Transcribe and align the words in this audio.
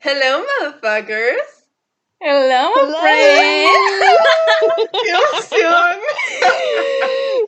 Hello, 0.00 0.42
motherfuckers. 0.46 1.66
Hello, 2.20 2.70
my 2.74 3.00
friend. 3.00 3.70
¡Qué 4.92 5.10
emoción! 5.10 5.96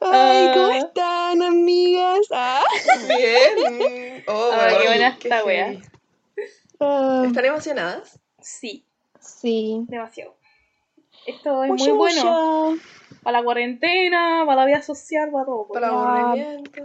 Ay, 0.00 0.50
¿cómo 0.54 0.66
Ah. 0.72 0.78
están, 0.78 1.42
amigas? 1.42 2.26
Ah. 2.30 2.64
Bien. 3.08 4.24
Oh, 4.28 4.50
Ay, 4.52 4.74
qué 4.80 4.86
buena 4.86 5.18
qué 5.18 5.28
esta 5.28 5.44
wea. 5.44 5.74
Ah, 6.80 7.22
¿Están 7.26 7.44
emocionadas? 7.44 8.18
Sí, 8.40 8.84
sí. 9.20 9.84
demasiado. 9.88 10.34
Esto 11.26 11.62
es 11.64 11.70
Mucho, 11.70 11.84
muy 11.84 11.92
bueno. 11.92 12.24
mucho. 12.70 12.82
Para 13.22 13.38
la 13.38 13.44
cuarentena, 13.44 14.42
para 14.46 14.62
la 14.62 14.66
vida 14.66 14.82
social, 14.82 15.30
para 15.30 15.44
todo. 15.44 15.68
Para 15.68 15.86
el 15.88 15.92
aburrimiento. 15.94 16.82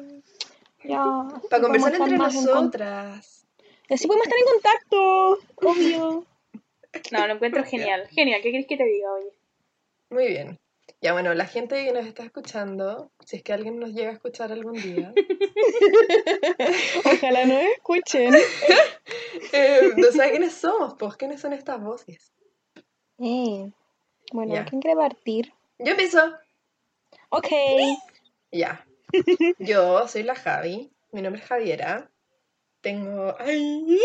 Ya, 0.84 1.04
Para 1.50 1.62
conversar 1.64 1.96
entre 1.96 2.18
nosotras. 2.18 3.37
Así 3.90 4.08
podemos 4.08 4.28
estar 4.28 4.40
en 4.40 4.46
contacto, 4.54 5.40
obvio. 5.56 6.26
No, 7.12 7.28
lo 7.28 7.34
encuentro 7.34 7.64
genial. 7.64 8.08
Genial, 8.10 8.42
¿qué 8.42 8.52
querés 8.52 8.68
que 8.68 8.78
te 8.78 8.84
diga, 8.86 9.12
oye? 9.14 9.32
Muy 10.10 10.28
bien. 10.28 10.60
Ya 11.02 11.14
bueno, 11.14 11.34
la 11.36 11.46
gente 11.46 11.86
que 11.86 11.92
nos 11.94 12.06
está 12.06 12.24
escuchando, 12.24 13.12
si 13.24 13.38
es 13.38 13.44
que 13.44 13.54
alguien 13.54 13.78
nos 13.80 13.92
llega 13.92 14.10
a 14.10 14.14
escuchar 14.14 14.52
algún 14.52 14.74
día, 14.74 15.14
Ojalá 17.06 17.46
nos 17.46 17.64
escuchen. 17.76 18.34
eh, 19.54 19.92
no 19.96 20.12
sabe 20.12 20.32
quiénes 20.32 20.54
somos, 20.54 20.96
pues, 20.98 21.16
quiénes 21.18 21.40
son 21.42 21.54
estas 21.54 21.82
voces. 21.82 22.32
Eh, 23.20 23.72
bueno, 24.32 24.56
Ya. 24.56 24.66
¿quién 24.66 24.82
quiere 24.82 24.98
partir? 24.98 25.54
Yo 25.80 25.92
empiezo. 25.92 26.34
Ok. 27.30 27.48
Ya. 28.52 28.86
Yo 29.60 30.08
soy 30.08 30.24
la 30.24 30.36
Javi. 30.36 30.92
Mi 31.12 31.22
nombre 31.22 31.42
es 31.42 31.48
Javiera. 31.48 32.10
Tengo. 32.82 33.36
¡Ay! 33.40 33.98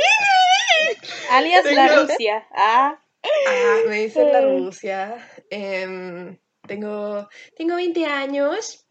Alias 1.30 1.64
la 1.64 1.88
Tengo- 1.88 2.02
Rusia. 2.06 2.46
Ah, 2.52 2.98
Ah, 3.24 3.76
me 3.88 4.00
dicen 4.02 4.32
la 4.32 4.40
Rusia. 4.40 5.28
Em, 5.48 6.36
tengo, 6.66 7.28
tengo 7.56 7.76
20 7.76 8.04
años. 8.04 8.84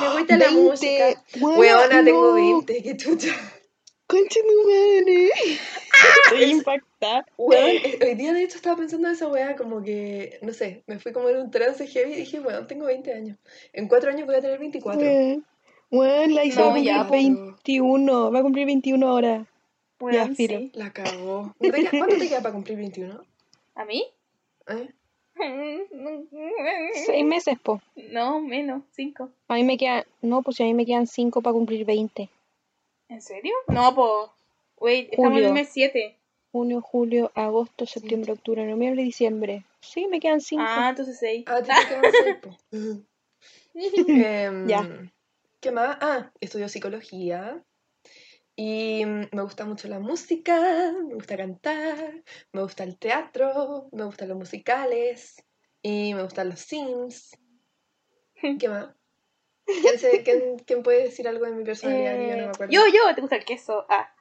Me 0.00 0.08
gusta 0.18 0.36
la 0.38 0.46
20. 0.46 0.50
música. 0.62 1.22
Buena, 1.38 1.58
Weona, 1.58 2.04
tengo 2.04 2.28
no. 2.28 2.34
20. 2.34 2.82
Qué 2.82 2.96
chucha. 2.96 3.34
Concha 4.06 4.40
tu 4.40 4.68
madre. 4.68 5.30
Estoy 6.24 6.44
impactada. 6.44 7.26
Weón, 7.36 7.66
eh, 7.68 7.98
hoy 8.02 8.14
día 8.14 8.32
de 8.32 8.44
hecho 8.44 8.56
estaba 8.56 8.76
pensando 8.76 9.08
en 9.08 9.14
esa 9.14 9.26
weá 9.28 9.56
como 9.56 9.82
que, 9.82 10.38
no 10.42 10.52
sé, 10.54 10.82
me 10.86 10.98
fui 10.98 11.12
como 11.12 11.28
en 11.28 11.36
un 11.38 11.50
trance 11.50 11.86
heavy 11.86 12.12
y 12.12 12.16
dije, 12.16 12.40
weón, 12.40 12.66
tengo 12.66 12.86
20 12.86 13.12
años. 13.12 13.36
En 13.72 13.88
4 13.88 14.10
años 14.10 14.26
voy 14.26 14.36
a 14.36 14.40
tener 14.40 14.58
24. 14.58 15.00
Weón, 15.02 15.44
Weón, 15.90 16.34
la 16.34 16.44
hizo 16.44 16.60
No, 16.60 16.66
va 16.66 16.72
a 16.72 16.74
cumplir 16.74 16.94
ya, 16.94 17.04
po. 17.04 17.10
21. 17.12 18.30
Va 18.32 18.38
a 18.38 18.42
cumplir 18.42 18.66
21 18.66 19.08
ahora. 19.08 19.46
bueno, 19.98 20.18
Ya, 20.18 20.34
sí. 20.34 20.70
La 20.74 20.92
cagó. 20.92 21.54
¿No 21.60 21.70
te 21.70 21.80
queda- 21.82 21.90
¿Cuánto 21.90 22.18
te 22.18 22.28
queda 22.28 22.40
para 22.42 22.52
cumplir 22.54 22.76
21? 22.78 23.22
¿A 23.74 23.84
mí? 23.84 24.04
¿Eh? 24.68 24.88
Seis 27.06 27.24
meses, 27.24 27.58
po. 27.62 27.80
No, 28.10 28.40
menos, 28.40 28.82
cinco. 28.92 29.30
A 29.48 29.54
mí 29.54 29.64
me 29.64 29.76
quedan. 29.76 30.04
No, 30.22 30.42
pues 30.42 30.60
a 30.60 30.64
mí 30.64 30.74
me 30.74 30.86
quedan 30.86 31.06
5 31.06 31.42
para 31.42 31.52
cumplir 31.52 31.84
20. 31.84 32.28
¿En 33.08 33.20
serio? 33.22 33.52
No, 33.68 33.94
pues. 33.94 34.30
Wait, 34.78 35.08
estamos 35.10 35.28
en 35.28 35.32
Julio. 35.34 35.48
el 35.48 35.54
mes 35.54 35.68
7. 35.72 36.16
Junio, 36.52 36.80
julio, 36.80 37.30
agosto, 37.34 37.86
septiembre, 37.86 38.32
octubre, 38.32 38.64
noviembre, 38.66 39.02
diciembre. 39.02 39.64
Sí, 39.80 40.06
me 40.08 40.20
quedan 40.20 40.40
5. 40.40 40.64
Ah, 40.66 40.88
entonces 40.90 41.18
6. 41.18 41.44
Ah, 41.46 41.60
te 41.62 41.66
quedan 41.88 42.12
seis, 42.12 42.36
po. 42.42 42.56
Em, 44.08 44.66
Ya. 44.68 44.88
¿Qué 45.66 45.72
más? 45.72 45.98
Ah, 46.00 46.30
estudio 46.38 46.68
psicología. 46.68 47.60
Y 48.54 49.04
mm, 49.04 49.30
me 49.32 49.42
gusta 49.42 49.64
mucho 49.64 49.88
la 49.88 49.98
música, 49.98 50.92
me 51.08 51.14
gusta 51.14 51.36
cantar, 51.36 52.22
me 52.52 52.62
gusta 52.62 52.84
el 52.84 52.96
teatro, 53.00 53.88
me 53.90 54.04
gustan 54.04 54.28
los 54.28 54.38
musicales 54.38 55.34
y 55.82 56.14
me 56.14 56.22
gustan 56.22 56.50
los 56.50 56.60
Sims. 56.60 57.36
¿Qué 58.60 58.68
más? 58.68 58.94
¿Quién, 59.66 59.98
se- 59.98 60.22
quién- 60.22 60.56
quién 60.64 60.84
puede 60.84 61.02
decir 61.02 61.26
algo 61.26 61.46
de 61.46 61.52
mi 61.54 61.64
personalidad 61.64 62.16
que 62.16 62.28
yo 62.28 62.36
no 62.36 62.44
me 62.44 62.50
acuerdo? 62.50 62.72
yo, 62.72 62.82
yo, 62.86 63.12
¿te 63.16 63.20
gusta 63.22 63.34
el 63.34 63.44
queso? 63.44 63.86
Ah. 63.88 64.14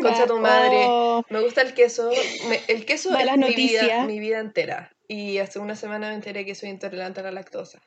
Concha 0.00 0.28
tu 0.28 0.38
madre. 0.38 0.86
Oh, 0.88 1.24
Me 1.28 1.40
gusta 1.40 1.62
el 1.62 1.74
queso. 1.74 2.12
me- 2.48 2.60
el 2.68 2.86
queso 2.86 3.10
Malas 3.10 3.36
es 3.36 3.48
mi 3.48 3.56
vida, 3.56 4.06
mi 4.06 4.20
vida 4.20 4.38
entera. 4.38 4.96
Y 5.08 5.38
hace 5.38 5.58
una 5.58 5.74
semana 5.74 6.10
me 6.10 6.14
enteré 6.14 6.46
que 6.46 6.54
soy 6.54 6.68
intolerante 6.68 7.18
a 7.18 7.24
la 7.24 7.32
lactosa. 7.32 7.82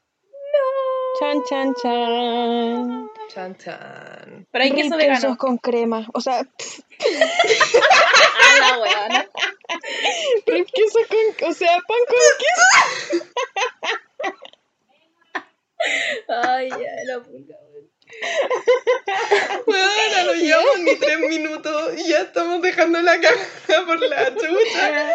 Chan, 1.19 1.44
chan, 1.50 1.73
chan. 1.81 3.09
Chan, 3.33 3.55
chan. 3.57 4.47
Pero 4.51 4.63
hay 4.63 4.72
queso 4.72 4.97
Quesos 4.97 5.22
vegano. 5.22 5.38
con 5.38 5.57
crema. 5.57 6.07
O 6.13 6.22
sea, 6.22 6.39
Ah, 8.39 8.57
la 8.59 8.78
weona. 8.79 9.28
queso 10.45 11.00
con. 11.09 11.50
O 11.50 11.53
sea, 11.53 11.72
pan 11.88 12.03
con 12.07 12.17
queso. 12.39 13.25
Ay, 16.29 16.69
ya, 16.69 16.78
la 17.05 17.19
puta. 17.23 17.53
Bueno, 19.66 20.23
no 20.25 20.34
llevamos 20.34 20.79
ni 20.79 20.95
tres 20.95 21.19
minutos 21.19 21.94
y 21.97 22.07
ya 22.09 22.19
estamos 22.22 22.61
dejando 22.61 23.01
la 23.01 23.19
caja 23.19 23.85
por 23.85 23.99
la 23.99 24.34
chucha. 24.34 25.11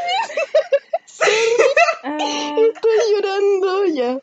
Ah, 2.05 2.57
Estoy 2.59 2.99
llorando 3.15 3.85
ya. 3.87 4.19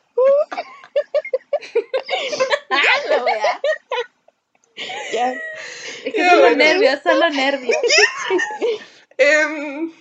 la 3.08 3.24
wea. 3.24 3.60
Ya. 5.12 5.32
Es 6.04 6.14
que 6.14 6.18
Ya, 6.18 6.30
son 6.30 6.40
los 6.42 6.56
nervios, 6.56 7.00
son 7.02 7.20
los 7.20 7.34
nervios. 7.34 7.76
Em, 9.18 9.92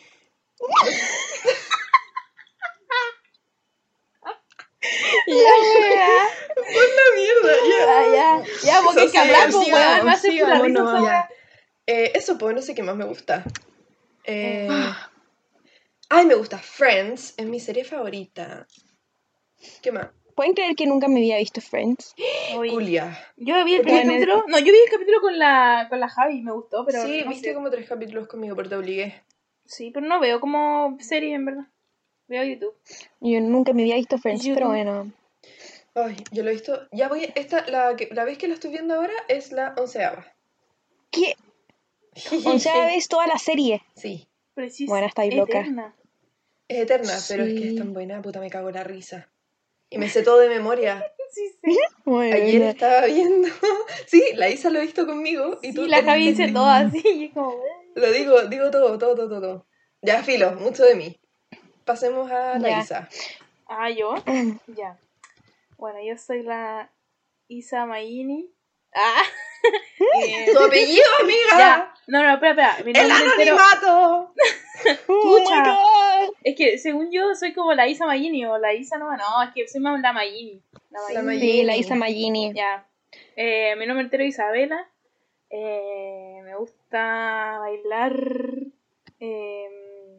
La 5.28 5.36
wea. 5.36 6.30
pon 6.56 6.90
la 6.96 7.06
mierda, 7.16 7.54
ya. 7.70 7.82
Ah, 7.88 8.06
ya. 8.14 8.28
Ya, 8.64 8.82
porque 8.84 9.02
hay 9.02 9.12
que 9.12 9.20
pues, 9.20 9.28
Sigamos, 9.28 9.68
weón. 9.68 10.06
La 10.06 10.16
risa 10.16 10.68
no, 10.70 11.06
ya. 11.06 11.30
Eh, 11.86 12.12
eso, 12.14 12.38
pues 12.38 12.56
no 12.56 12.62
sé 12.62 12.76
qué 12.76 12.84
más 12.84 12.96
me 12.96 13.06
gusta. 13.06 13.44
Eh, 14.24 14.68
ay, 16.10 16.26
me 16.26 16.36
gusta 16.36 16.60
Friends, 16.60 17.34
es 17.38 17.46
mi 17.46 17.60
serie 17.60 17.84
favorita. 17.84 18.68
¿Qué 19.82 19.92
más? 19.92 20.08
¿Pueden 20.40 20.54
creer 20.54 20.74
que 20.78 20.86
nunca 20.88 21.10
me 21.10 21.18
había 21.20 21.36
visto 21.38 21.60
Friends? 21.60 22.16
Julia. 22.56 23.20
Yo 23.36 23.62
vi 23.66 23.76
el 23.76 23.82
el- 23.90 24.08
capítulo. 24.08 24.46
No, 24.48 24.58
yo 24.58 24.72
vi 24.72 24.80
el 24.86 24.90
capítulo 24.90 25.20
con 25.20 25.38
la, 25.38 25.88
con 25.90 26.00
la 26.00 26.08
Javi, 26.08 26.42
me 26.42 26.54
gustó, 26.54 26.86
pero. 26.86 27.02
sí, 27.04 27.24
no 27.26 27.30
viste 27.30 27.50
sé. 27.50 27.54
como 27.54 27.70
tres 27.70 27.90
capítulos 27.90 28.26
conmigo, 28.30 28.56
pero 28.56 28.70
te 28.70 28.76
obligué. 28.78 29.22
Sí, 29.66 29.92
pero 29.92 30.08
no 30.08 30.18
veo 30.22 30.40
como 30.40 30.96
serie, 31.02 31.36
en 31.36 31.44
verdad. 31.44 31.66
Veo 32.30 32.42
YouTube. 32.46 32.74
Yo 33.20 33.42
nunca 33.42 33.74
me 33.74 33.82
había 33.82 33.96
visto 33.96 34.18
Friends, 34.18 34.48
pero 34.48 34.68
no. 34.68 34.72
bueno. 34.72 35.12
Ay, 35.96 36.16
yo 36.32 36.44
lo 36.44 36.52
he 36.52 36.54
visto. 36.54 36.88
Ya 36.94 37.10
voy. 37.10 37.30
Esta, 37.36 37.68
la, 37.68 37.98
que- 37.98 38.08
la 38.14 38.24
vez 38.24 38.38
que 38.38 38.48
la 38.48 38.54
estoy 38.54 38.72
viendo 38.72 38.94
ahora 38.96 39.12
es 39.28 39.52
la 39.52 39.74
onceava. 39.78 40.26
¿Qué? 41.12 41.36
Onceava 42.46 42.86
vez 42.86 43.10
toda 43.10 43.28
la 43.28 43.38
serie. 43.40 43.82
Sí. 43.98 44.26
Es 44.56 44.78
Bueno, 44.88 45.06
estáis 45.06 45.36
loca. 45.36 45.60
eterna. 45.60 45.94
Es 46.70 46.78
eterna, 46.80 47.14
pero 47.28 47.44
es 47.44 47.60
que 47.60 47.68
es 47.72 47.76
tan 47.76 47.94
buena, 47.94 48.22
puta, 48.22 48.40
me 48.40 48.50
cago 48.50 48.70
en 48.70 48.76
la 48.76 48.86
risa. 48.86 49.28
Y 49.90 49.98
me 49.98 50.10
sé 50.10 50.24
todo 50.24 50.40
de 50.40 50.50
memoria. 50.50 51.06
Sí, 51.32 51.48
sí. 51.64 51.78
Bueno, 52.06 52.36
Ayer 52.36 52.64
estaba 52.64 53.06
viendo. 53.06 53.48
Sí, 54.08 54.24
la 54.34 54.50
Isa 54.50 54.72
lo 54.72 54.80
ha 54.80 54.82
visto 54.82 55.06
conmigo. 55.06 55.60
Y 55.62 55.68
Sí, 55.68 55.74
tú 55.76 55.86
la 55.86 56.02
Javi 56.02 56.30
dice 56.32 56.52
todo 56.52 56.66
así 56.66 57.04
y 57.06 57.26
es 57.26 57.34
como. 57.34 57.54
Lo 57.94 58.12
digo, 58.12 58.42
digo 58.48 58.72
todo, 58.72 58.98
todo, 58.98 59.14
todo, 59.14 59.40
todo. 59.40 59.68
Ya, 60.02 60.24
filo, 60.24 60.54
mucho 60.54 60.84
de 60.84 60.96
mí. 60.96 61.20
Pasemos 61.86 62.32
a 62.32 62.58
la 62.58 62.70
Ya. 62.70 62.80
Isa. 62.80 63.10
Ah, 63.68 63.92
yo. 63.92 64.16
Ya. 64.76 64.98
Bueno, 65.78 66.00
yo 66.04 66.18
soy 66.18 66.42
la 66.42 66.92
Isa 67.48 67.86
Maini. 67.86 68.52
Ah. 68.96 69.22
Eh, 70.26 70.52
¡Tu 70.54 70.60
apellido, 70.64 71.06
amiga! 71.22 71.58
ya. 71.58 71.94
No, 72.08 72.24
no, 72.24 72.34
espera, 72.34 72.78
espera. 72.78 72.84
Mi 72.86 72.92
¡El 72.92 73.12
anonimato! 73.12 74.34
¡Oh, 75.08 75.40
my. 75.40 75.70
God! 75.70 76.36
Es 76.44 76.56
que 76.56 76.78
según 76.78 77.12
yo 77.12 77.36
soy 77.36 77.54
como 77.54 77.74
la 77.74 77.88
Isa 77.88 78.06
Mayini 78.06 78.46
o 78.46 78.58
la 78.58 78.74
Isa 78.74 78.98
no, 78.98 79.16
no, 79.16 79.44
es 79.44 79.50
que 79.54 79.68
soy 79.68 79.82
más 79.82 80.00
la 80.02 80.14
Mayini. 80.14 80.62
La 80.90 81.00
La 81.14 81.22
Mayini. 81.22 81.52
Sí, 81.52 81.64
la 81.64 81.74
Magini. 81.74 81.80
Isa 81.80 81.96
Magini. 81.96 82.54
Ya. 82.54 82.88
Eh, 83.36 83.76
mi 83.78 83.86
nombre 83.86 84.04
entero 84.04 84.24
es 84.24 84.30
Isabela. 84.30 84.90
Eh, 85.50 86.42
me 86.44 86.56
gusta 86.56 87.58
bailar. 87.60 88.14
Eh, 89.20 89.68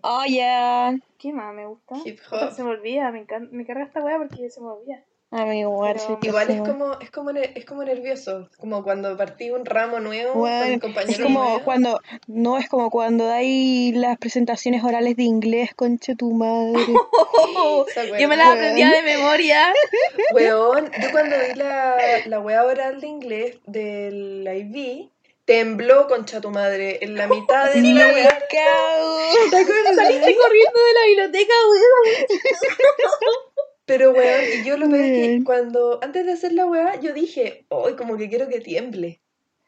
Oh, 0.02 0.24
yeah. 0.26 0.98
¿Qué 1.18 1.32
más 1.32 1.54
me 1.54 1.66
gusta? 1.66 1.96
Hip 2.04 2.20
hop. 2.30 2.52
Se 2.52 2.62
me 2.62 2.70
olvida, 2.70 3.10
me, 3.12 3.20
encanta, 3.20 3.54
me 3.54 3.66
carga 3.66 3.84
esta 3.84 4.02
weá 4.02 4.16
porque 4.18 4.48
se 4.50 4.60
me 4.60 4.68
olvida. 4.68 5.04
Amigo, 5.32 5.70
igual 5.70 6.00
soy 6.00 6.16
Igual 6.22 6.50
es 6.50 6.60
como, 6.62 6.98
es 7.00 7.10
como, 7.12 7.32
ne- 7.32 7.52
es 7.54 7.64
como 7.64 7.84
nervioso, 7.84 8.48
como 8.58 8.82
cuando 8.82 9.16
partí 9.16 9.50
un 9.52 9.64
ramo 9.64 10.00
nuevo 10.00 10.32
con 10.32 10.40
Bueno, 10.40 10.80
compañeros 10.80 11.18
es 11.20 11.22
como 11.22 11.40
nuevos. 11.44 11.62
cuando, 11.62 12.00
no, 12.26 12.58
es 12.58 12.68
como 12.68 12.90
cuando 12.90 13.26
dais 13.26 13.94
las 13.94 14.18
presentaciones 14.18 14.82
orales 14.82 15.14
de 15.16 15.22
inglés, 15.22 15.70
concha 15.76 16.16
tu 16.16 16.32
madre. 16.32 16.84
Yo 18.18 18.28
me 18.28 18.36
la 18.36 18.52
aprendía 18.52 18.90
de 18.90 19.02
memoria. 19.02 19.72
Weón, 20.34 20.90
yo 21.00 21.10
cuando 21.12 21.36
vi 21.38 21.54
la, 21.54 21.96
la 22.26 22.40
wea 22.40 22.64
oral 22.64 23.00
de 23.00 23.06
inglés 23.06 23.56
del 23.66 24.48
IB, 24.52 25.10
Tembló, 25.44 26.06
concha 26.06 26.40
tu 26.40 26.50
madre, 26.50 26.98
en 27.02 27.16
la 27.16 27.26
mitad 27.26 27.72
de 27.72 27.80
Me 27.80 27.94
la 27.94 28.06
weá. 28.12 28.28
cago. 28.48 29.18
¿Te 29.50 29.56
acuerdas? 29.56 29.96
Saliste 29.96 30.36
corriendo 30.36 30.78
de 30.80 30.92
la 30.94 31.06
biblioteca, 31.06 31.54
weón. 31.70 32.26
Pero 33.92 34.12
weón, 34.12 34.44
y 34.60 34.64
yo 34.64 34.76
lo 34.76 34.88
peor 34.88 35.00
es 35.04 35.10
que 35.38 35.44
cuando, 35.44 35.98
antes 36.02 36.24
de 36.24 36.32
hacer 36.32 36.52
la 36.52 36.66
weá, 36.66 37.00
yo 37.00 37.12
dije, 37.12 37.64
hoy 37.68 37.94
como 37.96 38.16
que 38.16 38.28
quiero 38.28 38.48
que 38.48 38.60
tiemble. 38.60 39.20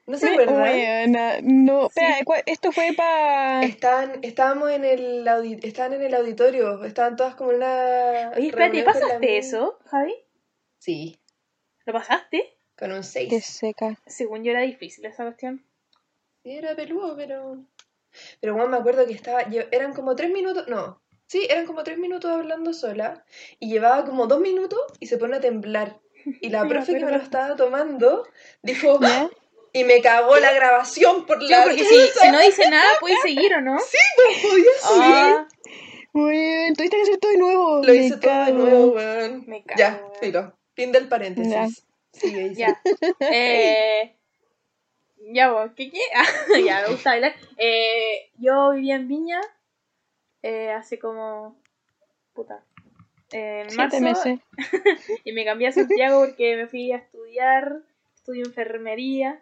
¿No 0.07 0.17
se 0.19 0.29
acuerdan? 0.31 0.59
Buena, 0.61 1.41
no. 1.43 1.87
Espera, 1.87 2.17
¿cuál- 2.25 2.43
esto 2.47 2.73
fue 2.73 2.93
para. 2.97 3.63
Estaban, 3.63 4.19
estábamos 4.23 4.71
en 4.71 4.85
el 4.85 5.25
audi- 5.29 5.61
estaban 5.65 5.93
en 5.95 6.03
el 6.03 6.15
auditorio, 6.15 6.85
estaban 6.85 7.17
todas 7.17 7.35
como 7.37 7.51
en 7.51 7.57
una. 7.59 8.33
Oye, 8.37 8.49
espérate, 8.49 8.79
la 8.79 8.85
¿pasaste 8.85 9.39
eso, 9.39 9.79
Javi? 9.87 10.15
Sí, 10.79 11.19
¿Lo 11.85 11.93
pasaste? 11.93 12.57
con 12.77 12.91
un 12.91 12.99
Qué 13.03 13.05
6. 13.05 13.45
seca. 13.47 13.97
Según 14.07 14.43
yo 14.43 14.51
era 14.51 14.63
difícil 14.63 15.05
esa 15.05 15.23
cuestión. 15.25 15.65
Sí, 16.43 16.51
era 16.57 16.75
peludo, 16.75 17.17
pero. 17.17 17.59
Pero 18.41 18.55
bueno, 18.55 18.69
me 18.71 18.77
acuerdo 18.79 19.07
que 19.07 19.13
estaba. 19.13 19.49
yo- 19.49 19.63
eran 19.71 19.95
como 19.95 20.17
tres 20.17 20.31
minutos. 20.33 20.67
No. 20.69 21.01
Sí, 21.33 21.47
eran 21.49 21.65
como 21.65 21.83
tres 21.83 21.97
minutos 21.97 22.31
hablando 22.31 22.75
sola. 22.75 23.25
Y 23.59 23.71
llevaba 23.71 24.05
como 24.05 24.27
dos 24.27 24.39
minutos 24.39 24.81
y 25.01 25.07
se 25.07 25.17
pone 25.17 25.39
a 25.39 25.41
temblar. 25.41 25.99
Y 26.43 26.51
la 26.51 26.69
profe 26.69 26.93
que 26.99 27.07
me 27.07 27.11
lo 27.11 27.17
estaba 27.17 27.57
tomando 27.57 28.29
dijo. 28.63 29.01
¿Ya? 29.01 29.31
Y 29.73 29.85
me 29.85 30.03
cagó 30.03 30.37
la 30.37 30.53
grabación 30.53 31.25
por 31.25 31.41
Sí, 31.41 31.49
la. 31.49 31.63
porque 31.63 31.85
si, 31.85 31.97
si 32.21 32.31
no 32.31 32.39
dice 32.39 32.69
nada, 32.69 32.87
puede 33.01 33.17
seguir, 33.23 33.55
¿o 33.55 33.63
no? 33.63 33.77
no 33.77 33.81
podía 34.43 34.65
subir. 34.83 35.15
Ah, 35.15 35.49
Weón, 36.13 36.75
tuviste 36.75 36.97
que 36.99 37.03
hacer 37.03 37.17
todo 37.19 37.31
de 37.33 37.39
nuevo. 37.39 37.77
Lo 37.83 37.93
Me 37.95 37.95
hice 37.95 38.17
todo 38.19 38.45
de 38.45 38.53
nuevo, 38.53 38.87
weón. 38.93 39.45
Me 39.47 39.65
cago, 39.65 39.79
ya, 39.79 40.05
filo. 40.21 40.55
Fin 40.75 40.93
del 40.93 41.09
paréntesis. 41.09 41.51
Ya. 41.51 41.69
Sigue, 42.13 42.49
dice. 42.51 42.61
ya. 42.61 42.83
Eh, 43.33 44.15
ya, 45.33 45.51
vos, 45.51 45.71
¿qué 45.75 45.91
qué? 45.91 46.01
Ya, 46.67 46.83
me 46.83 46.89
gusta 46.93 47.13
bailar. 47.13 47.35
Eh, 47.57 48.31
yo 48.37 48.73
vivía 48.73 48.97
en 48.97 49.09
Viña 49.09 49.41
eh, 50.43 50.71
hace 50.73 50.99
como. 50.99 51.57
Puta. 52.35 52.63
En 53.31 53.67
marzo. 53.77 53.97
Siete 53.99 54.01
meses. 54.01 54.41
Y 55.25 55.33
me 55.33 55.45
cambié 55.45 55.69
a 55.69 55.73
Santiago 55.73 56.25
porque 56.27 56.57
me 56.57 56.67
fui 56.67 56.93
a 56.93 56.97
estudiar. 56.97 57.79
Estudio 58.15 58.45
enfermería. 58.47 59.41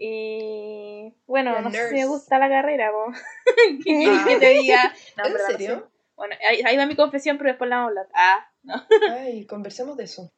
Y 0.00 1.12
bueno, 1.26 1.60
no 1.60 1.70
sé 1.70 1.76
si 1.76 1.82
nurse. 1.82 1.94
me 1.96 2.06
gusta 2.06 2.38
la 2.38 2.48
carrera, 2.48 2.90
po. 2.92 3.12
¿Qué 3.84 3.94
quieres 3.96 4.18
Ah. 4.20 4.24
que 4.28 4.36
te 4.38 4.48
diga? 4.50 4.94
No, 5.16 5.26
¿En 5.26 5.32
no 5.32 5.38
serio? 5.48 5.78
sé. 5.78 5.84
Bueno, 6.16 6.34
ahí, 6.48 6.60
ahí 6.64 6.76
va 6.76 6.86
mi 6.86 6.96
confesión, 6.96 7.36
pero 7.38 7.50
después 7.50 7.68
la 7.70 7.76
vamos 7.78 7.88
a 7.88 7.90
hablar. 7.90 8.08
Ah, 8.14 8.50
no. 8.62 8.74
Ay, 9.18 9.44
conversemos 9.46 9.96
de 9.96 10.04
eso. 10.04 10.30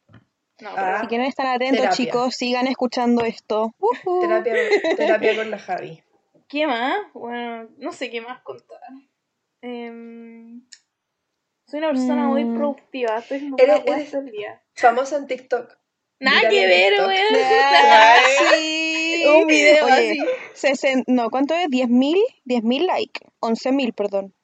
No, 0.61 0.71
Ah. 0.77 0.99
Si 1.03 1.07
quieren 1.09 1.27
estar 1.27 1.47
atentos, 1.47 1.79
Terapia. 1.81 1.97
chicos, 1.97 2.35
sigan 2.37 2.67
escuchando 2.67 3.25
esto. 3.25 3.75
Terapia, 4.21 4.55
terapia 4.97 5.37
con 5.37 5.51
la 5.51 5.59
Javi. 5.59 6.03
¿Qué 6.49 6.67
más? 6.67 6.95
Bueno, 7.15 7.69
no 7.79 7.93
sé 7.93 8.11
qué 8.11 8.21
más 8.21 8.41
contar. 8.43 8.79
Em, 9.63 10.63
soy 11.67 11.79
una 11.81 11.89
persona 11.91 12.27
muy 12.27 12.45
Mm. 12.45 12.57
productiva, 12.57 13.19
estoy 13.19 13.51
todo 13.57 14.21
el 14.21 14.31
día. 14.31 14.63
Famosa 14.75 15.17
en 15.17 15.27
TikTok. 15.27 15.77
Nada 16.19 16.49
que 16.51 16.67
ver, 16.67 16.93
weón. 17.07 17.11
Sí. 18.55 19.25
Un 19.27 19.47
video 19.47 19.85
Oye, 19.87 20.19
así. 20.55 21.03
no, 21.07 21.31
¿cuánto 21.31 21.55
es? 21.55 21.69
¿10.000? 21.69 22.17
10.000 22.45 22.87
likes. 22.87 23.21
11.000, 23.41 23.93
perdón. 23.95 24.35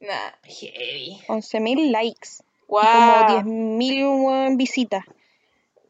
Nah. 0.00 0.32
Heavy. 0.44 1.18
11.000 1.28 1.90
likes. 1.90 2.28
Wow. 2.68 2.82
como 2.82 3.26
10.000 3.42 4.04
weón, 4.24 4.56
visitas. 4.56 5.04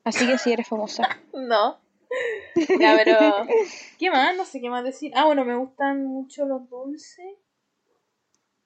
Así 0.04 0.26
que 0.26 0.38
sí 0.38 0.52
eres 0.52 0.68
famosa. 0.68 1.08
No. 1.32 1.80
Ya, 2.78 3.00
pero. 3.02 3.46
¿Qué 3.98 4.08
más? 4.10 4.36
No 4.36 4.44
sé 4.44 4.60
qué 4.60 4.70
más 4.70 4.84
decir. 4.84 5.10
Ah, 5.16 5.24
bueno, 5.24 5.44
me 5.44 5.56
gustan 5.56 6.06
mucho 6.06 6.44
los 6.46 6.68
dulces. 6.70 7.26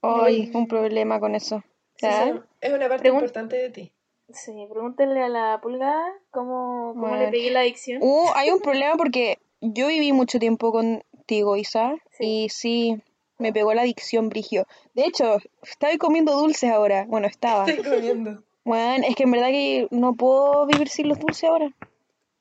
Ay, 0.02 0.50
un 0.54 0.66
problema 0.68 1.18
con 1.20 1.34
eso. 1.34 1.62
Es 2.00 2.72
una 2.72 2.88
parte 2.88 3.08
Pregun- 3.08 3.14
importante 3.16 3.56
de 3.56 3.70
ti. 3.70 3.92
Sí, 4.32 4.52
pregúntenle 4.70 5.22
a 5.22 5.28
la 5.28 5.58
pulga 5.62 5.96
cómo, 6.30 6.90
cómo 6.92 7.08
Bueno. 7.08 7.16
le 7.16 7.28
pegué 7.28 7.50
la 7.50 7.60
adicción. 7.60 8.00
Uh, 8.02 8.26
hay 8.34 8.50
un 8.50 8.60
problema 8.60 8.94
porque 8.96 9.38
yo 9.60 9.86
viví 9.88 10.12
mucho 10.12 10.38
tiempo 10.38 10.70
contigo, 10.70 11.56
Isa, 11.56 11.94
Sí. 12.10 12.44
y 12.44 12.48
sí, 12.50 13.02
me 13.38 13.52
pegó 13.52 13.72
la 13.74 13.82
adicción 13.82 14.28
brigio. 14.28 14.66
De 14.94 15.04
hecho, 15.06 15.38
estaba 15.62 15.96
comiendo 15.96 16.32
dulces 16.36 16.70
ahora. 16.70 17.06
Bueno, 17.08 17.26
estaba. 17.26 17.64
Estoy 17.66 17.84
comiendo. 17.84 18.42
Bueno, 18.64 19.04
es 19.08 19.16
que 19.16 19.22
en 19.22 19.30
verdad 19.30 19.48
que 19.48 19.88
no 19.90 20.12
puedo 20.14 20.66
vivir 20.66 20.88
sin 20.88 21.08
los 21.08 21.18
dulces 21.18 21.48
ahora. 21.48 21.72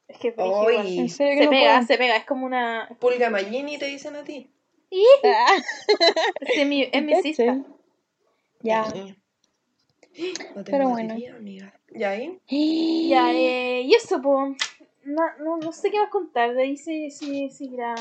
Es 0.10 0.18
que 0.20 0.30
es. 0.30 0.36
En 0.38 1.10
serio 1.10 1.34
que 1.36 1.40
Se 1.40 1.46
no 1.46 1.50
pega, 1.52 1.74
puedo. 1.76 1.88
se 1.88 1.98
pega, 1.98 2.16
es 2.18 2.26
como 2.26 2.46
una. 2.46 2.90
Pulga 3.00 3.30
Magini 3.30 3.78
te 3.78 3.86
dicen 3.86 4.16
a 4.18 4.24
ti. 4.26 4.52
Ah, 5.24 5.58
Es 6.40 6.66
mi, 6.68 6.84
es 6.92 7.04
mi 7.04 7.16
cista. 7.22 7.58
Ya. 8.62 8.84
No 10.56 10.64
Pero 10.66 10.90
bueno. 10.90 11.10
batería, 11.10 11.36
amiga. 11.36 11.74
¿Y 11.94 12.04
ahí? 12.04 12.40
Ya, 13.10 13.32
eh, 13.34 13.82
y 13.82 13.94
eso, 13.94 14.22
pues. 14.22 14.58
No, 15.04 15.22
no, 15.40 15.58
no 15.58 15.72
sé 15.72 15.90
qué 15.92 16.00
más 16.00 16.10
contar, 16.10 16.54
de 16.54 16.64
ahí 16.64 16.78
se, 16.78 17.10
se 17.12 17.50
seguirá 17.50 17.96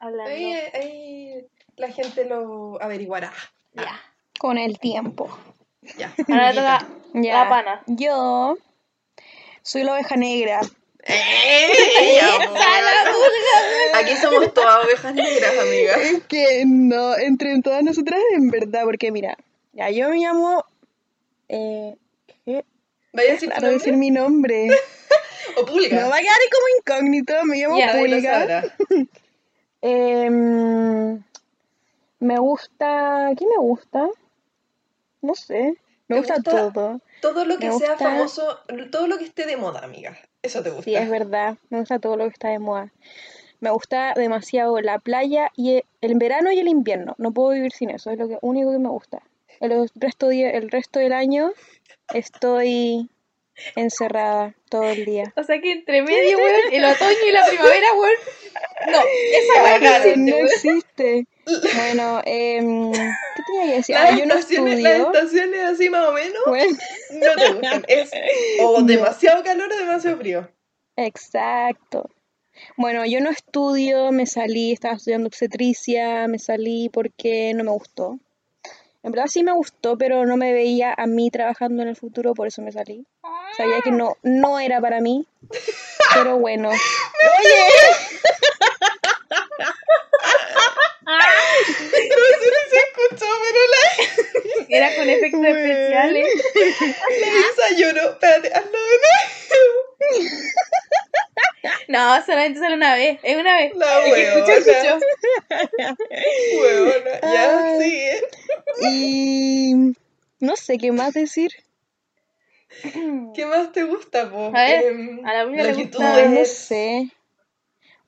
hablando. 0.00 0.30
Ahí, 0.30 0.52
ahí 0.74 1.46
la 1.76 1.90
gente 1.90 2.24
lo 2.24 2.80
averiguará. 2.82 3.32
Ya. 3.74 4.00
Con 4.38 4.58
el 4.58 4.78
tiempo. 4.78 5.28
Ya. 5.96 6.12
Ahora 6.28 6.50
toca 6.54 6.88
Ya. 7.14 7.44
la 7.44 7.48
pana. 7.48 7.82
Yo 7.86 8.56
soy 9.62 9.84
la 9.84 9.92
oveja 9.92 10.16
negra. 10.16 10.60
¡Ey, 11.06 12.18
amor! 12.18 12.58
Aquí 13.94 14.16
somos 14.16 14.52
todas 14.54 14.84
ovejas 14.84 15.14
negras, 15.14 15.52
amiga. 15.58 15.94
Es 15.96 16.22
que 16.24 16.64
no, 16.66 17.16
entre 17.16 17.60
todas 17.62 17.82
nosotras 17.82 18.20
en 18.32 18.50
verdad, 18.50 18.82
porque 18.84 19.10
mira, 19.10 19.36
ya 19.72 19.90
yo 19.90 20.08
me 20.10 20.18
llamo... 20.18 20.64
Eh, 21.48 21.96
¿qué? 22.44 22.64
¿Vaya 23.12 23.30
a 23.30 23.32
decir 23.32 23.48
Claro 23.50 23.68
decir 23.70 23.94
mi 23.96 24.10
nombre. 24.10 24.68
¿O 25.56 25.64
Pulga? 25.66 26.00
No 26.02 26.08
va 26.10 26.16
a 26.16 26.20
quedar 26.20 26.36
ahí 26.38 26.48
como 26.50 26.66
incógnito, 26.78 27.44
me 27.44 27.56
llamo 27.58 27.76
Pulga. 27.98 28.38
sabrá. 28.38 28.76
Em, 29.82 31.22
me 32.20 32.38
gusta... 32.38 33.30
¿Qué 33.38 33.46
me 33.46 33.56
gusta? 33.58 34.06
No 35.22 35.34
sé. 35.34 35.74
Me 36.08 36.16
¿Te 36.16 36.18
gusta, 36.18 36.34
gusta? 36.36 36.50
todo. 36.50 37.00
Todo 37.22 37.44
lo 37.46 37.58
que 37.58 37.68
Me 37.70 37.78
sea 37.78 37.90
gusta- 37.92 38.04
famoso, 38.04 38.58
todo 38.90 39.06
lo 39.06 39.18
que 39.18 39.24
esté 39.24 39.46
de 39.46 39.56
moda, 39.56 39.80
amiga. 39.82 40.16
Eso 40.42 40.62
te 40.62 40.70
gusta. 40.70 40.84
Sí, 40.84 40.94
es 40.94 41.08
verdad. 41.10 41.56
Me 41.68 41.78
gusta 41.80 41.98
todo 41.98 42.16
lo 42.16 42.24
que 42.24 42.32
está 42.32 42.48
de 42.48 42.58
moda. 42.58 42.90
Me 43.60 43.70
gusta 43.70 44.14
demasiado 44.16 44.80
la 44.80 44.98
playa 44.98 45.50
y 45.54 45.76
e- 45.76 45.84
el 46.00 46.14
verano 46.16 46.50
y 46.50 46.58
el 46.60 46.68
invierno. 46.68 47.14
No 47.18 47.30
puedo 47.32 47.50
vivir 47.50 47.72
sin 47.72 47.90
eso. 47.90 48.10
Es 48.10 48.18
lo 48.18 48.26
que, 48.28 48.38
único 48.40 48.72
que 48.72 48.78
me 48.78 48.88
gusta. 48.88 49.20
El 49.60 49.90
resto, 49.96 50.28
di- 50.28 50.44
el 50.44 50.70
resto 50.70 50.98
del 50.98 51.12
año 51.12 51.52
estoy 52.14 53.08
encerrada 53.76 54.54
todo 54.70 54.88
el 54.88 55.04
día. 55.04 55.32
O 55.36 55.42
sea 55.42 55.60
que 55.60 55.72
entre 55.72 56.02
medio, 56.02 56.38
weón, 56.38 56.60
el 56.72 56.84
otoño 56.84 57.16
y 57.28 57.32
la 57.32 57.46
primavera, 57.46 57.86
weón. 57.98 58.14
No, 58.90 58.98
esa 59.32 59.62
weá 59.62 59.78
no 59.78 59.86
existe, 59.90 60.16
no 60.16 60.36
weón. 60.36 60.46
existe. 60.46 61.26
Bueno, 61.74 62.20
em, 62.24 62.92
¿qué 62.92 63.42
tenía 63.46 63.66
que 63.66 63.72
decir? 63.76 63.94
Las, 63.96 64.10
Ah, 64.10 64.16
yo 64.18 64.26
no 64.26 64.34
estaciones, 64.34 64.80
las 64.80 64.92
estaciones 65.00 65.60
así 65.64 65.90
más 65.90 66.08
o 66.08 66.12
menos 66.12 66.42
Bueno, 66.46 66.76
no 67.12 67.34
te 67.36 67.52
gustan. 67.52 67.84
Es 67.88 68.10
o 68.62 68.80
No. 68.80 68.86
demasiado 68.86 69.42
calor 69.42 69.70
o 69.72 69.76
demasiado 69.76 70.16
frío. 70.18 70.48
exacto. 70.96 72.10
Bueno, 72.76 73.06
yo 73.06 73.20
no 73.20 73.30
estudio, 73.30 74.12
me 74.12 74.26
salí, 74.26 74.72
estaba 74.72 74.94
estudiando 74.96 75.28
obstetricia, 75.28 76.26
me 76.28 76.38
salí 76.38 76.90
porque 76.90 77.52
no 77.54 77.64
me 77.64 77.70
gustó. 77.70 78.18
En 79.02 79.12
verdad 79.12 79.28
sí 79.28 79.42
me 79.42 79.52
gustó, 79.52 79.96
pero 79.96 80.26
no 80.26 80.36
me 80.36 80.52
veía 80.52 80.92
a 80.94 81.06
mí 81.06 81.30
trabajando 81.30 81.82
en 81.82 81.88
el 81.88 81.96
futuro, 81.96 82.34
por 82.34 82.48
eso 82.48 82.60
me 82.60 82.70
salí. 82.70 83.06
Sabía 83.56 83.80
que 83.82 83.90
no, 83.92 84.16
no 84.22 84.60
era 84.60 84.78
para 84.80 85.00
mí, 85.00 85.26
pero 86.14 86.36
bueno. 86.38 86.68
Oye, 86.68 86.76
No 91.10 91.16
sé 92.26 92.34
si 92.40 92.70
se 92.70 92.76
escuchó, 92.76 93.26
pero 93.42 93.60
la, 93.72 94.76
Era 94.76 94.94
con 94.96 95.08
efectos 95.32 95.40
Weón. 95.40 95.56
especiales. 95.68 96.28
la 97.20 97.26
Isa 97.28 97.76
lloró. 97.78 98.10
Espérate, 98.10 98.48
hazlo 98.54 98.70
de 98.70 98.96
nuevo. 100.10 100.30
No, 101.88 102.24
solamente 102.24 102.58
sale 102.60 102.74
una 102.74 102.94
vez. 102.94 103.18
Es 103.22 103.36
una 103.36 103.54
vez. 103.56 103.74
La 103.76 104.04
El 104.06 104.14
que 104.14 104.22
escuchó, 104.22 104.52
escuchó. 104.52 104.98
Huevona, 106.60 107.20
ya 107.22 107.66
Ay. 107.66 107.80
sigue. 107.80 108.20
y 108.82 109.74
no 110.40 110.56
sé 110.56 110.78
qué 110.78 110.92
más 110.92 111.12
decir. 111.14 111.50
¿Qué 113.34 113.46
más 113.46 113.72
te 113.72 113.82
gusta, 113.84 114.30
po? 114.30 114.50
A 114.54 114.62
ver, 114.64 114.84
Em, 114.86 115.26
a 115.26 115.32
la 115.34 115.44
los 115.44 115.52
le 115.56 115.72
gusta- 115.84 116.28
no 116.28 116.44
sé. 116.44 117.08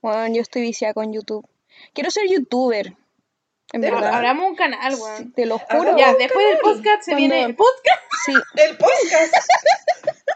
Bueno, 0.00 0.34
yo 0.34 0.42
estoy 0.42 0.62
viciada 0.62 0.94
con 0.94 1.12
YouTube. 1.12 1.46
Quiero 1.94 2.10
ser 2.10 2.28
youtuber. 2.28 2.94
En 3.72 3.80
De 3.80 3.90
verdad. 3.90 4.14
Abramos 4.14 4.50
un 4.50 4.56
canal, 4.56 4.94
weón. 4.94 5.32
Te 5.32 5.46
lo 5.46 5.58
juro. 5.58 5.96
Ya, 5.96 6.14
después 6.14 6.46
del 6.46 6.58
podcast 6.58 7.02
se 7.04 7.12
Cuando- 7.12 7.16
viene 7.34 7.42
el 7.44 7.54
podcast. 7.56 8.02
Sí, 8.26 8.32
El 8.56 8.76
podcast. 8.76 9.34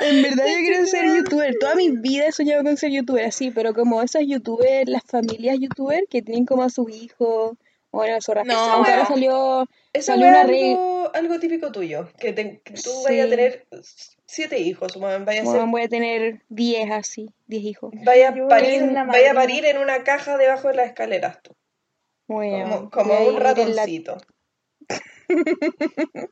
En 0.00 0.22
verdad 0.22 0.44
yo 0.46 0.56
quiero 0.58 0.86
ser 0.86 1.04
youtuber. 1.06 1.54
Toda 1.58 1.74
mi 1.74 1.90
vida 1.90 2.26
he 2.26 2.32
soñado 2.32 2.62
con 2.62 2.76
ser 2.76 2.90
youtuber, 2.90 3.24
así, 3.24 3.50
pero 3.50 3.72
como 3.74 4.02
esas 4.02 4.22
youtubers, 4.26 4.88
las 4.88 5.02
familias 5.04 5.56
youtubers 5.58 6.02
que 6.10 6.22
tienen 6.22 6.44
como 6.44 6.62
a 6.62 6.70
sus 6.70 6.90
hijos. 6.90 7.56
Bueno, 7.96 8.20
zorra. 8.20 8.44
No. 8.44 8.52
Aunque 8.54 8.90
ahora 8.92 9.06
salió, 9.06 9.66
Eso 9.92 10.12
salió 10.12 10.26
es 10.26 10.30
una 10.32 10.40
algo, 10.42 10.52
regla. 10.52 11.10
algo 11.18 11.40
típico 11.40 11.72
tuyo, 11.72 12.08
que, 12.18 12.32
te- 12.34 12.60
que 12.60 12.74
tú 12.74 12.90
Sí. 12.90 13.02
vayas 13.04 13.26
a 13.26 13.30
tener 13.30 13.66
siete 14.26 14.58
hijos, 14.58 14.98
vaya 15.00 15.18
a 15.42 15.44
ser- 15.44 15.44
Bueno, 15.44 15.70
voy 15.70 15.82
a 15.82 15.88
tener 15.88 16.42
10 16.50 16.90
así, 16.90 17.30
10 17.46 17.64
hijos. 17.64 17.92
vaya 18.04 18.28
a 18.28 18.34
parir, 18.48 18.82
vaya 19.06 19.30
a 19.30 19.34
en 19.44 19.78
una 19.78 20.04
caja 20.04 20.36
debajo 20.36 20.68
de 20.68 20.74
las 20.74 20.88
escaleras 20.88 21.40
tú, 21.42 21.52
Bueno, 22.28 22.90
como, 22.90 23.08
como 23.08 23.28
un 23.28 23.34
la- 23.34 23.40
ratoncito. 23.40 24.18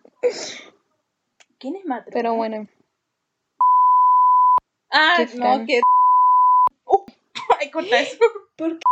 ¿Quién 1.58 1.76
es 1.76 1.84
Matro? 1.86 2.10
Pero 2.12 2.34
bueno, 2.34 2.68
Ah, 4.90 5.14
qué 5.16 5.36
no, 5.38 5.64
que. 5.66 5.80
Uh, 6.84 7.04
ay, 7.60 7.70
corta 7.70 8.00
eso. 8.00 8.18
¿Por 8.56 8.78
qué? 8.78 8.84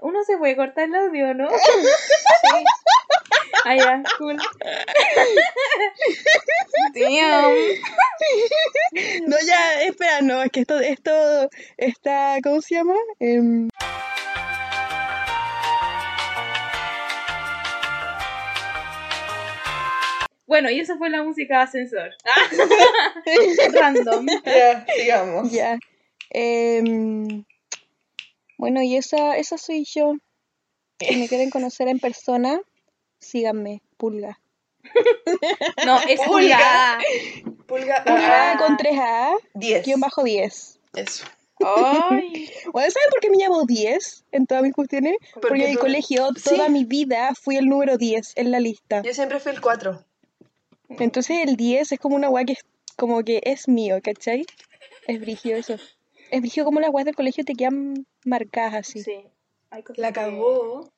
Uno 0.00 0.24
se 0.24 0.36
puede 0.36 0.56
cortar 0.56 0.84
el 0.84 0.94
audio, 0.94 1.34
¿no? 1.34 1.48
Ah, 3.64 3.76
ya, 3.76 4.02
cool. 4.18 4.36
Damn. 6.94 7.54
No, 9.28 9.36
ya, 9.46 9.82
espera, 9.82 10.20
no, 10.20 10.42
es 10.42 10.50
que 10.50 10.60
esto, 10.60 10.80
esto 10.80 11.48
está, 11.76 12.38
¿cómo 12.42 12.60
se 12.60 12.74
llama? 12.74 12.94
Em, 13.20 13.68
Bueno, 20.52 20.68
y 20.70 20.80
esa 20.80 20.98
fue 20.98 21.08
la 21.08 21.22
música 21.22 21.56
de 21.56 21.62
ascensor. 21.62 22.10
Ah, 22.26 22.50
Random. 23.80 24.26
Ya, 24.44 24.84
sigamos. 24.94 25.50
ya. 25.50 25.78
Em, 26.28 27.44
bueno, 28.62 28.80
y 28.80 28.94
esa, 28.96 29.36
esa 29.38 29.58
soy 29.58 29.84
yo. 29.84 30.14
Si 31.00 31.16
me 31.16 31.26
quieren 31.28 31.50
conocer 31.50 31.88
en 31.88 31.98
persona, 31.98 32.60
síganme, 33.18 33.82
pulga. 33.96 34.38
No, 35.84 35.98
es 36.08 36.20
Pulga. 36.20 36.28
pulga. 36.28 36.98
Pulga 37.66 38.04
Pulga 38.04 38.52
a 38.52 38.58
con 38.58 38.76
3A, 38.76 39.34
10. 39.54 39.84
guion 39.84 39.98
bajo 40.00 40.22
10. 40.22 40.78
Eso. 40.94 41.24
Ay. 41.64 42.48
Bueno, 42.72 42.88
¿saben 42.90 43.08
por 43.10 43.20
qué 43.20 43.30
me 43.30 43.36
llamo 43.38 43.64
10 43.66 44.24
en 44.30 44.46
todas 44.46 44.62
mis 44.62 44.72
cuestiones? 44.74 45.16
Porque, 45.34 45.48
Porque 45.48 45.64
en 45.64 45.70
el 45.70 45.74
tú- 45.76 45.80
colegio 45.80 46.28
Sí. 46.36 46.50
toda 46.50 46.68
mi 46.68 46.84
vida 46.84 47.32
fui 47.34 47.56
el 47.56 47.66
número 47.66 47.96
10 47.98 48.32
en 48.36 48.52
la 48.52 48.60
lista. 48.60 49.02
Yo 49.02 49.12
siempre 49.12 49.40
fui 49.40 49.50
el 49.52 49.60
4. 49.60 50.04
Entonces 51.00 51.38
el 51.44 51.56
10 51.56 51.90
es 51.92 51.98
como 51.98 52.14
una 52.14 52.30
weá 52.30 52.44
que 52.44 52.52
es 52.52 52.60
como 52.96 53.22
que 53.24 53.40
es 53.44 53.66
mío, 53.66 53.98
¿cachai? 54.02 54.46
Es 55.08 55.18
brigio 55.20 55.56
eso. 55.56 55.74
Es 56.30 56.40
brigio 56.40 56.64
como 56.64 56.78
las 56.78 56.90
weas 56.90 57.06
del 57.06 57.16
colegio 57.16 57.44
te 57.44 57.54
quedan 57.54 58.06
marcadas 58.24 58.74
así. 58.74 59.02
Sí. 59.02 59.26
Hay 59.70 59.82
cosas 59.82 59.98
La 59.98 60.08
que 60.08 60.20
cagó. 60.20 60.90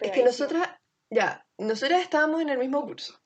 Es 0.00 0.10
que 0.12 0.22
nosotras, 0.24 0.68
ya, 1.10 1.46
nosotras 1.58 2.02
estábamos 2.02 2.40
en 2.42 2.48
el 2.50 2.58
mismo 2.58 2.82
curso. 2.84 3.18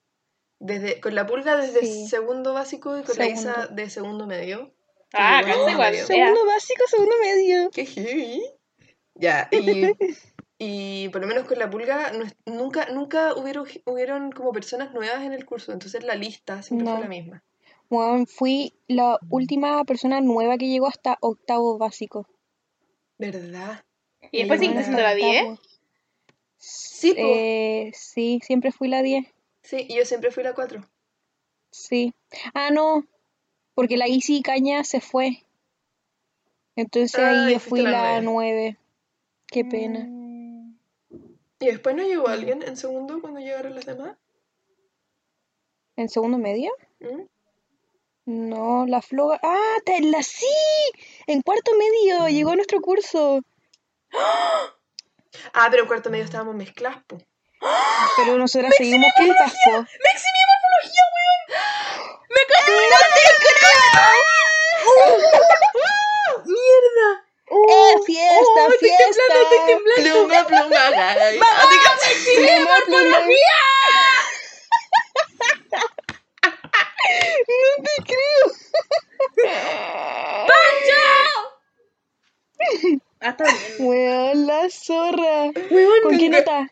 Desde, 0.59 1.01
con 1.01 1.13
la 1.15 1.25
pulga 1.27 1.57
desde 1.57 1.81
Sí. 1.81 2.07
segundo 2.07 2.53
básico 2.53 2.97
y 2.97 3.03
con 3.03 3.17
la 3.17 3.27
Isa 3.27 3.67
de 3.67 3.89
segundo 3.89 4.25
medio. 4.27 4.73
Ah, 5.13 5.41
casi 5.45 5.59
igual. 5.71 5.91
medio. 5.91 6.05
Segundo 6.05 6.45
básico, 6.45 6.83
segundo 6.87 7.15
medio. 7.21 7.69
Qué 7.71 7.85
heavy. 7.85 8.43
Ya, 9.15 9.47
y, 9.51 9.91
y 10.57 11.09
por 11.09 11.21
lo 11.21 11.27
menos 11.27 11.45
con 11.47 11.59
la 11.59 11.69
pulga 11.69 12.11
no 12.13 12.25
nunca, 12.45 12.87
nunca 12.89 13.33
hubieron, 13.35 13.67
hubieron 13.85 14.31
como 14.31 14.51
personas 14.53 14.93
nuevas 14.93 15.23
en 15.23 15.33
el 15.33 15.45
curso, 15.45 15.71
entonces 15.71 16.03
la 16.03 16.15
lista 16.15 16.63
siempre 16.63 16.85
No. 16.85 16.93
fue 16.93 17.01
la 17.03 17.09
misma. 17.09 17.43
Bueno, 17.89 18.25
fui 18.25 18.73
la 18.87 19.19
última 19.29 19.83
persona 19.83 20.19
nueva 20.21 20.57
que 20.57 20.67
llegó 20.67 20.87
hasta 20.87 21.17
octavo 21.21 21.77
básico. 21.77 22.27
¿Verdad? 23.31 23.85
Y 24.31 24.39
después 24.39 24.61
hasta 24.61 24.83
siendo 24.83 25.01
la 25.01 25.15
10. 25.15 25.43
Octavo. 25.43 25.59
Sí, 26.57 27.13
po. 27.13 27.19
Eh, 27.21 27.91
sí, 27.93 28.39
siempre 28.43 28.71
fui 28.71 28.87
la 28.89 29.01
10. 29.01 29.25
sí, 29.63 29.85
y 29.89 29.95
yo 29.95 30.05
siempre 30.05 30.31
fui 30.31 30.43
la 30.43 30.53
4. 30.53 30.85
Sí. 31.71 32.13
Ah, 32.53 32.69
no, 32.71 33.05
porque 33.75 33.97
la 33.97 34.07
Easy 34.07 34.41
Caña 34.41 34.83
se 34.83 34.99
fue. 35.01 35.43
Entonces 36.75 37.19
Ah, 37.19 37.45
ahí 37.45 37.53
yo 37.53 37.59
fui 37.59 37.81
la 37.81 37.91
la 37.91 38.21
nueve. 38.21 38.77
9. 38.77 38.77
Qué 39.47 39.65
pena. 39.65 40.05
Mm. 40.07 40.77
¿Y 41.59 41.65
después 41.65 41.95
no 41.95 42.03
llegó 42.03 42.27
alguien 42.27 42.61
en 42.63 42.75
segundo 42.75 43.21
cuando 43.21 43.39
llegaron 43.39 43.75
las 43.75 43.85
demás? 43.85 44.17
¿En 45.95 46.09
segundo 46.09 46.37
medio? 46.37 46.71
¿Mm? 46.99 47.21
No, 48.25 48.85
la 48.87 49.01
floga. 49.01 49.39
¡Ah! 49.43 49.77
te- 49.85 50.01
¡La 50.01 50.23
sí! 50.23 50.45
En 51.27 51.41
cuarto 51.41 51.71
medio 51.77 52.27
llegó 52.29 52.51
a 52.51 52.55
nuestro 52.55 52.79
curso. 52.81 53.39
Ah, 55.51 55.67
pero 55.71 55.81
en 55.81 55.87
cuarto 55.87 56.11
medio 56.11 56.25
estábamos 56.25 56.53
mezcladas, 56.53 56.99
po. 57.07 57.17
Pero 58.17 58.37
nosotras 58.37 58.71
seguimos 58.77 59.11
juntas, 59.17 59.51
po. 59.65 59.71
¡Mexi, 59.71 60.27
mi 60.35 60.43
morfología, 60.51 61.03
weón! 61.15 61.41
¡Me 62.29 62.39
acabo 62.45 62.77
de 62.77 62.87
¡Mierda! 66.53 67.09
¡Eh, 67.49 67.95
fiesta, 68.05 68.61
Oh, 68.61 68.69
estoy 68.73 68.89
fiesta! 68.89 69.05
temblando, 69.07 69.41
estoy 69.41 69.61
temblando. 69.73 70.03
Pluma, 70.03 70.39
pluma, 70.47 70.83
guys. 70.91 71.41
Así 71.41 71.77
que- 72.25 72.45
Pluma, 72.45 72.77
pluma. 72.85 73.17
No 77.03 77.83
te 77.83 78.03
creo. 78.03 79.53
Ah, 83.19 83.29
está 83.29 83.43
bien. 83.45 83.87
Weón, 83.89 84.47
la 84.47 84.69
zorra. 84.69 85.51
Weón, 85.71 86.01
¿Con 86.03 86.17
qué 86.17 86.29
nota? 86.29 86.71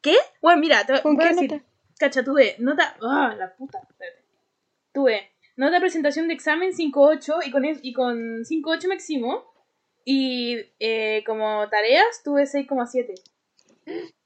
¿Qué? 0.00 0.16
Bueno, 0.42 0.60
mira, 0.60 0.84
te 0.84 1.00
¿Con 1.02 1.16
voy 1.16 1.24
a 1.24 1.28
qué 1.28 1.34
decir. 1.34 1.52
nota? 1.52 1.64
Cacha, 1.98 2.22
tuve 2.24 2.56
nota. 2.58 2.96
¡Ah, 3.02 3.34
la 3.36 3.54
puta! 3.56 3.78
Espérate. 3.88 4.24
Tuve 4.92 5.32
nota 5.56 5.72
de 5.74 5.80
presentación 5.80 6.28
de 6.28 6.34
examen 6.34 6.72
5.8 6.72 7.40
y 7.46 7.50
con, 7.50 7.64
es- 7.64 7.80
y 7.82 7.92
con 7.92 8.44
5.8 8.44 8.88
me 8.88 8.94
eximo. 8.94 9.44
Y 10.04 10.56
eh, 10.78 11.22
como 11.26 11.68
tareas 11.68 12.22
tuve 12.24 12.44
6.7. 12.44 13.14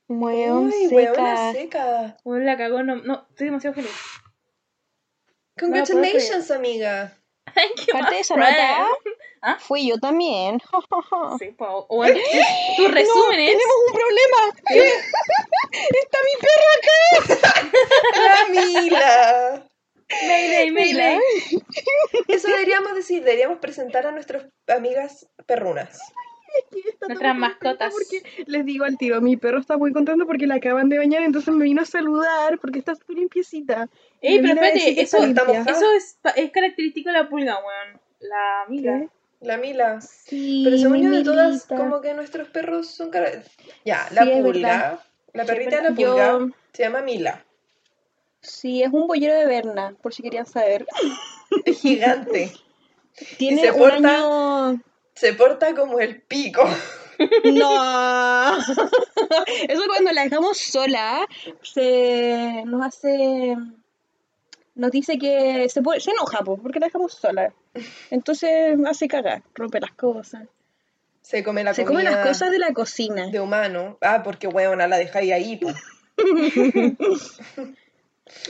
Weón, 0.08 0.66
Uy, 0.66 0.88
seca. 1.52 2.16
Bueno, 2.24 2.44
la 2.44 2.56
cagó, 2.56 2.82
no, 2.82 2.96
no, 2.96 3.26
estoy 3.30 3.46
demasiado 3.46 3.74
feliz. 3.74 3.90
Congratulations, 5.62 6.50
amiga. 6.50 7.16
Thank 7.54 7.86
you, 7.86 7.92
Parte 7.92 8.10
my 8.10 8.16
de 8.16 8.20
esa 8.20 8.34
friend. 8.34 8.50
nota 8.50 8.88
¿Ah? 9.42 9.56
fui 9.58 9.88
yo 9.88 9.98
también. 9.98 10.60
Sí, 11.38 11.50
pues, 11.56 11.70
bueno, 11.88 12.18
tus 12.76 12.90
resúmenes. 12.90 13.50
Tenemos 13.50 13.76
un 13.88 13.94
problema. 13.94 14.38
Está 15.72 16.18
mi 16.26 16.34
perro 16.40 16.68
acá. 16.78 17.70
Camila. 18.14 19.66
Mayday, 20.26 20.70
mayday. 20.70 21.18
Eso 22.28 22.48
deberíamos 22.48 22.94
decir, 22.94 23.24
deberíamos 23.24 23.58
presentar 23.58 24.06
a 24.06 24.12
nuestras 24.12 24.44
amigas 24.68 25.26
perrunas. 25.46 25.98
Está 26.88 27.06
Nuestras 27.08 27.36
mascotas. 27.36 27.92
Porque 27.92 28.22
les 28.46 28.64
digo 28.64 28.84
al 28.84 28.96
tiro, 28.98 29.20
mi 29.20 29.36
perro 29.36 29.58
está 29.58 29.76
muy 29.76 29.92
contento 29.92 30.26
porque 30.26 30.46
la 30.46 30.56
acaban 30.56 30.88
de 30.88 30.98
bañar, 30.98 31.22
entonces 31.22 31.52
me 31.54 31.64
vino 31.64 31.82
a 31.82 31.84
saludar 31.86 32.58
porque 32.58 32.78
está 32.78 32.94
súper 32.94 33.16
limpiecita. 33.16 33.88
Ey, 34.20 34.40
Me 34.40 34.48
pero 34.54 34.60
espérate, 34.62 35.00
eso, 35.00 35.18
eso 35.18 35.92
es, 35.92 36.18
es 36.36 36.50
característico 36.50 37.10
de 37.10 37.16
la 37.18 37.28
pulga, 37.28 37.56
weón. 37.58 38.00
La 38.20 38.62
amiga. 38.66 39.00
¿Qué? 39.00 39.08
La 39.40 39.56
Mila. 39.56 40.00
Sí, 40.00 40.60
Pero 40.64 40.78
según 40.78 41.02
yo, 41.02 41.10
de 41.10 41.24
todas, 41.24 41.66
como 41.66 42.00
que 42.00 42.14
nuestros 42.14 42.46
perros 42.50 42.86
son 42.86 43.10
cara... 43.10 43.28
Ya, 43.84 44.06
la 44.12 44.22
Sí, 44.24 44.30
pulga. 44.40 45.00
La 45.32 45.44
perrita 45.44 45.76
de 45.78 45.82
la 45.82 45.88
pulga 45.96 46.28
Yo- 46.38 46.48
se 46.72 46.82
llama 46.84 47.02
Mila. 47.02 47.44
Sí, 48.40 48.84
es 48.84 48.92
un 48.92 49.08
bollero 49.08 49.34
de 49.34 49.46
Berna, 49.46 49.96
por 50.00 50.14
si 50.14 50.22
querían 50.22 50.46
saber. 50.46 50.86
Es 51.66 51.80
gigante. 51.80 52.52
Tiene 53.36 53.62
se 53.62 53.72
un 53.72 53.78
porta- 53.78 54.16
año... 54.16 54.80
Se 55.14 55.34
porta 55.34 55.74
como 55.74 56.00
el 56.00 56.20
pico. 56.22 56.68
No. 57.44 58.56
Eso 59.68 59.82
cuando 59.86 60.10
la 60.12 60.24
dejamos 60.24 60.58
sola, 60.58 61.26
se 61.62 62.62
nos 62.66 62.84
hace... 62.86 63.56
Nos 64.74 64.90
dice 64.90 65.18
que 65.18 65.68
se, 65.68 65.82
pone- 65.82 66.00
se 66.00 66.10
enoja, 66.12 66.38
po, 66.42 66.56
porque 66.56 66.80
la 66.80 66.86
dejamos 66.86 67.12
sola. 67.12 67.52
Entonces 68.10 68.76
hace 68.86 69.06
cagar, 69.06 69.42
rompe 69.54 69.78
las 69.80 69.92
cosas. 69.92 70.44
Se 71.20 71.44
come 71.44 71.62
la 71.62 71.74
Se 71.74 71.84
come 71.84 72.02
las 72.02 72.26
cosas 72.26 72.50
de 72.50 72.58
la 72.58 72.72
cocina. 72.72 73.28
de 73.28 73.38
humano. 73.38 73.98
Ah, 74.00 74.22
porque 74.24 74.48
weona, 74.48 74.88
la 74.88 74.96
dejáis 74.96 75.30
ahí. 75.32 75.56
po. 75.58 75.68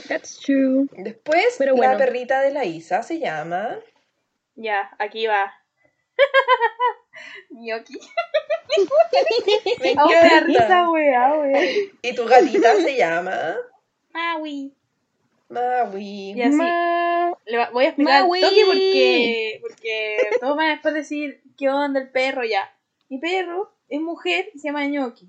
That's 0.07 0.39
true. 0.39 0.87
Después, 0.97 1.55
Pero 1.57 1.75
la 1.75 1.97
perrita 1.97 2.41
de 2.41 2.51
la 2.51 2.65
Isa 2.65 3.03
se 3.03 3.19
llama... 3.19 3.77
Ya, 4.55 4.91
aquí 4.99 5.27
va. 5.27 5.51
Ñoqui. 7.51 7.99
Me 9.81 9.93
Oh, 9.97 10.09
encanta. 10.09 10.39
risa, 10.41 10.89
weá, 10.89 11.33
weá. 11.39 11.61
Y 12.01 12.15
tu 12.15 12.25
gatita 12.25 12.75
se 12.75 12.95
llama... 12.97 13.55
Maui. 14.13 14.73
Maui. 15.49 16.33
Ya. 16.35 16.47
así. 16.47 16.55
Ma- 16.55 17.37
Le 17.45 17.57
va- 17.57 17.69
voy 17.71 17.85
a 17.85 17.87
explicar 17.89 18.21
Maui. 18.23 18.41
toque 18.41 18.63
porque, 18.65 19.59
porque 19.61 20.17
todos 20.39 20.55
van 20.57 20.67
a 20.69 20.71
después 20.73 20.93
decir 20.93 21.41
qué 21.57 21.69
onda 21.69 21.99
el 21.99 22.09
perro 22.09 22.43
ya. 22.43 22.73
Mi 23.09 23.19
perro 23.19 23.71
es 23.89 24.01
mujer 24.01 24.49
y 24.53 24.59
se 24.59 24.67
llama 24.69 24.85
ñoqui. 24.85 25.27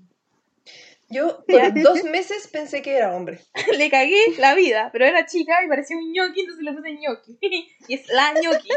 Yo 1.09 1.43
por 1.47 1.73
dos 1.81 2.03
meses 2.03 2.47
pensé 2.47 2.81
que 2.81 2.95
era 2.95 3.15
hombre. 3.15 3.39
Le 3.77 3.89
cagué 3.89 4.19
la 4.37 4.55
vida, 4.55 4.89
pero 4.91 5.05
era 5.05 5.25
chica 5.25 5.63
y 5.63 5.67
parecía 5.67 5.97
un 5.97 6.11
ñoqui, 6.11 6.41
entonces 6.41 6.63
le 6.63 6.73
puse 6.73 6.93
ñoqui. 6.93 7.37
y 7.87 7.93
es 7.93 8.07
la 8.07 8.33
ñoqui. 8.33 8.69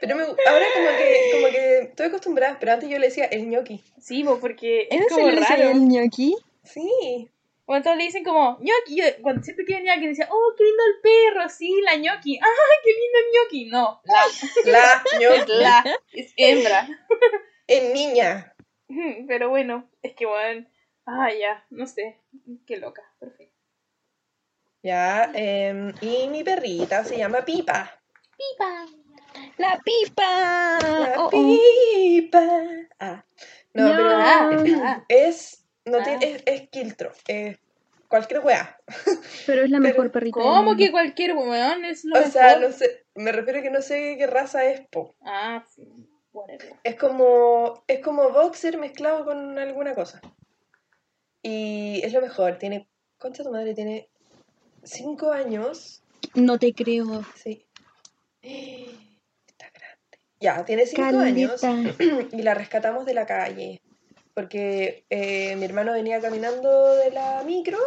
Pero 0.00 0.16
me, 0.16 0.22
ahora 0.22 0.66
como 0.74 0.88
que, 0.98 1.30
como 1.32 1.46
que 1.48 1.78
estoy 1.78 2.06
acostumbrada, 2.06 2.56
pero 2.58 2.72
antes 2.72 2.88
yo 2.88 2.98
le 2.98 3.06
decía 3.06 3.26
el 3.26 3.48
ñoqui. 3.48 3.82
Sí, 4.00 4.24
po, 4.24 4.38
porque 4.40 4.88
¿En 4.90 5.02
es 5.02 5.08
como 5.08 5.28
le 5.28 5.36
decía 5.36 5.56
raro. 5.56 5.70
el 5.70 5.88
ñoqui? 5.88 6.34
Sí. 6.64 7.30
Cuando 7.64 7.82
todos 7.84 7.96
le 7.96 8.04
dicen 8.04 8.22
como 8.22 8.58
ñoqui, 8.60 8.96
yo, 8.96 9.04
cuando 9.22 9.42
siempre 9.42 9.64
que 9.66 9.74
venía 9.74 9.96
decía, 9.96 10.28
oh, 10.30 10.54
qué 10.56 10.62
lindo 10.64 10.82
el 10.86 11.00
perro, 11.02 11.48
sí, 11.48 11.80
la 11.82 11.96
ñoqui. 11.96 12.38
Ah, 12.40 12.46
qué 12.84 12.90
lindo 12.90 13.18
el 13.18 13.32
ñoqui. 13.34 13.64
No, 13.70 14.00
la, 14.04 14.70
La 14.70 15.02
es 15.04 15.20
ñoqui. 15.20 15.52
la, 15.60 15.84
es 16.12 16.32
hembra. 16.36 16.88
En 17.66 17.92
niña. 17.92 18.54
Pero 19.26 19.48
bueno, 19.48 19.90
es 20.02 20.14
que 20.14 20.26
bueno, 20.26 20.64
ah, 21.06 21.28
ya, 21.32 21.64
no 21.70 21.86
sé, 21.86 22.16
qué 22.66 22.76
loca, 22.78 23.02
perfecto. 23.18 23.54
Ya, 24.82 25.30
em, 25.34 25.92
y 26.00 26.28
mi 26.28 26.44
perrita 26.44 27.04
se 27.04 27.18
llama 27.18 27.44
Pipa. 27.44 27.90
Pipa. 28.36 28.86
¡La 29.58 29.78
pipa! 29.84 30.78
La 30.80 31.14
Oh, 31.18 31.26
oh. 31.26 31.30
Pipa. 31.30 32.48
Ah. 33.00 33.24
No, 33.74 33.84
pero 33.96 34.10
Ah, 34.12 35.04
es, 35.08 35.64
no 35.84 35.98
Ah. 35.98 36.02
tiene, 36.04 36.32
es, 36.36 36.42
es 36.46 36.68
quiltro. 36.70 37.12
Es 37.26 37.58
cualquier 38.08 38.40
weá. 38.40 38.78
Pero 39.46 39.62
es 39.64 39.70
la 39.70 39.78
Pero, 39.78 39.80
mejor 39.80 40.12
perrita. 40.12 40.40
¿Cómo 40.40 40.76
que 40.76 40.90
cualquier 40.90 41.34
weón 41.34 41.84
es 41.84 42.04
lo 42.04 42.14
O 42.14 42.18
mejor? 42.18 42.32
sea, 42.32 42.58
no 42.58 42.70
sé, 42.72 43.04
me 43.14 43.32
refiero 43.32 43.58
a 43.58 43.62
que 43.62 43.70
no 43.70 43.82
sé 43.82 44.16
qué 44.18 44.26
raza 44.26 44.64
es, 44.66 44.86
po. 44.88 45.14
Ah, 45.22 45.64
sí, 45.74 45.88
whatever. 46.32 46.74
Es 46.84 46.94
como, 46.96 47.82
es 47.88 48.00
como 48.00 48.30
boxer 48.30 48.78
mezclado 48.78 49.24
con 49.24 49.58
alguna 49.58 49.94
cosa. 49.94 50.20
Y 51.42 52.00
es 52.02 52.12
lo 52.12 52.20
mejor. 52.20 52.58
Tiene, 52.58 52.88
concha 53.18 53.42
tu 53.42 53.50
madre, 53.50 53.74
tiene 53.74 54.08
cinco 54.82 55.32
años. 55.32 56.02
No 56.34 56.58
te 56.58 56.72
creo. 56.72 57.24
Sí. 57.34 57.66
Está 58.42 59.70
grande. 59.72 60.18
Ya, 60.40 60.64
tiene 60.64 60.86
cinco 60.86 61.18
años 61.18 61.60
y 62.32 62.42
la 62.42 62.54
rescatamos 62.54 63.06
de 63.06 63.14
la 63.14 63.26
calle. 63.26 63.80
Porque 64.34 65.06
eh, 65.08 65.56
mi 65.56 65.64
hermano 65.64 65.92
venía 65.92 66.20
caminando 66.20 66.94
de 66.94 67.10
la 67.10 67.42
micro 67.44 67.78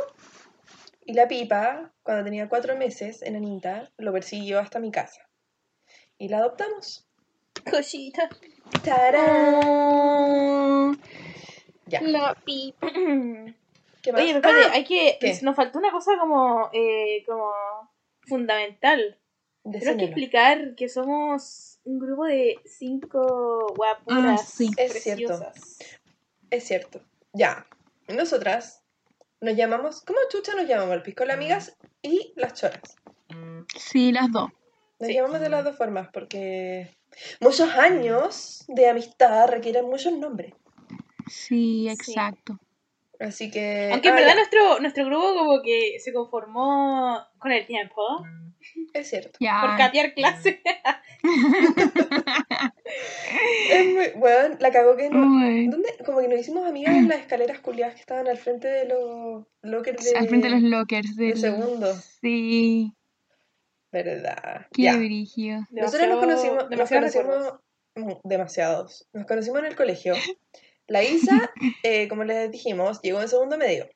y 1.09 1.13
la 1.13 1.27
pipa, 1.27 1.91
cuando 2.03 2.23
tenía 2.23 2.49
cuatro 2.49 2.77
meses, 2.77 3.23
enanita, 3.23 3.89
lo 3.97 4.13
persiguió 4.13 4.59
hasta 4.59 4.79
mi 4.79 4.91
casa. 4.91 5.27
Y 6.19 6.29
la 6.29 6.37
adoptamos. 6.37 7.07
Cosita. 7.67 8.29
¡Tarán! 8.83 11.01
Ya. 11.89 12.01
la 12.01 12.33
pipa. 12.45 12.87
¿Qué 14.01 14.11
más? 14.13 14.21
Oye, 14.21 14.33
pero 14.33 14.37
espérate, 14.49 14.67
Ah, 14.67 14.71
hay 14.73 14.83
que. 14.85 15.17
¿qué? 15.19 15.37
Nos 15.41 15.55
faltó 15.55 15.79
una 15.79 15.91
cosa 15.91 16.11
como. 16.19 16.69
Eh, 16.73 17.23
como. 17.27 17.51
fundamental. 18.23 19.17
Tengo 19.63 19.97
que 19.97 20.05
explicar 20.05 20.75
que 20.75 20.87
somos 20.89 21.79
un 21.83 21.99
grupo 21.99 22.25
de 22.25 22.59
cinco 22.65 23.73
guapuras 23.75 24.41
Ah, 24.41 24.45
sí. 24.45 24.69
Es 24.77 25.03
cierto. 25.03 25.27
preciosas. 25.27 25.79
Es 26.49 26.63
cierto. 26.63 27.01
Ya. 27.33 27.67
Nosotras 28.07 28.83
nos 29.41 29.55
llamamos. 29.55 30.01
¿Cómo 30.01 30.19
chucha 30.29 30.55
nos 30.55 30.67
llamamos? 30.67 30.95
El 30.95 31.01
pisco, 31.03 31.25
las 31.25 31.35
amigas 31.35 31.77
y 32.01 32.33
las 32.35 32.53
choras. 32.53 32.95
Sí, 33.77 34.11
las 34.11 34.31
dos. 34.31 34.49
Nos 34.99 35.07
Sí. 35.07 35.13
llamamos 35.13 35.39
de 35.41 35.49
las 35.49 35.63
dos 35.63 35.75
formas 35.77 36.09
porque 36.11 36.95
muchos 37.39 37.69
años 37.75 38.65
de 38.67 38.87
amistad 38.89 39.47
requieren 39.49 39.85
muchos 39.85 40.13
nombres. 40.13 40.53
Sí, 41.29 41.87
exacto. 41.89 42.59
Así 43.19 43.51
que. 43.51 43.89
Aunque 43.91 44.07
en 44.07 44.13
ah, 44.13 44.17
verdad 44.17 44.35
nuestro, 44.35 44.79
nuestro 44.79 45.05
grupo 45.05 45.33
como 45.35 45.61
que 45.61 45.99
se 45.99 46.13
conformó 46.13 47.19
con 47.37 47.51
el 47.51 47.65
tiempo 47.65 48.01
Es 48.93 49.09
cierto. 49.09 49.37
Ya. 49.39 49.61
por 49.61 49.77
catear 49.77 50.13
clase. 50.13 50.61
Es 53.71 53.93
muy. 53.93 54.07
Bueno, 54.19 54.55
la 54.59 54.71
cagó 54.71 54.95
que 54.95 55.09
no. 55.09 55.19
¿Dónde? 55.69 55.89
Como 56.05 56.21
que 56.21 56.27
nos 56.27 56.39
hicimos 56.39 56.65
amigas 56.65 56.95
en 56.95 57.07
las 57.07 57.19
escaleras 57.19 57.59
culiadas 57.59 57.93
que 57.93 58.01
estaban 58.01 58.27
al 58.27 58.37
frente 58.37 58.67
de 58.67 58.85
los 58.85 59.45
lockers 59.61 60.03
de. 60.03 60.17
Al 60.17 60.27
frente 60.27 60.47
de 60.49 60.53
los 60.55 60.63
lockers 60.63 61.15
del 61.15 61.37
segundo. 61.37 61.93
Sí, 62.21 62.93
Verdad. 63.91 64.67
qué 64.73 64.95
brigio. 64.97 65.67
Nosotros 65.71 66.07
nos 66.09 66.19
conocimos, 66.19 66.57
nos 66.57 66.69
demasiados 66.69 67.13
conocimos 67.13 67.35
recuerdos. 67.35 68.23
mm, 68.23 68.27
demasiados. 68.27 69.07
Nos 69.13 69.25
conocimos 69.25 69.59
en 69.59 69.65
el 69.65 69.75
colegio. 69.75 70.13
La 70.89 71.03
Isa, 71.03 71.51
eh, 71.83 72.07
como 72.09 72.23
les 72.25 72.51
dijimos, 72.51 73.01
llegó 73.01 73.21
en 73.21 73.29
segundo 73.29 73.57
medio. 73.57 73.87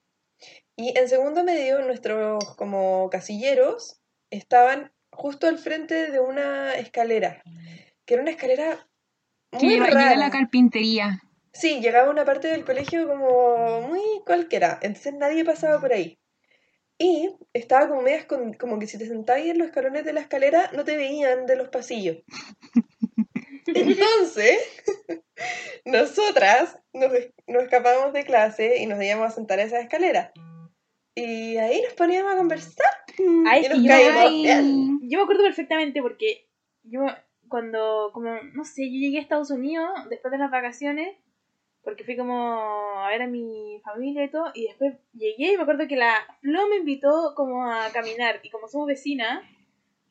Y 0.76 0.98
en 0.98 1.08
segundo 1.10 1.44
medio, 1.44 1.82
nuestros 1.82 2.44
como 2.56 3.10
casilleros 3.10 4.02
estaban 4.32 4.92
justo 5.12 5.48
al 5.48 5.60
frente 5.60 6.10
de 6.12 6.20
una 6.20 6.74
escalera, 6.76 7.44
que 8.06 8.14
era 8.16 8.24
una 8.24 8.32
escalera 8.32 8.88
Que 9.52 9.66
muy 9.66 9.76
a 9.78 9.88
rara. 9.88 10.16
la 10.16 10.32
carpintería. 10.32 11.22
Sí, 11.52 11.82
llegaba 11.82 12.10
una 12.10 12.26
parte 12.26 12.48
del 12.48 12.66
colegio 12.66 13.08
como 13.08 13.82
muy 13.82 14.02
cualquiera, 14.26 14.80
entonces 14.82 15.14
nadie 15.14 15.46
pasaba 15.46 15.80
por 15.80 15.94
ahí. 15.94 16.18
Y 16.98 17.30
estaba 17.54 17.88
como 17.88 18.02
media 18.02 18.26
escon- 18.28 18.58
como 18.58 18.80
que 18.80 18.88
si 18.88 18.98
te 18.98 19.06
sentabas 19.06 19.44
en 19.46 19.60
los 19.60 19.68
escalones 19.68 20.04
de 20.06 20.14
la 20.14 20.22
escalera 20.22 20.72
no 20.74 20.84
te 20.84 20.98
veían 20.98 21.46
de 21.46 21.56
los 21.56 21.70
pasillos. 21.70 22.18
Entonces, 23.76 24.84
nosotras 25.86 26.78
nos, 26.94 27.12
nos 27.48 27.64
escapábamos 27.64 28.14
de 28.14 28.24
clase 28.24 28.78
y 28.78 28.86
nos 28.86 29.02
íbamos 29.02 29.28
a 29.28 29.36
sentar 29.36 29.60
a 29.60 29.64
esa 29.64 29.80
escalera. 29.80 30.32
Y 31.16 31.58
ahí 31.58 31.82
nos 31.82 31.94
poníamos 31.94 32.34
a 32.34 32.38
conversar. 32.38 32.86
Ay, 33.48 33.66
Y 33.66 33.70
nos 33.70 33.84
yo, 33.84 33.88
caímos 33.88 34.26
Ay. 34.26 34.42
bien. 34.42 35.00
yo 35.04 35.18
me 35.20 35.24
acuerdo 35.24 35.44
perfectamente 35.44 36.02
porque 36.02 36.48
yo 36.84 37.06
cuando, 37.48 38.10
como, 38.14 38.32
no 38.54 38.66
sé, 38.66 38.90
yo 38.92 38.98
llegué 39.00 39.20
a 39.20 39.22
Estados 39.22 39.52
Unidos 39.52 39.90
después 40.10 40.32
de 40.32 40.40
las 40.40 40.50
vacaciones, 40.50 41.16
porque 41.84 42.04
fui 42.04 42.18
como 42.18 42.98
a 42.98 43.10
ver 43.10 43.22
a 43.22 43.28
mi 43.28 43.80
familia 43.84 44.24
y 44.24 44.32
todo, 44.32 44.46
y 44.56 44.68
después 44.68 44.96
llegué 45.14 45.54
y 45.54 45.58
me 45.58 45.64
acuerdo 45.64 45.88
que 45.88 45.96
la 45.96 46.16
Flo 46.42 46.68
me 46.68 46.78
invitó 46.78 47.34
como 47.36 47.70
a 47.70 47.90
caminar, 47.92 48.40
y 48.42 48.50
como 48.50 48.68
somos 48.68 48.88
vecinas, 48.88 49.44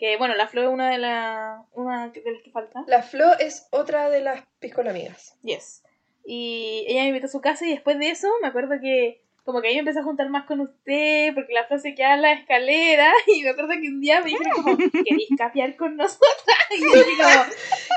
que 0.03 0.17
bueno, 0.17 0.35
la 0.35 0.49
Flo 0.49 0.63
es 0.63 0.69
una 0.69 0.91
de, 0.91 0.99
la, 0.99 1.63
una 1.75 2.09
de 2.09 2.23
las 2.33 2.43
que 2.43 2.51
falta, 2.51 2.83
La 2.89 3.05
Flo 3.05 3.39
es 3.39 3.69
otra 3.71 4.11
de 4.11 4.21
las 4.21 4.43
piscolamigas. 4.59 5.37
yes, 5.45 5.85
y 6.27 6.85
ella 6.89 7.03
me 7.03 7.09
invitó 7.11 7.27
a 7.27 7.31
su 7.31 7.41
casa 7.41 7.65
y 7.67 7.71
después 7.71 7.97
de 8.01 8.11
eso 8.11 8.29
me 8.43 8.49
acuerdo 8.49 8.81
que 8.81 9.23
como 9.45 9.61
que 9.61 9.69
ahí 9.69 9.75
me 9.75 9.81
empecé 9.81 10.01
a 10.01 10.05
juntar 10.05 10.29
más 10.29 10.45
con 10.47 10.59
usted, 10.61 11.33
porque 11.35 11.53
la 11.53 11.67
Flo 11.67 11.79
se 11.79 11.95
quedaba 11.95 12.15
en 12.15 12.23
la 12.23 12.33
escalera, 12.33 13.13
y 13.29 13.43
me 13.45 13.51
acuerdo 13.51 13.71
que 13.81 13.89
un 13.89 14.01
día 14.01 14.19
me 14.21 14.27
dijeron 14.31 14.53
como, 14.55 14.77
¿queréis 14.77 15.29
capear 15.39 15.77
con 15.77 15.97
nosotras? 15.97 16.27
Y 16.77 16.81
yo 16.81 17.05
dije 17.05 17.23
como, 17.23 17.45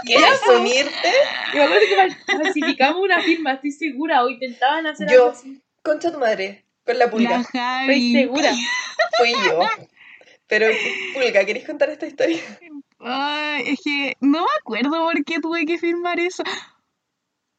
¿Quieres 0.03 0.41
unirte? 0.59 1.09
y 1.53 1.57
me 1.57 1.63
acuerdo 1.63 1.85
que 1.87 1.97
fal- 1.97 2.37
falsificamos 2.37 3.01
una 3.01 3.19
firma, 3.21 3.53
estoy 3.53 3.71
segura, 3.71 4.23
o 4.23 4.29
intentaban 4.29 4.85
hacer 4.85 5.07
Yo. 5.09 5.13
algo 5.25 5.29
así. 5.37 5.59
Concha 5.81 6.11
tu 6.11 6.19
madre, 6.19 6.65
con 6.85 6.99
la 6.99 7.05
La 7.05 7.11
pulga. 7.11 7.41
Estoy 7.41 8.11
segura. 8.13 8.51
Fui 9.17 9.31
yo. 9.31 9.59
Pero, 10.47 10.67
Pulga, 11.13 11.43
¿queréis 11.45 11.65
contar 11.65 11.89
esta 11.89 12.05
historia? 12.05 12.39
Ay, 12.99 13.63
es 13.67 13.79
que 13.83 14.13
no 14.21 14.41
me 14.41 14.47
acuerdo 14.59 14.91
por 14.91 15.23
qué 15.25 15.39
tuve 15.39 15.65
que 15.65 15.77
firmar 15.77 16.19
eso. 16.19 16.43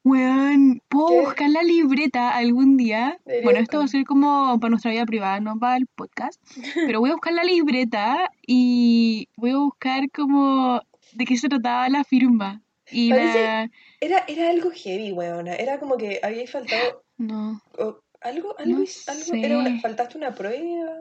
Weón, 0.05 0.81
¿puedo 0.89 1.09
¿Qué? 1.09 1.21
buscar 1.21 1.51
la 1.51 1.63
libreta 1.65 2.31
algún 2.37 2.77
día? 2.77 3.19
Debería 3.25 3.45
Bueno, 3.45 3.59
esto 3.61 3.79
va 3.79 3.85
a 3.85 3.89
ser 3.89 4.05
como 4.05 4.59
para 4.61 4.71
nuestra 4.71 4.93
vida 4.93 5.05
privada, 5.05 5.41
no 5.41 5.59
para 5.59 5.77
el 5.77 5.87
podcast. 5.89 6.41
Pero 6.87 7.01
voy 7.01 7.11
a 7.11 7.15
buscar 7.15 7.33
la 7.33 7.43
libreta 7.43 8.31
y 8.47 9.29
voy 9.37 9.51
a 9.51 9.59
buscar 9.59 10.09
como 10.13 10.81
de 11.13 11.25
qué 11.25 11.37
se 11.37 11.49
trataba 11.49 11.89
la 11.89 12.05
firma. 12.05 12.63
Y 12.89 13.09
la... 13.09 13.69
Era, 14.01 14.25
era 14.29 14.51
algo 14.51 14.71
heavy, 14.71 15.11
weona. 15.11 15.57
Era 15.57 15.81
como 15.81 15.97
que 15.97 16.21
había 16.23 16.47
faltado 16.47 17.03
No. 17.19 17.61
o- 17.77 17.99
algo, 18.21 18.57
algo, 18.59 18.79
No 18.79 18.85
algo 19.09 19.35
era 19.35 19.59
una, 19.59 19.81
faltaste 19.81 20.17
una 20.19 20.35
prueba. 20.35 21.01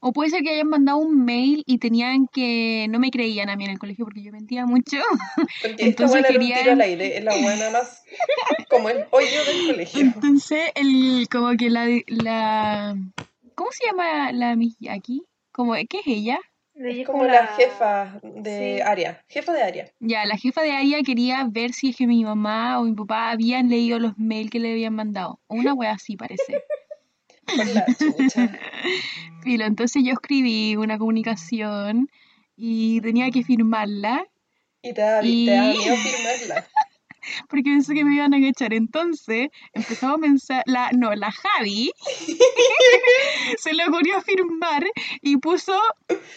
O 0.00 0.12
puede 0.12 0.30
ser 0.30 0.42
que 0.42 0.50
hayan 0.50 0.68
mandado 0.68 0.98
un 0.98 1.24
mail 1.24 1.62
y 1.66 1.78
tenían 1.78 2.26
que... 2.28 2.86
No 2.90 2.98
me 2.98 3.10
creían 3.10 3.48
a 3.50 3.56
mí 3.56 3.64
en 3.64 3.70
el 3.70 3.78
colegio 3.78 4.04
porque 4.04 4.22
yo 4.22 4.32
mentía 4.32 4.66
mucho. 4.66 4.98
Porque 5.62 5.88
esta 5.88 6.04
Entonces 6.04 6.20
un 6.30 6.36
querían- 6.36 6.58
tiro 6.60 6.72
al 6.72 6.80
aire, 6.80 7.16
es 7.18 7.24
la 7.24 7.36
buena 7.40 7.70
más 7.70 8.02
como 8.70 8.88
el 8.90 9.04
hoyo 9.10 9.44
del 9.44 9.66
colegio. 9.66 10.00
Entonces, 10.00 10.70
el, 10.74 11.28
como 11.30 11.56
que 11.56 11.70
la, 11.70 11.86
la... 12.08 12.96
¿Cómo 13.54 13.70
se 13.72 13.86
llama 13.86 14.32
la 14.32 14.54
Miyaki? 14.56 15.22
Como, 15.52 15.74
¿Qué 15.88 16.00
es 16.00 16.06
ella? 16.06 16.38
Es 16.74 17.06
como 17.06 17.24
la 17.24 17.46
jefa 17.46 18.20
de 18.22 18.76
Sí. 18.76 18.82
área, 18.82 19.24
jefa 19.28 19.52
de 19.54 19.62
área. 19.62 19.90
Ya, 19.98 20.26
la 20.26 20.36
jefa 20.36 20.60
de 20.60 20.72
área 20.72 21.02
quería 21.02 21.46
ver 21.50 21.72
si 21.72 21.88
es 21.90 21.96
que 21.96 22.06
mi 22.06 22.22
mamá 22.22 22.78
o 22.78 22.84
mi 22.84 22.92
papá 22.94 23.30
habían 23.30 23.70
leído 23.70 23.98
los 23.98 24.18
mails 24.18 24.50
que 24.50 24.58
le 24.58 24.72
habían 24.72 24.94
mandado. 24.94 25.40
Una 25.48 25.72
wea 25.72 25.92
así 25.92 26.16
parece. 26.16 26.52
por 27.54 27.66
la 27.66 27.86
chucha. 27.86 28.58
Filo, 29.42 29.64
entonces 29.64 30.02
yo 30.04 30.12
escribí 30.12 30.76
una 30.76 30.98
comunicación 30.98 32.08
y 32.56 33.00
tenía 33.00 33.30
que 33.30 33.42
firmarla 33.44 34.24
Y 34.82 34.92
te 34.92 35.00
da, 35.00 35.22
Y- 35.24 35.46
te 35.46 35.52
da 35.52 35.62
miedo 35.62 35.96
firmarla. 35.96 36.66
porque 37.48 37.64
pensé 37.64 37.94
que 37.94 38.04
me 38.04 38.14
iban 38.14 38.34
a 38.34 38.38
echar. 38.38 38.72
Entonces 38.72 39.48
empezamos 39.72 40.18
a 40.18 40.20
pensar, 40.20 40.62
la, 40.66 40.90
no, 40.92 41.14
la 41.14 41.30
Javi 41.32 41.90
se 43.58 43.72
le 43.74 43.86
ocurrió 43.86 44.20
firmar 44.20 44.84
y 45.22 45.36
puso 45.38 45.72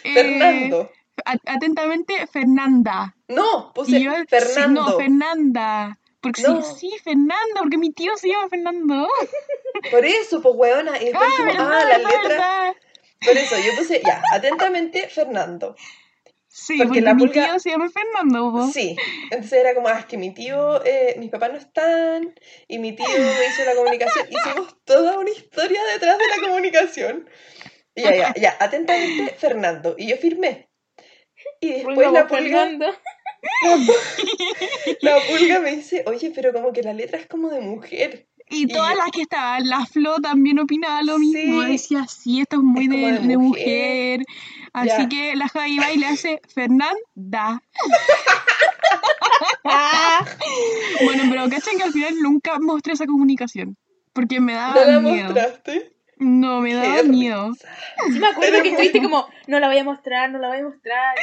eh, 0.04 0.14
Fernando. 0.14 0.92
atentamente 1.26 2.28
Fernanda. 2.28 3.16
No, 3.28 3.72
puse 3.74 4.02
yo, 4.02 4.12
Fernando. 4.28 4.90
no, 4.90 4.98
Fernanda. 4.98 6.00
Porque 6.22 6.42
No. 6.42 6.62
sí, 6.62 6.90
sí, 6.90 6.98
Fernanda, 7.04 7.60
porque 7.62 7.78
mi 7.78 7.92
tío 7.92 8.16
se 8.18 8.28
llama 8.30 8.50
Fernando. 8.50 9.08
Por 9.92 10.06
eso, 10.06 10.42
pues 10.42 10.56
weona. 10.58 11.02
Y 11.02 11.06
después 11.06 11.30
dijimos, 11.30 11.56
verdad, 11.58 11.72
ah, 11.72 11.98
la 11.98 12.10
verdad. 12.10 12.74
Por 13.26 13.38
eso, 13.38 13.56
yo 13.58 13.76
puse, 13.78 14.02
ya, 14.06 14.22
atentamente, 14.34 15.08
Fernando. 15.10 15.76
Sí, 16.52 16.78
Porque 16.78 16.88
porque, 16.88 17.02
la 17.02 17.14
mi 17.14 17.24
pulga- 17.28 17.46
tío 17.46 17.60
se 17.60 17.70
llama 17.70 17.90
Fernando. 17.90 18.52
po. 18.52 18.68
Sí. 18.68 18.98
Entonces 19.32 19.54
era 19.54 19.76
como, 19.76 19.88
ah, 19.88 20.00
es 20.00 20.06
que 20.06 20.18
mi 20.18 20.34
tío, 20.34 20.84
eh, 20.84 21.16
mis 21.20 21.30
papás 21.30 21.52
no 21.52 21.58
están, 21.58 22.34
y 22.68 22.80
mi 22.80 22.94
tío 22.94 23.06
me 23.08 23.46
hizo 23.48 23.64
la 23.66 23.76
comunicación. 23.76 24.28
Hicimos 24.30 24.76
toda 24.84 25.18
una 25.20 25.30
historia 25.30 25.82
detrás 25.94 26.18
de 26.18 26.28
la 26.28 26.48
comunicación. 26.48 27.30
Y 27.96 28.02
ya, 28.04 28.16
ya, 28.16 28.34
ya, 28.36 28.58
atentamente, 28.60 29.36
Fernando. 29.38 29.96
Y 29.98 30.08
yo 30.08 30.18
firmé. 30.18 30.70
Y 31.62 31.72
después 31.74 32.12
la 32.12 32.28
pulga, 32.28 32.42
Fernando. 32.44 32.88
la 35.02 35.18
pulga 35.30 35.60
me 35.60 35.76
dice, 35.76 36.04
oye, 36.08 36.32
pero 36.34 36.54
como 36.54 36.72
que 36.74 36.84
la 36.84 36.94
letra 36.94 37.20
es 37.20 37.28
como 37.28 37.50
de 37.50 37.62
mujer. 37.62 38.28
Y 38.52 38.66
todas 38.68 38.96
las 38.96 39.12
que 39.12 39.22
estaban, 39.22 39.68
la 39.70 39.86
Flo 39.86 40.16
también 40.22 40.58
opinaba 40.60 41.04
lo 41.04 41.20
mismo. 41.20 41.62
Sí. 41.64 41.72
Decía, 41.72 42.06
sí, 42.08 42.42
esto 42.42 42.56
es 42.58 42.64
muy 42.64 42.86
Es 42.86 42.90
de, 42.90 42.98
mujer. 42.98 43.38
mujer. 43.38 44.22
Así 44.74 44.88
Ya. 44.88 45.08
que 45.10 45.36
la 45.36 45.48
Javi 45.50 45.78
va 45.78 45.92
y 45.92 45.98
le 45.98 46.08
hace 46.08 46.42
Fernanda. 46.54 47.62
Bueno, 51.04 51.24
pero 51.30 51.50
cachen 51.50 51.78
que 51.78 51.84
al 51.84 51.92
final 51.94 52.16
nunca 52.22 52.58
mostré 52.60 52.94
esa 52.94 53.06
comunicación. 53.06 53.78
Porque 54.14 54.40
me 54.40 54.54
¿No 54.54 54.60
daba 54.60 54.86
la 54.86 55.00
miedo. 55.00 55.26
mostraste? 55.26 55.94
No, 56.20 56.60
me 56.60 56.74
daba 56.74 56.98
Qué 56.98 57.04
miedo. 57.04 57.54
sí 57.54 58.20
me 58.20 58.28
acuerdo 58.28 58.52
Pero 58.52 58.64
que 58.64 58.70
estuviste 58.70 59.02
como, 59.02 59.28
no 59.48 59.60
la 59.60 59.68
voy 59.68 59.78
a 59.78 59.84
mostrar, 59.86 60.30
no 60.30 60.38
la 60.40 60.50
voy 60.50 60.58
a 60.58 60.64
mostrar. 60.64 61.16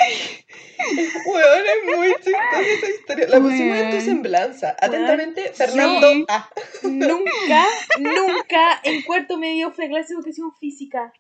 Weón, 1.27 1.65
es 1.67 1.97
muy 1.97 2.09
chistosa 2.15 2.61
esa 2.61 2.91
historia. 2.91 3.29
La 3.29 3.41
pusimos 3.41 3.77
en 3.77 3.91
tu 3.91 4.01
semblanza. 4.01 4.77
Atentamente, 4.81 5.53
Fernando 5.53 6.13
Sí. 6.13 6.25
A. 6.29 6.49
Nunca, 6.85 7.67
nunca 8.01 8.81
en 8.85 9.03
cuarto 9.03 9.37
medio 9.39 9.71
fui 9.71 9.85
a 9.85 9.89
clase 9.89 10.15
de 10.15 10.15
educación 10.21 10.53
física. 10.59 11.13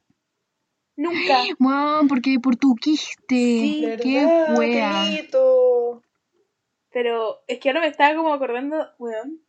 Nunca. 0.96 1.42
Bueno, 1.58 2.00
porque 2.08 2.38
por 2.42 2.56
tu 2.56 2.74
quiste. 2.76 3.14
Sí. 3.28 3.96
Qué 4.02 4.24
¿Verdad? 4.24 4.58
wea. 4.58 5.04
Qué 5.04 5.22
mito. 5.22 6.02
Pero 6.92 7.42
es 7.46 7.58
que 7.58 7.68
ahora 7.68 7.82
me 7.82 7.88
estaba 7.88 8.14
como 8.16 8.32
acordando, 8.32 8.86
weón. 8.98 9.42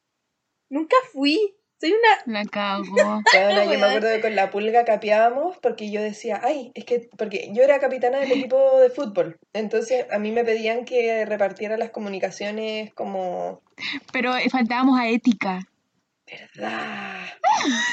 Nunca 0.70 0.98
fui. 1.14 1.56
Soy 1.80 1.92
una. 1.94 2.40
La 2.40 2.46
cago. 2.46 2.84
Bueno, 3.34 3.72
yo 3.72 3.80
me 3.80 3.86
acuerdo 3.86 4.10
que 4.10 4.22
con 4.22 4.36
la 4.36 4.50
pulga 4.50 4.86
capeábamos 4.86 5.58
porque 5.58 5.92
yo 5.92 6.02
decía, 6.02 6.42
ay, 6.44 6.72
es 6.74 6.86
que, 6.86 7.10
porque 7.18 7.50
yo 7.54 7.64
era 7.64 7.80
capitana 7.80 8.20
del 8.20 8.32
equipo 8.32 8.80
de 8.80 8.90
fútbol, 8.90 9.38
entonces 9.54 10.06
a 10.12 10.18
mí 10.18 10.32
me 10.32 10.44
pedían 10.44 10.86
que 10.86 11.26
repartiera 11.26 11.78
las 11.78 11.92
comunicaciones 11.92 12.94
como, 12.94 13.62
Pero 14.12 14.36
eh, 14.36 14.50
faltábamos 14.50 15.00
a 15.00 15.08
ética. 15.08 15.60
¿verdad? 16.30 17.26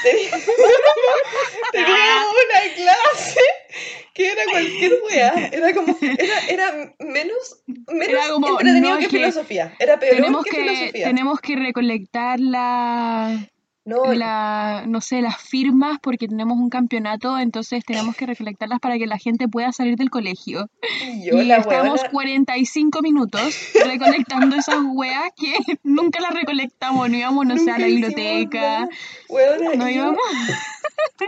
Teníamos, 0.03 0.43
teníamos 1.71 2.33
una 2.33 2.75
clase 2.75 3.41
que 4.13 4.31
era 4.31 4.43
cualquier 4.45 4.93
weá, 5.03 5.49
era 5.51 5.73
como, 5.73 5.97
era, 6.01 6.39
era 6.49 6.93
menos, 6.99 7.63
menos 7.87 8.07
Era 8.09 8.29
como, 8.29 8.49
entretenido 8.59 8.93
no, 8.95 8.97
que, 8.99 9.05
que 9.05 9.09
filosofía, 9.09 9.73
era 9.79 9.99
peor 9.99 10.15
Tenemos 10.15 10.43
que, 10.43 10.51
que, 10.51 10.57
filosofía. 10.57 11.07
tenemos 11.07 11.39
que 11.39 11.55
recolectar 11.55 12.39
la, 12.39 13.49
No, 13.85 14.13
la, 14.15 14.85
no 14.87 14.99
sé, 14.99 15.21
las 15.21 15.39
firmas 15.39 15.99
porque 16.01 16.27
tenemos 16.27 16.57
un 16.57 16.71
campeonato, 16.71 17.37
entonces 17.37 17.85
tenemos 17.85 18.15
que 18.15 18.25
recolectarlas 18.25 18.79
para 18.79 18.97
que 18.97 19.05
la 19.05 19.19
gente 19.19 19.47
pueda 19.47 19.71
salir 19.71 19.95
del 19.95 20.09
colegio. 20.09 20.71
y 21.03 21.23
yo 21.23 21.39
y 21.39 21.45
la 21.45 21.59
weona, 21.59 21.93
45 22.09 23.03
minutos 23.03 23.55
recolectando 23.85 24.55
esas 24.55 24.79
weas 24.91 25.31
que 25.37 25.53
nunca 25.83 26.19
las 26.19 26.33
recolectamos, 26.33 27.11
no 27.11 27.15
íbamos, 27.15 27.45
no 27.45 27.57
sé, 27.59 27.69
a 27.69 27.77
la 27.77 27.85
biblioteca. 27.85 28.89
Weona, 29.29 29.75
no 29.75 29.87
yo, 29.87 29.95
íbamos. 29.95 30.19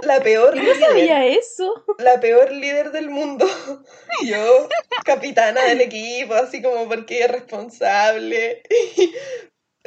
la 0.02 0.20
peor 0.22 0.56
Yo 0.56 0.64
no 0.64 0.80
sabía 0.80 1.28
eso. 1.28 1.86
la 2.00 2.20
peor 2.20 2.52
líder 2.52 2.92
del 2.92 3.12
mundo. 3.12 3.46
Yo, 4.26 4.68
capitana 5.06 5.62
del 5.66 5.82
equipo, 5.82 6.34
así 6.34 6.64
como 6.64 6.88
porque 6.88 7.20
es 7.20 7.32
responsable. 7.32 8.64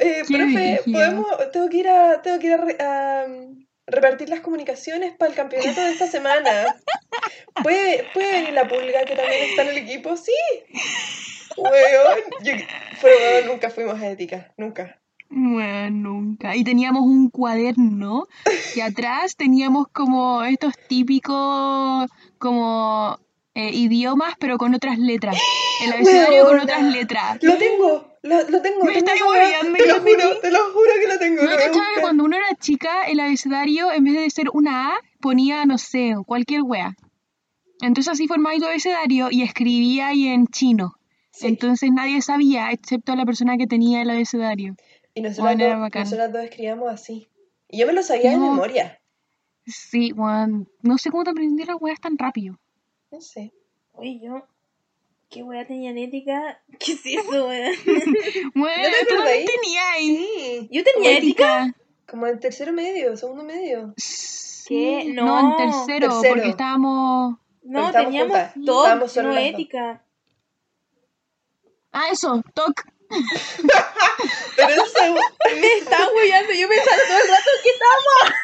Eh, 0.03 0.23
profe, 0.27 0.81
podemos, 0.91 1.27
tengo 1.51 1.69
que 1.69 1.77
ir 1.77 1.87
a, 1.87 2.21
tengo 2.23 2.39
que 2.39 2.47
ir 2.47 2.53
a, 2.53 2.57
re- 2.57 2.77
a, 2.79 3.25
um, 3.27 3.65
repartir 3.85 4.29
las 4.29 4.39
comunicaciones 4.39 5.13
para 5.15 5.29
el 5.29 5.35
campeonato 5.37 5.79
de 5.79 5.91
esta 5.91 6.07
semana. 6.07 6.75
¿Puede, 7.63 8.05
¿Puede 8.13 8.31
venir 8.31 8.53
la 8.53 8.67
pulga 8.67 9.05
que 9.05 9.15
también 9.15 9.49
está 9.49 9.61
en 9.63 9.67
el 9.69 9.77
equipo? 9.77 10.17
Sí. 10.17 10.31
Weón, 11.57 12.19
yo, 12.43 12.53
pero 13.01 13.15
weón, 13.15 13.47
nunca 13.47 13.69
fuimos 13.69 13.99
a 14.01 14.09
ética, 14.09 14.51
nunca. 14.57 14.97
Bueno, 15.29 15.89
nunca. 16.11 16.55
Y 16.55 16.63
teníamos 16.63 17.03
un 17.03 17.29
cuaderno 17.29 18.27
y 18.75 18.81
atrás 18.81 19.35
teníamos 19.35 19.87
como 19.93 20.43
estos 20.43 20.73
típicos 20.87 22.09
como 22.37 23.19
eh, 23.53 23.71
idiomas 23.73 24.35
pero 24.39 24.57
con 24.57 24.73
otras 24.73 24.97
letras. 24.97 25.37
El 25.83 25.93
abecedario 25.93 26.45
con 26.45 26.59
otras 26.59 26.83
letras. 26.83 27.37
Lo 27.41 27.57
tengo, 27.57 28.17
lo, 28.21 28.49
lo 28.49 28.61
tengo. 28.61 28.83
Me 28.83 29.01
tengo 29.01 29.29
hueveando 29.29 29.73
Te 29.77 29.87
lo 29.87 29.99
juro, 29.99 30.39
te 30.41 30.51
lo 30.51 30.59
juro 30.71 30.91
que 31.01 31.07
lo 31.13 31.17
tengo. 31.19 31.41
¿No 31.41 31.49
lo 31.51 31.57
que 31.57 32.01
cuando 32.01 32.23
uno 32.23 32.37
era 32.37 32.55
chica, 32.59 33.03
el 33.07 33.19
abecedario, 33.19 33.91
en 33.91 34.03
vez 34.03 34.13
de 34.13 34.29
ser 34.29 34.45
una 34.53 34.89
A, 34.89 34.99
ponía, 35.19 35.65
no 35.65 35.79
sé, 35.79 36.13
cualquier 36.27 36.61
wea? 36.61 36.95
Entonces 37.81 38.11
así 38.13 38.27
formaba 38.27 38.55
tu 38.57 38.65
abecedario 38.65 39.29
y 39.31 39.41
escribía 39.41 40.09
ahí 40.09 40.27
en 40.27 40.45
chino. 40.47 40.93
Sí. 41.31 41.47
Entonces 41.47 41.89
nadie 41.91 42.21
sabía, 42.21 42.69
excepto 42.71 43.15
la 43.15 43.25
persona 43.25 43.57
que 43.57 43.65
tenía 43.65 44.03
el 44.03 44.09
abecedario. 44.11 44.75
Y 45.15 45.21
nosotras, 45.21 45.55
Bueno, 45.57 45.69
dos, 45.71 45.79
bacán. 45.81 46.03
nosotras 46.03 46.31
dos 46.31 46.43
escribíamos 46.43 46.93
así. 46.93 47.27
Y 47.69 47.79
yo 47.79 47.87
me 47.87 47.93
lo 47.93 48.03
sabía 48.03 48.29
de 48.31 48.37
No. 48.37 48.51
memoria. 48.51 49.01
Sí, 49.65 50.11
Juan, 50.11 50.67
no 50.83 50.97
sé 50.99 51.09
cómo 51.09 51.23
te 51.23 51.31
aprendí 51.31 51.63
las 51.63 51.77
weas 51.79 51.99
tan 51.99 52.19
rápido. 52.19 52.59
No 53.11 53.21
sé. 53.21 53.53
Oye, 53.93 54.19
yo. 54.23 54.47
¿Qué 55.29 55.43
weá 55.43 55.65
tenía 55.65 55.91
en 55.91 55.97
ética? 55.97 56.61
¿Qué 56.79 56.93
es 56.93 57.05
eso, 57.05 57.47
weón? 57.47 57.73
Bueno, 58.55 58.83
¿No 58.89 58.89
te 58.99 59.05
tú 59.05 59.13
acordáis? 59.15 59.45
también 59.45 59.61
tenías 59.61 59.85
ahí. 59.93 60.15
Sí. 60.17 60.69
¿Yo 60.71 60.83
tenía 60.83 61.17
ética? 61.17 61.75
Como 62.09 62.27
en 62.27 62.39
tercero 62.39 62.73
medio, 62.73 63.15
segundo 63.15 63.43
medio. 63.43 63.93
¿Qué? 64.67 65.05
No, 65.13 65.25
No. 65.25 65.39
en 65.51 65.57
tercero, 65.71 66.09
Tercero. 66.09 66.33
porque 66.35 66.49
estábamos... 66.49 67.37
No, 67.63 67.85
Estábamos 67.87 68.11
teníamos 68.11 68.37
juntas. 68.37 68.53
TOC, 68.65 68.83
Estábamos 68.83 69.11
solo 69.11 69.29
no 69.31 69.37
ética. 69.37 70.03
Ah, 71.93 72.07
eso, 72.11 72.43
TOC. 72.53 72.81
Pero 74.55 74.83
segu- 74.85 75.19
Me 75.61 75.73
estaba 75.77 76.07
hueando, 76.13 76.53
yo 76.53 76.67
pensaba 76.67 76.97
todo 77.07 77.17
el 77.17 77.27
rato 77.29 77.49
que 77.63 77.69
estábamos. 77.69 78.35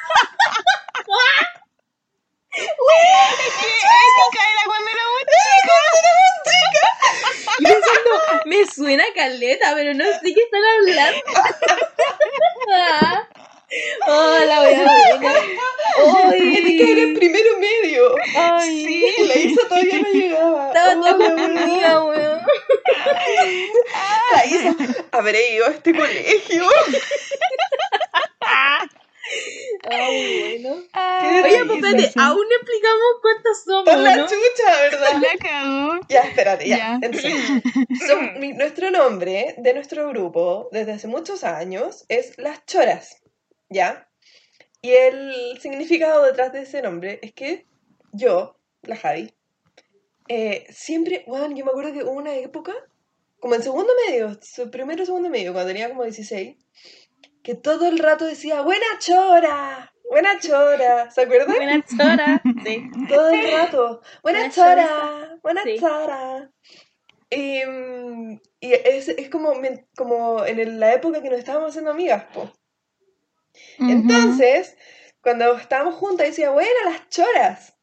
Ética 2.58 4.42
era 4.54 4.64
cuando 4.66 4.90
éramos 4.92 5.22
chicas. 5.34 5.94
Yo 7.60 7.70
pensando, 7.70 8.12
me 8.46 8.60
suena 8.66 9.04
caleta, 9.16 9.74
pero 9.76 9.94
no 9.94 10.06
sé 10.06 10.34
qué 10.34 10.42
están 10.42 10.64
hablando. 10.76 11.22
Ah. 12.70 13.26
Oh, 14.08 14.38
la 14.46 14.60
voy 14.60 14.74
a 14.74 14.80
ver. 14.80 14.88
Ética 16.34 16.84
era 16.84 17.02
Ay, 17.02 17.16
primero 17.16 17.58
medio. 17.60 18.14
ay. 18.36 19.06
Y 19.18 19.24
la 19.24 19.36
Isa 19.36 19.62
todavía 19.70 20.00
no 20.00 20.10
llegaba. 20.10 20.68
Estaba 20.68 20.92
Oh, 20.92 20.96
la 21.06 21.14
confundida, 21.16 22.04
weón. 22.04 22.42
La 24.34 24.46
Isa, 24.46 24.76
habré 25.12 25.50
ido 25.52 25.66
a 25.66 25.70
este 25.70 25.94
colegio. 25.96 26.68
Ay, 29.90 30.60
bueno. 30.62 30.84
Ay, 30.94 31.42
Oye, 31.44 31.66
pues 31.66 32.12
sí. 32.14 32.20
aún 32.20 32.42
no 32.50 32.56
explicamos 32.56 33.08
cuántos 33.22 33.64
somos, 33.64 33.84
Por 33.86 33.98
la 34.00 34.16
¿no? 34.18 34.24
chucha, 34.28 34.82
¿verdad? 34.82 35.22
La 35.22 35.38
cagó. 35.50 36.00
Ya, 36.10 36.22
espérate, 36.22 36.68
ya. 36.68 36.78
Ya. 36.78 37.00
Entonces, 37.02 37.34
son- 38.08 38.40
mi- 38.40 38.54
nuestro 38.54 38.92
nombre 38.92 39.56
de 39.58 39.74
nuestro 39.74 40.08
grupo 40.10 40.70
desde 40.72 40.94
hace 40.94 41.08
muchos 41.08 41.44
años 41.44 42.06
es 42.10 42.38
Las 42.38 42.66
Choras, 42.66 43.22
¿ya? 43.70 44.10
Y 44.82 44.92
el 44.92 45.58
significado 45.62 46.24
detrás 46.24 46.54
de 46.54 46.62
ese 46.62 46.82
nombre 46.82 47.20
es 47.22 47.34
que 47.34 47.66
yo, 48.14 48.58
la 48.84 48.96
Javi, 48.96 49.34
eh, 50.30 50.66
siempre, 50.70 51.24
bueno, 51.28 51.48
yo 51.56 51.66
me 51.66 51.72
acuerdo 51.72 51.94
que 51.94 52.04
hubo 52.04 52.12
una 52.12 52.36
época, 52.36 52.74
como 53.40 53.56
en 53.56 53.64
segundo 53.64 53.92
medio, 54.08 54.38
su 54.42 54.70
primero 54.70 55.04
o 55.04 55.06
segundo 55.06 55.30
medio, 55.30 55.54
cuando 55.54 55.70
tenía 55.72 55.90
como 55.90 56.04
16, 56.04 56.58
que 57.48 57.56
todo 57.56 57.88
el 57.88 57.98
rato 58.00 58.26
decía, 58.26 58.60
buena 58.62 58.86
chora, 59.00 59.94
Buena 60.10 60.38
chora, 60.38 61.10
¿se 61.12 61.22
acuerdan? 61.22 61.56
Buena 61.56 61.82
chora. 61.86 62.42
Sí. 62.66 62.90
Todo 63.10 63.30
el 63.30 63.52
rato. 63.54 64.02
Buena 64.22 64.40
Buena 64.40 64.50
chora, 64.54 65.38
buena 65.42 65.64
Sí. 65.64 65.78
chora. 65.80 66.52
Y, 67.30 67.62
mm, 67.66 68.42
y 68.60 68.74
es, 68.74 69.08
es 69.08 69.30
como, 69.30 69.54
como 69.96 70.46
en 70.46 70.60
el- 70.60 70.80
la 70.82 70.94
época 70.94 71.22
que 71.22 71.30
nos 71.30 71.40
estábamos 71.40 71.70
haciendo 71.70 71.92
amigas, 71.92 72.26
po. 72.34 72.52
Entonces, 73.80 74.78
cuando 75.22 75.56
estábamos 75.56 75.96
juntas, 75.96 76.28
decía, 76.28 76.50
bueno, 76.52 76.70
las 76.86 77.08
choras. 77.10 77.74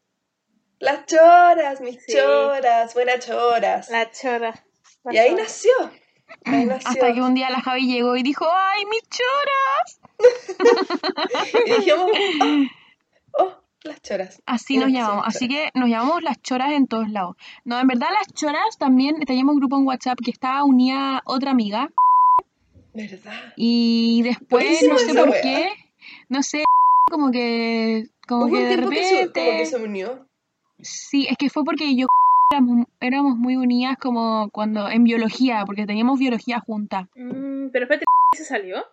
Las 0.79 1.07
choras, 1.07 1.81
mis 1.81 2.03
Sí. 2.05 2.13
choras, 2.15 2.93
buenas 2.93 3.27
choras. 3.27 3.89
La 3.91 4.11
chora. 4.11 4.55
La 5.05 5.15
Y 5.15 5.19
ahí 5.19 5.31
chora. 5.31 5.43
nació. 5.43 5.73
Ahí 6.45 6.65
nació. 6.67 6.91
Hasta 6.91 7.13
que 7.13 7.21
un 7.21 7.35
día 7.35 7.51
la 7.51 7.61
Javi 7.61 7.87
llegó 7.87 8.17
y 8.17 8.23
dijo, 8.23 8.47
¡ay, 8.51 8.85
mis 8.87 9.03
choras! 9.09 10.01
Y 11.67 11.71
dijimos, 11.71 12.11
oh, 13.39 13.45
oh, 13.45 13.63
las 13.83 14.01
choras. 14.01 14.43
Así 14.47 14.75
Y 14.75 14.79
nos 14.79 14.91
llamamos. 14.91 15.25
Así 15.27 15.49
que 15.49 15.71
nos 15.75 15.89
llamamos 15.89 16.23
las 16.23 16.41
choras 16.41 16.73
en 16.73 16.87
todos 16.87 17.11
lados. 17.11 17.37
No, 17.65 17.79
en 17.79 17.87
verdad 17.87 18.09
las 18.17 18.33
choras 18.33 18.79
también 18.79 19.21
teníamos 19.27 19.55
un 19.55 19.61
grupo 19.61 19.77
en 19.77 19.87
WhatsApp 19.87 20.19
que 20.25 20.31
estaba 20.31 20.65
unida 20.65 21.19
a 21.19 21.23
otra 21.25 21.51
amiga. 21.51 21.91
¿Verdad? 22.95 23.53
Y 23.57 24.23
después, 24.23 24.83
no 24.89 24.99
sé 24.99 25.15
por 25.15 25.31
wea. 25.31 25.43
qué, 25.43 25.73
no 26.29 26.43
sé, 26.45 26.65
como 27.11 27.33
que, 27.33 28.07
como 28.29 28.47
Hubo 28.47 28.53
que 28.53 28.63
un 28.63 28.63
de 28.63 28.69
tiempo 28.69 28.91
que, 28.91 28.97
repente... 28.97 29.45
como 29.45 29.59
que 29.59 29.67
se 29.67 29.77
unió. 29.77 30.29
Sí, 30.81 31.27
es 31.29 31.37
que 31.37 31.51
fue 31.51 31.65
porque 31.65 31.97
yo 31.97 32.07
éramos, 32.51 32.87
éramos 33.01 33.37
muy 33.37 33.57
unidas 33.57 33.97
como 33.99 34.49
cuando 34.51 34.89
en 34.89 35.05
biología, 35.05 35.65
porque 35.67 35.87
teníamos 35.87 36.19
biología 36.19 36.61
juntas. 36.61 37.07
Mm, 37.15 37.69
pero 37.73 37.85
espérate, 37.85 38.05
¿se 38.37 38.45
salió? 38.45 38.85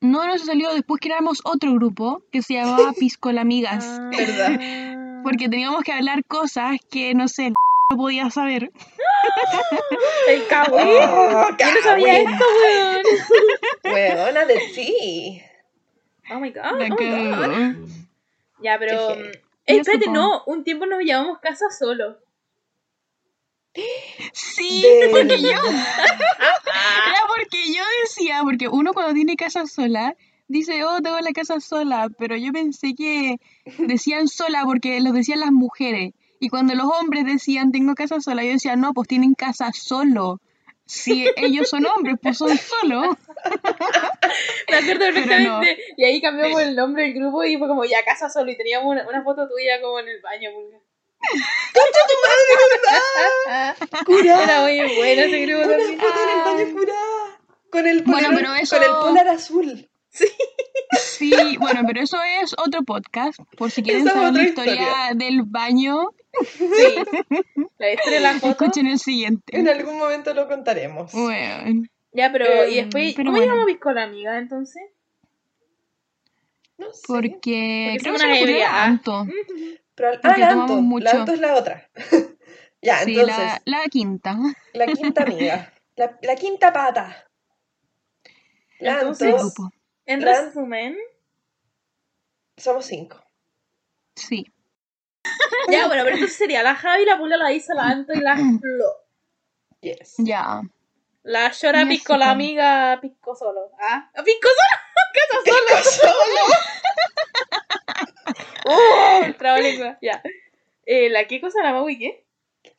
No 0.00 0.26
nos 0.26 0.44
salió 0.44 0.72
después 0.74 1.00
que 1.00 1.08
éramos 1.08 1.40
otro 1.44 1.72
grupo 1.74 2.22
que 2.30 2.42
se 2.42 2.54
llamaba 2.54 2.92
Piscolamigas, 2.98 3.84
Ah. 4.00 4.10
¿Verdad? 4.16 4.60
porque 5.24 5.48
teníamos 5.48 5.82
que 5.82 5.92
hablar 5.92 6.24
cosas 6.24 6.76
que 6.90 7.14
no 7.14 7.28
sé, 7.28 7.50
no 7.90 7.96
podía 7.96 8.30
saber. 8.30 8.70
El 10.28 10.46
cagüín. 10.48 10.86
Oh, 10.86 11.48
Yo 11.58 11.66
no 11.74 11.80
sabía 11.82 12.18
esto, 12.18 12.44
weón. 12.62 13.02
Weona 13.94 14.44
de 14.44 14.58
ti. 14.74 15.42
Oh 16.30 16.40
my 16.40 16.50
god. 16.50 16.62
Oh 16.72 16.76
my 16.76 16.88
god. 16.90 17.76
Ya, 18.62 18.78
pero. 18.78 19.12
Eh, 19.14 19.42
Eso, 19.66 19.80
espérate, 19.80 20.10
no. 20.10 20.42
Un 20.46 20.64
tiempo 20.64 20.86
nos 20.86 21.02
llamamos 21.04 21.38
casa 21.38 21.66
solo. 21.70 22.18
Sí, 24.32 24.82
De 24.82 25.08
porque 25.10 25.40
yo, 25.40 25.48
era 25.50 27.22
porque 27.28 27.72
yo 27.72 27.82
decía, 28.02 28.40
porque 28.42 28.68
uno 28.68 28.92
cuando 28.92 29.14
tiene 29.14 29.36
casa 29.36 29.66
sola, 29.66 30.14
dice, 30.48 30.84
oh, 30.84 31.00
tengo 31.00 31.18
la 31.20 31.32
casa 31.32 31.60
sola, 31.60 32.08
pero 32.18 32.36
yo 32.36 32.52
pensé 32.52 32.94
que 32.94 33.36
decían 33.78 34.28
sola 34.28 34.62
porque 34.64 35.00
los 35.00 35.12
decían 35.12 35.40
las 35.40 35.52
mujeres. 35.52 36.12
Y 36.38 36.48
cuando 36.48 36.74
los 36.74 36.86
hombres 36.86 37.24
decían, 37.24 37.72
tengo 37.72 37.94
casa 37.94 38.20
sola, 38.20 38.44
yo 38.44 38.52
decía, 38.52 38.76
no, 38.76 38.92
pues 38.92 39.08
tienen 39.08 39.34
casa 39.34 39.70
solo. 39.72 40.40
Si 40.84 41.26
ellos 41.36 41.68
son 41.68 41.84
hombres, 41.86 42.16
pues 42.22 42.38
son 42.38 42.56
solos. 42.56 43.16
Me 44.70 44.76
acuerdo 44.76 45.00
perfectamente. 45.00 45.78
Y 45.96 46.04
ahí 46.04 46.20
cambiamos 46.20 46.60
el 46.62 46.76
nombre 46.76 47.04
del 47.04 47.14
grupo 47.14 47.42
y 47.42 47.56
fue 47.56 47.66
como 47.66 47.84
ya 47.84 48.04
casa 48.04 48.30
solo. 48.30 48.52
Y 48.52 48.56
teníamos 48.56 48.92
una, 48.92 49.08
una 49.08 49.24
foto 49.24 49.48
tuya 49.48 49.80
como 49.80 49.98
en 49.98 50.08
el 50.08 50.20
baño, 50.20 50.50
pulga. 51.72 52.00
Curá. 54.04 54.42
Era 54.44 54.62
muy 54.62 54.78
bueno 54.96 55.22
ese 55.22 55.40
grupo 55.46 55.64
Una 55.66 55.76
también. 55.76 56.00
foto 56.00 56.18
en 56.22 56.28
el 56.28 56.44
baño 56.44 56.72
curá. 56.78 56.94
Con 57.70 57.86
el 57.86 58.02
Bueno, 58.02 58.28
polar, 58.28 58.42
pero 58.42 58.54
eso- 58.54 58.76
con 58.76 58.84
el 58.84 58.90
polar 58.90 59.28
azul. 59.28 59.88
Sí, 60.98 61.32
bueno, 61.58 61.82
pero 61.86 62.00
eso 62.00 62.16
es 62.42 62.54
otro 62.58 62.82
podcast, 62.82 63.38
por 63.58 63.70
si 63.70 63.82
quieren 63.82 64.02
Esa 64.02 64.10
es 64.10 64.14
saber 64.16 64.32
la 64.34 64.42
historia, 64.44 64.72
historia. 64.74 65.10
del 65.14 65.42
baño, 65.42 66.10
Sí. 66.42 66.60
La 67.78 67.92
historia 67.92 68.18
de 68.18 68.20
la 68.20 68.32
foto. 68.34 68.50
escuchen 68.64 68.86
el 68.86 68.98
siguiente. 68.98 69.56
En 69.58 69.68
algún 69.68 69.98
momento 69.98 70.32
lo 70.34 70.48
contaremos. 70.48 71.12
Bueno, 71.12 71.84
Ya, 72.12 72.30
pero. 72.32 72.46
Em, 72.46 72.70
y 72.70 72.74
después. 72.76 73.14
pero 73.14 73.26
¿Cómo 73.28 73.36
bueno. 73.38 73.52
llamamos 73.52 73.66
Pisco 73.72 73.92
la 73.92 74.02
amiga 74.04 74.38
entonces? 74.38 74.82
No 76.78 76.92
sé. 76.92 77.02
porque 77.06 77.88
Porque 77.92 77.98
creo 78.02 78.12
que 78.12 78.18
se 78.18 78.24
una 78.24 78.32
me 78.32 78.38
ocurrió 78.38 78.54
ebria. 78.56 78.86
Pero, 79.96 80.10
ah, 80.22 80.36
la 80.38 80.48
Anto. 80.50 80.76
mucho. 80.76 81.04
La 81.04 81.10
Anto 81.10 81.32
es 81.32 81.40
la 81.40 81.54
otra. 81.54 81.88
ya, 82.82 82.98
Sí, 83.00 83.18
entonces, 83.18 83.36
la, 83.38 83.62
la... 83.64 83.78
la 83.78 83.84
quinta. 83.88 84.36
quinta 84.94 85.22
amiga. 85.24 85.72
La, 85.96 86.16
la 86.20 86.36
quinta 86.36 86.72
pata. 86.74 87.26
La 88.80 89.00
Entonces- 89.00 89.28
Anto, 89.32 89.42
grupo. 89.44 89.70
En 90.04 90.22
La- 90.24 90.42
resumen. 90.42 90.96
somos 92.58 92.84
cinco. 92.86 93.24
Sí. 94.14 94.46
Ya, 95.70 95.86
bueno, 95.88 96.04
pero 96.04 96.14
entonces 96.16 96.36
sería 96.38 96.62
la 96.62 96.74
Javi, 96.76 97.04
la 97.06 97.16
Pula, 97.18 97.36
la 97.38 97.50
Isa, 97.52 97.74
la 97.74 97.84
Anto 97.84 98.12
y 98.12 98.20
la 98.20 98.36
Flo. 98.36 99.06
Yes. 99.80 100.14
Ya. 100.18 100.60
La 101.24 101.50
Llora 101.50 101.82
Ya 101.82 101.88
Pisco, 101.88 102.16
la 102.16 102.30
amiga 102.30 102.98
Pisco 103.00 103.34
solo. 103.34 103.72
¿Ah? 103.80 104.08
¿Pisco 104.24 104.48
solo? 104.48 104.76
¿Casa 105.16 105.42
Solo. 105.90 106.12
solo? 106.12 106.40
Trabalengua, 109.38 109.98
ya. 110.02 110.22
Eh, 110.84 111.08
¿La 111.10 111.26
qué 111.26 111.40
cosa? 111.40 111.62
¿La 111.62 111.72
Maui 111.72 111.98
qué? 111.98 112.24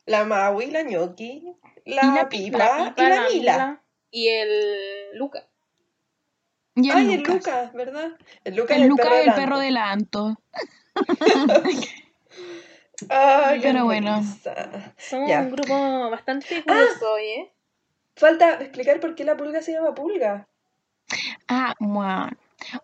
La 0.06 0.24
Maui, 0.24 0.66
la 0.70 0.82
Ñoqui, 0.82 1.54
la, 1.84 2.02
Y 2.04 2.14
la 2.14 2.28
Pipa, 2.28 2.94
Pipa, 2.94 3.04
y 3.04 3.08
la 3.08 3.28
Mila. 3.28 3.82
Y 4.10 4.28
el 4.28 5.18
Luca. 5.18 5.46
Y 6.74 6.90
el 6.90 6.96
Ay, 6.96 7.14
el. 7.14 7.22
Lucas, 7.22 7.72
¿verdad? 7.74 8.10
El 8.44 8.56
Lucas 8.56 8.76
El 8.76 8.88
Lucas 8.88 9.06
perro 9.06 9.16
es 9.16 9.20
el 9.20 9.26
del 9.26 9.34
perro 9.34 9.56
Anto. 9.56 9.64
del 9.64 9.76
Anto. 9.76 10.40
Ay, 13.10 13.60
qué 13.60 13.68
Pero 13.68 13.84
bueno. 13.84 14.18
risa. 14.18 14.92
Somos 14.96 15.28
Ya. 15.28 15.40
un 15.40 15.50
grupo 15.50 16.10
bastante 16.10 16.62
curioso 16.62 17.12
hoy, 17.12 17.24
¿eh? 17.24 17.52
Falta 18.16 18.54
explicar 18.60 18.98
por 19.00 19.14
qué 19.14 19.24
la 19.24 19.36
pulga 19.36 19.62
se 19.62 19.72
llama 19.72 19.94
pulga. 19.94 20.48
Ah, 21.46 21.74
bueno. 21.78 22.30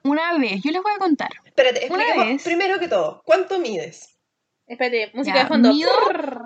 Una 0.02 0.38
vez, 0.38 0.62
yo 0.62 0.70
les 0.70 0.82
voy 0.82 0.92
a 0.94 0.98
contar. 0.98 1.30
Espérate, 1.44 1.86
Una 1.90 2.02
expliquemos 2.04 2.26
vez- 2.28 2.42
primero 2.44 2.78
que 2.78 2.88
todo. 2.88 3.22
¿Cuánto 3.24 3.58
mides? 3.58 4.10
Espérate, 4.66 5.10
música 5.14 5.36
Ya, 5.36 5.42
de 5.42 5.48
fondo. 5.48 5.72
mido- 5.72 5.90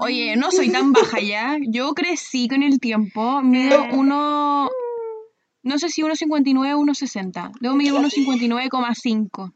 Oye, 0.01 0.37
no 0.37 0.51
soy 0.51 0.71
tan 0.73 0.93
baja 0.93 1.21
ya. 1.21 1.57
Yo 1.69 1.95
crecí 1.95 2.49
con 2.49 2.63
el 2.63 2.81
tiempo. 2.81 3.41
Mido 3.43 3.85
Eh. 3.85 3.89
uno. 3.93 4.71
No 5.63 5.79
sé 5.79 5.89
si 5.89 6.03
1,59 6.03 6.75
o 6.75 6.79
1,60. 6.79 7.53
Debo 7.61 7.75
medir 7.75 7.93
1,59,5. 7.93 9.53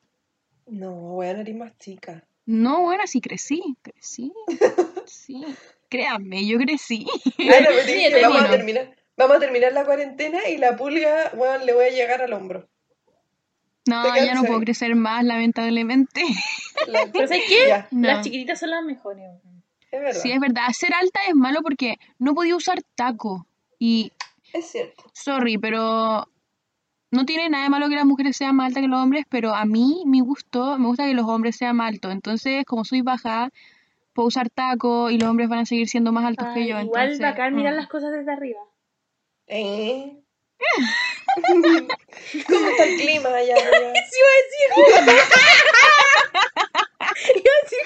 No, 0.66 0.90
bueno, 0.92 1.40
eres 1.40 1.56
más 1.56 1.76
chica. 1.78 2.24
No, 2.46 2.82
bueno, 2.82 3.06
sí 3.06 3.20
crecí. 3.20 3.62
Crecí. 3.82 4.32
Sí. 5.06 5.44
Créanme, 5.88 6.46
yo 6.46 6.58
crecí. 6.58 7.06
Bueno, 7.38 7.66
pues 7.72 7.87
Sí, 7.87 7.92
dije, 7.94 8.11
te 8.11 8.22
vamos 8.22 8.42
a 8.42 8.50
terminar. 8.50 8.94
Vamos 9.16 9.37
a 9.37 9.40
terminar 9.40 9.72
la 9.72 9.85
cuarentena 9.85 10.48
y 10.48 10.56
la 10.56 10.76
pulga, 10.76 11.32
bueno, 11.37 11.64
le 11.64 11.72
voy 11.74 11.85
a 11.87 11.90
llegar 11.90 12.22
al 12.22 12.32
hombro. 12.32 12.68
No, 13.87 14.03
¿Te 14.12 14.25
ya 14.25 14.35
no 14.35 14.45
puedo 14.45 14.61
crecer 14.61 14.95
más, 14.95 15.25
lamentablemente. 15.25 16.23
La- 16.87 17.07
¿Pero 17.12 17.27
sabes 17.27 17.42
qué? 17.49 17.85
No. 17.90 18.09
Las 18.09 18.25
chiquititas 18.25 18.61
son 18.61 18.71
las 18.71 18.85
mejores. 18.85 19.25
es 19.90 20.01
verdad. 20.01 20.21
Sí, 20.21 20.31
es 20.31 20.40
verdad. 20.40 20.62
Ser 20.73 20.95
alta 20.95 21.21
es 21.29 21.35
malo 21.35 21.61
porque 21.62 21.97
no 22.18 22.35
podía 22.35 22.55
usar 22.57 22.81
taco. 22.95 23.47
Y, 23.79 24.12
Es 24.53 24.71
cierto. 24.71 25.05
sorry, 25.12 25.59
pero 25.59 26.29
no 27.11 27.27
tiene 27.27 27.49
nada 27.51 27.64
de 27.64 27.71
malo 27.71 27.88
que 27.88 27.97
las 27.97 28.07
mujeres 28.07 28.37
sean 28.37 28.55
más 28.57 28.68
altas 28.68 28.83
que 28.83 28.88
los 28.88 29.01
hombres, 29.01 29.27
pero 29.29 29.55
a 29.55 29.64
mí, 29.64 30.05
mi 30.07 30.21
gusto, 30.21 30.79
me 30.79 30.87
gusta 30.87 31.05
que 31.07 31.14
los 31.14 31.27
hombres 31.27 31.57
sean 31.57 31.77
más 31.77 31.88
altos. 31.88 32.12
Entonces, 32.12 32.64
como 32.64 32.85
soy 32.85 33.03
baja, 33.03 33.51
puedo 34.12 34.29
usar 34.29 34.49
taco 34.49 35.11
y 35.11 35.18
los 35.18 35.29
hombres 35.29 35.49
van 35.49 35.61
a 35.61 35.66
seguir 35.66 35.88
siendo 35.88 36.12
más 36.12 36.25
altos 36.25 36.47
que 36.55 36.61
Ay, 36.61 36.68
yo. 36.68 36.77
Ah, 36.77 36.83
igual 36.85 37.03
entonces, 37.03 37.21
bacán 37.31 37.55
mirar 37.57 37.75
mm. 37.75 37.77
las 37.77 37.88
cosas 37.88 38.12
desde 38.12 38.33
arriba. 38.33 38.61
¿Eh? 39.49 40.21
¿Cómo 42.48 42.68
está 42.68 42.85
el 42.85 42.96
clima 42.96 43.29
allá? 43.31 43.55
Sí, 44.11 44.18
iba 44.18 44.29
a 44.29 44.37
decir. 44.42 44.68
iba 47.37 47.53
a 47.53 47.62
decir 47.62 47.83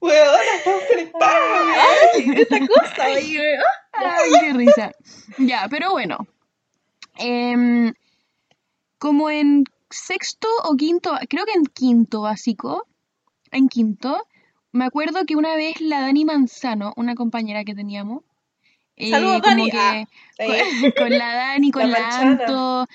Weona, 0.00 0.54
estamos 0.56 0.82
conectados. 0.88 1.50
Esta 2.36 2.58
cosa, 2.66 3.04
Ay, 3.04 4.32
qué 4.40 4.52
risa. 4.52 4.92
Ya, 5.38 5.68
pero 5.70 5.90
bueno. 5.90 6.26
Em, 7.16 7.92
como 8.98 9.30
en 9.30 9.64
sexto 9.90 10.48
o 10.64 10.74
quinto, 10.76 11.16
creo 11.28 11.44
que 11.44 11.52
en 11.52 11.66
quinto 11.66 12.22
básico, 12.22 12.86
en 13.52 13.68
quinto, 13.68 14.26
me 14.72 14.86
acuerdo 14.86 15.24
que 15.26 15.36
una 15.36 15.54
vez 15.54 15.80
la 15.80 16.00
Dani 16.00 16.24
Manzano, 16.24 16.94
una 16.96 17.14
compañera 17.14 17.62
que 17.64 17.74
teníamos, 17.74 18.22
eh, 19.06 19.10
Saludos, 19.10 19.40
como 19.42 19.56
Dani. 19.56 19.70
que 19.70 19.78
Ah. 19.78 20.04
Con, 20.38 20.90
con 20.96 21.10
la 21.18 21.34
Dani, 21.34 21.70
con 21.70 21.90
La 21.90 21.98
la. 22.00 22.18
Anto, 22.20 22.86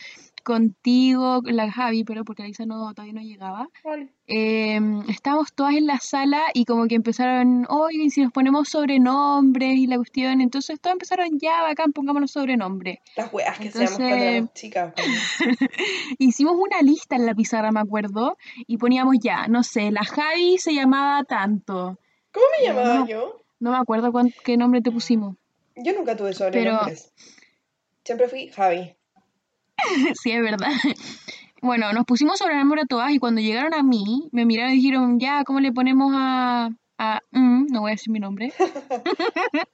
contigo, 0.43 1.41
la 1.43 1.69
Javi, 1.69 2.05
pero 2.05 2.23
porque 2.23 2.43
la 2.43 2.49
Isa 2.49 2.65
no, 2.65 2.93
todavía 2.93 3.13
no 3.13 3.21
llegaba. 3.21 3.67
Vale. 3.83 4.07
Eh, 4.27 4.79
estábamos 5.09 5.53
todas 5.53 5.73
en 5.75 5.85
la 5.87 5.99
sala 5.99 6.41
y 6.53 6.63
como 6.63 6.87
que 6.87 6.95
empezaron, 6.95 7.65
oye, 7.69 8.03
¿y 8.03 8.09
si 8.11 8.21
nos 8.21 8.31
ponemos 8.31 8.69
sobrenombres 8.69 9.75
y 9.77 9.87
la 9.87 9.97
cuestión, 9.97 10.39
entonces 10.39 10.79
todos 10.79 10.93
empezaron, 10.93 11.27
ya, 11.39 11.63
bacán, 11.63 11.91
pongámonos 11.91 12.31
sobrenombres. 12.31 12.99
Las 13.17 13.31
weas 13.33 13.57
que 13.59 13.71
seamos 13.71 13.91
cuando 13.97 14.05
Entonces- 14.15 14.33
éramos 14.33 14.53
chicas. 14.53 14.93
Hicimos 16.17 16.55
una 16.57 16.81
lista 16.81 17.15
en 17.17 17.25
la 17.25 17.35
pizarra, 17.35 17.71
me 17.71 17.79
acuerdo, 17.81 18.37
y 18.67 18.77
poníamos 18.77 19.15
ya, 19.21 19.47
no 19.47 19.63
sé, 19.63 19.91
la 19.91 20.03
Javi 20.05 20.57
se 20.59 20.73
llamaba 20.73 21.23
tanto. 21.23 21.99
¿Cómo 22.31 22.45
me 22.59 22.67
llamaba 22.67 22.99
No. 22.99 23.07
yo? 23.07 23.41
No 23.59 23.71
me 23.71 23.77
acuerdo 23.77 24.11
cuán- 24.11 24.33
qué 24.45 24.55
nombre 24.57 24.81
te 24.81 24.91
pusimos. 24.91 25.35
Yo 25.77 25.93
nunca 25.93 26.15
tuve 26.15 26.33
sobrenombres. 26.33 27.13
Siempre 28.03 28.27
fui 28.27 28.49
Javi. 28.49 28.95
Sí, 30.21 30.31
es 30.31 30.41
verdad. 30.41 30.71
Bueno, 31.61 31.91
nos 31.93 32.05
pusimos 32.05 32.39
sobrenombre 32.39 32.81
a 32.81 32.85
todas 32.85 33.11
y 33.11 33.19
cuando 33.19 33.41
llegaron 33.41 33.73
a 33.73 33.83
mí, 33.83 34.29
me 34.31 34.45
miraron 34.45 34.73
y 34.73 34.75
dijeron, 34.75 35.19
ya, 35.19 35.43
¿cómo 35.43 35.59
le 35.59 35.71
ponemos 35.71 36.11
a... 36.15 36.69
a 36.97 37.21
mm, 37.31 37.67
no 37.69 37.81
voy 37.81 37.91
a 37.91 37.93
decir 37.93 38.11
mi 38.11 38.19
nombre. 38.19 38.53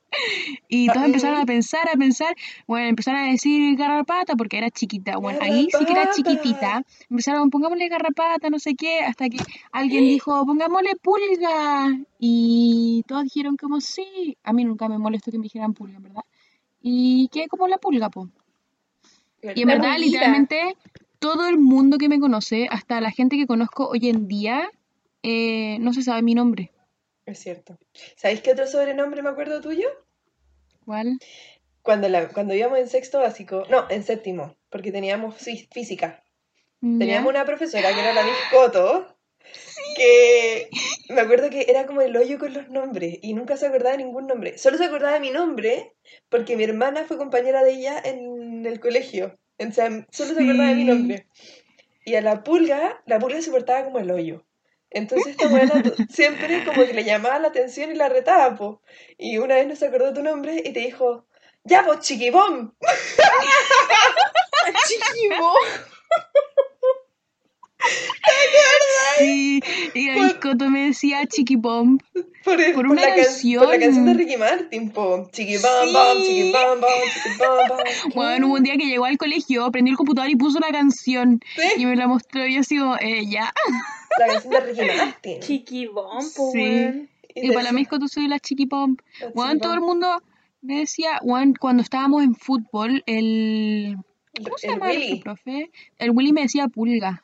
y 0.68 0.88
todos 0.88 1.06
empezaron 1.06 1.40
a 1.40 1.46
pensar, 1.46 1.88
a 1.92 1.98
pensar, 1.98 2.36
bueno, 2.68 2.88
empezaron 2.88 3.22
a 3.22 3.32
decir 3.32 3.76
garrapata 3.78 4.36
porque 4.36 4.58
era 4.58 4.70
chiquita. 4.70 5.18
Bueno, 5.18 5.40
ahí 5.42 5.68
sí 5.78 5.86
que 5.86 5.92
era 5.92 6.12
chiquitita. 6.12 6.84
Empezaron, 7.10 7.50
pongámosle 7.50 7.88
garrapata, 7.88 8.50
no 8.50 8.60
sé 8.60 8.76
qué, 8.76 9.00
hasta 9.00 9.30
que 9.30 9.38
alguien 9.72 10.04
dijo, 10.04 10.46
pongámosle 10.46 10.96
pulga. 11.02 11.90
Y 12.20 13.04
todos 13.08 13.24
dijeron 13.24 13.58
como 13.58 13.80
sí. 13.82 14.38
A 14.44 14.54
mí 14.54 14.66
nunca 14.66 14.90
me 14.90 14.98
molestó 14.98 15.32
que 15.32 15.38
me 15.38 15.44
dijeran 15.44 15.74
pulga, 15.74 15.98
en 15.98 16.04
verdad. 16.04 16.24
Y 16.82 17.30
quedé 17.30 17.48
como 17.48 17.68
la 17.68 17.78
pulga, 17.78 18.10
po. 18.10 18.30
Y 19.56 19.62
en 19.62 19.68
verdad, 19.68 19.98
literalmente, 19.98 20.76
todo 21.20 21.48
el 21.48 21.58
mundo 21.58 21.98
que 21.98 22.10
me 22.10 22.20
conoce, 22.20 22.68
hasta 22.70 23.02
la 23.02 23.12
gente 23.12 23.38
que 23.38 23.48
conozco 23.48 23.88
hoy 23.88 24.10
en 24.10 24.28
día, 24.28 24.70
eh, 25.22 25.78
no 25.80 25.94
se 25.94 26.02
sabe 26.02 26.22
mi 26.22 26.34
nombre. 26.34 26.72
Es 27.26 27.40
cierto. 27.40 27.78
¿Sabéis 28.18 28.42
qué 28.42 28.52
otro 28.52 28.68
sobrenombre 28.68 29.22
me 29.22 29.30
acuerdo 29.30 29.62
tuyo? 29.62 29.88
¿Cuál? 30.86 31.18
Cuando, 31.82 32.08
la, 32.10 32.30
cuando 32.30 32.54
íbamos 32.54 32.80
en 32.80 32.88
sexto 32.88 33.20
básico, 33.20 33.66
no, 33.70 33.90
en 33.90 34.04
séptimo, 34.04 34.56
porque 34.70 34.92
teníamos 34.92 35.36
fí- 35.36 35.68
física. 35.72 36.24
Teníamos 36.82 37.30
una 37.30 37.46
profesora 37.46 37.94
que 37.94 38.00
era 38.02 38.14
la 38.14 38.24
Miss 38.24 38.36
Coto, 38.52 39.18
que 39.96 40.70
me 41.10 41.22
acuerdo 41.22 41.50
que 41.50 41.66
era 41.70 41.86
como 41.86 42.02
el 42.02 42.16
hoyo 42.18 42.38
con 42.38 42.54
los 42.54 42.68
nombres 42.70 43.20
y 43.22 43.34
nunca 43.34 43.56
se 43.56 43.68
acordaba 43.68 43.96
de 43.96 44.04
ningún 44.04 44.28
nombre. 44.28 44.58
Solo 44.58 44.78
se 44.78 44.84
acordaba 44.86 45.14
de 45.14 45.22
mi 45.22 45.30
nombre 45.30 45.94
porque 46.28 46.58
mi 46.58 46.66
hermana 46.66 47.06
fue 47.06 47.18
compañera 47.18 47.64
de 47.64 47.72
ella 47.72 48.02
en 48.04 48.66
el 48.66 48.82
colegio. 48.82 49.40
O 49.60 49.72
sea, 49.72 49.90
solo 50.12 50.34
se 50.34 50.44
acordaba 50.44 50.70
de 50.70 50.76
mi 50.76 50.82
Sí. 50.82 50.88
nombre. 50.88 51.28
Y 52.06 52.16
a 52.16 52.22
la 52.22 52.44
pulga, 52.44 53.02
la 53.06 53.18
pulga 53.20 53.42
se 53.42 53.52
portaba 53.52 53.86
como 53.86 54.00
el 54.00 54.12
hoyo. 54.12 54.46
Entonces 54.94 55.32
esta 55.32 55.48
buena 55.48 55.82
siempre 56.10 56.64
como 56.66 56.86
que 56.86 56.94
le 56.94 57.04
llamaba 57.04 57.40
la 57.40 57.48
atención 57.50 57.92
y 57.92 57.96
la 57.96 58.10
retaba, 58.10 58.56
po. 58.56 58.82
Y 59.18 59.38
una 59.38 59.56
vez 59.56 59.68
no 59.68 59.76
se 59.76 59.88
acordó 59.88 60.14
tu 60.14 60.22
nombre 60.24 60.62
y 60.64 60.72
te 60.72 60.80
dijo, 60.80 61.26
ya, 61.64 61.84
pues, 61.86 62.00
chiquibom. 62.02 62.74
Chiquibo. 64.88 65.54
Sí, 69.18 69.26
y 69.26 69.53
el 69.53 69.53
Iscoto 70.44 70.70
me 70.70 70.88
decía 70.88 71.26
Chiqui 71.26 71.56
Bomb. 71.56 72.02
Por, 72.44 72.60
el- 72.60 72.74
Por 72.74 72.84
por 72.84 72.88
una 72.92 73.02
la 73.02 73.08
can- 73.16 73.24
canción. 73.24 73.64
por 73.64 73.74
la 73.74 73.80
canción 73.80 74.06
de 74.06 74.14
Ricky 74.14 74.36
Martin, 74.38 74.92
po. 74.92 75.30
Chiqui 75.32 75.56
bam, 75.58 76.18
Sí. 76.18 76.24
chiqui 76.28 76.52
bam 76.52 76.82
bam, 76.82 76.88
chiqui 77.14 77.38
bam 77.40 77.58
bam. 77.70 78.12
Bueno, 78.14 78.48
hubo 78.48 78.56
un 78.56 78.64
día 78.64 78.76
que 78.78 78.86
llegó 78.86 79.06
al 79.06 79.18
colegio, 79.18 79.72
prendió 79.72 79.92
el 79.94 79.98
computador 79.98 80.30
y 80.30 80.36
puso 80.36 80.58
una 80.58 80.70
canción. 80.72 81.40
Y 81.78 81.86
me 81.86 81.96
la 81.96 82.08
mostró 82.08 82.46
y 82.46 82.56
yo 82.56 82.60
así 82.60 82.78
como, 82.78 82.98
eh, 82.98 83.26
ya. 83.26 83.54
la 84.20 84.28
canción 84.28 84.52
de 84.54 84.60
Ricky 84.60 84.98
Martin. 84.98 85.40
Chiquibón, 85.40 86.26
po, 86.36 86.52
Sí. 86.52 87.08
Y 87.36 87.52
para 87.52 87.72
mí, 87.72 87.86
tú 87.86 88.08
soy 88.10 88.28
la 88.28 88.40
Chiqui 88.40 88.66
Bomb. 88.66 89.00
la 89.22 89.30
Bueno, 89.34 89.52
chiqui 89.54 89.62
todo 89.62 89.74
el 89.76 89.82
mundo 89.82 90.22
me 90.62 90.80
decía, 90.80 91.20
bueno, 91.24 91.54
cuando 91.60 91.82
estábamos 91.84 92.22
en 92.24 92.36
fútbol, 92.36 93.02
el... 93.06 93.98
¿Cómo 94.44 94.58
se 94.58 94.68
El 94.68 94.74
llama 94.74 94.92
profe? 95.24 95.72
El 96.00 96.12
Willy 96.12 96.34
me 96.34 96.42
decía 96.42 96.68
pulga. 96.68 97.24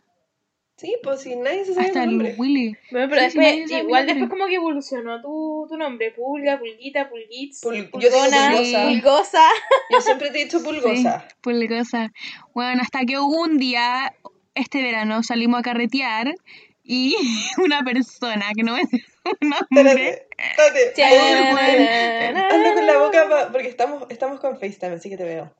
Sí, 0.80 0.96
pues 1.04 1.20
si 1.22 1.36
nadie 1.36 1.66
se 1.66 1.74
sabe 1.74 1.88
Hasta 1.88 2.04
el 2.04 2.12
nombre. 2.12 2.36
Willy. 2.38 2.78
Bueno, 2.92 3.08
pero 3.10 3.30
Sí, 3.30 3.38
después, 3.38 3.72
igual 3.84 4.06
después 4.06 4.30
como 4.30 4.46
que 4.48 4.56
evolucionó 4.56 5.22
tu, 5.22 5.66
tu 5.68 5.76
nombre. 5.78 6.12
Pulga, 6.12 6.58
pulguita, 6.58 7.10
pulguitz, 7.10 7.62
Pul- 7.62 7.90
yo 8.00 8.10
digo 8.10 8.22
pulgona, 8.22 8.52
pulgosa. 8.52 8.88
pulgosa. 8.88 9.44
Yo 9.90 10.00
siempre 10.02 10.32
te 10.32 10.40
he 10.40 10.44
dicho 10.46 10.64
pulgosa. 10.64 11.26
Sí, 11.28 11.36
pulgosa. 11.42 12.14
Bueno, 12.54 12.82
hasta 12.82 13.04
que 13.04 13.20
un 13.20 13.58
día, 13.58 14.16
este 14.56 14.82
verano, 14.82 15.22
salimos 15.22 15.60
a 15.60 15.64
carretear 15.64 16.34
y 16.82 17.14
una 17.58 17.84
persona 17.84 18.46
que 18.56 18.64
no 18.64 18.74
me 18.76 18.80
dice 18.90 19.04
un 19.42 19.50
nombre. 19.50 20.30
Espérate, 20.40 20.94
espérate. 20.94 20.94
Chananana. 20.96 22.48
Hazlo 22.48 22.74
con 22.74 22.86
la 22.86 22.98
boca 23.00 23.28
pa- 23.30 23.52
porque 23.52 23.68
estamos, 23.68 24.06
estamos 24.10 24.40
con 24.40 24.58
FaceTime, 24.58 24.94
así 24.94 25.10
que 25.10 25.18
te 25.18 25.26
veo. 25.26 25.54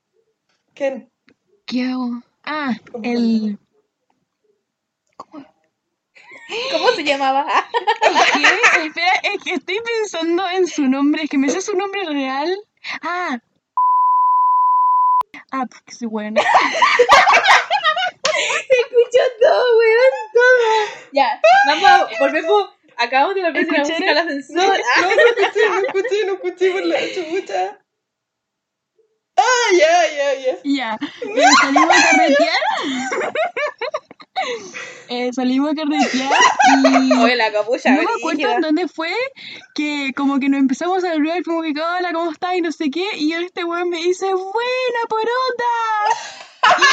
¿Quién? 0.72 1.10
¿Qué 1.66 1.82
hago? 1.84 2.22
Ah, 2.42 2.74
¿Cómo 2.90 3.04
el... 3.04 3.58
¿Cómo 6.72 6.90
se 6.92 7.04
llamaba? 7.04 7.46
¿Qué? 8.32 8.82
Espera, 8.86 9.12
es 9.22 9.42
que 9.44 9.54
estoy 9.54 9.78
pensando 9.80 10.48
en 10.48 10.66
su 10.66 10.86
nombre, 10.88 11.22
es 11.24 11.30
que 11.30 11.38
me 11.38 11.48
sé 11.48 11.60
su 11.60 11.76
nombre 11.76 12.04
real. 12.06 12.56
Ah. 13.02 13.38
Ah, 15.52 15.66
porque 15.70 15.92
soy 15.92 16.08
buena. 16.08 16.40
Escuchó 18.70 19.22
todo, 19.40 19.78
weón, 19.78 20.12
todo. 20.32 21.08
Ya, 21.12 21.40
vamos, 21.66 21.90
a- 21.90 22.08
volvemos. 22.20 22.70
Acabamos 22.96 23.34
de 23.34 23.42
volver 23.42 23.66
a 23.68 23.72
la 23.72 23.78
música 23.78 24.10
al 24.10 24.18
ascensor. 24.18 24.56
No, 24.56 24.66
no 24.66 24.76
escuché, 25.10 25.68
no 25.70 25.78
escuché, 25.86 26.24
no 26.26 26.32
escuché 26.34 26.70
por 26.70 26.84
la 26.84 26.98
chucha. 27.14 27.78
Ah, 29.36 29.68
ya, 29.72 30.06
ya, 30.14 30.34
ya. 30.34 30.58
Ya, 30.64 30.98
salimos 31.62 31.96
a 31.96 32.02
carretear. 32.10 32.58
Eh, 35.12 35.32
salimos 35.32 35.72
a 35.72 35.74
carretear 35.74 36.30
y... 36.84 37.12
Oye, 37.14 37.34
la 37.34 37.50
capucha, 37.50 37.90
No 37.90 38.02
me 38.02 38.12
acuerdo 38.16 38.48
en 38.48 38.60
dónde 38.60 38.86
fue 38.86 39.12
que 39.74 40.12
como 40.16 40.38
que 40.38 40.48
nos 40.48 40.60
empezamos 40.60 41.02
a 41.02 41.08
saludar, 41.08 41.42
como 41.42 41.62
que 41.62 41.70
hola, 41.70 42.12
¿cómo 42.12 42.30
estás? 42.30 42.54
Y 42.54 42.60
no 42.60 42.70
sé 42.70 42.92
qué, 42.92 43.16
y 43.16 43.32
este 43.32 43.64
weón 43.64 43.90
me 43.90 43.96
dice, 43.96 44.26
buena 44.26 45.00
porota. 45.08 45.64
Y 46.78 46.82
yo 46.82 46.88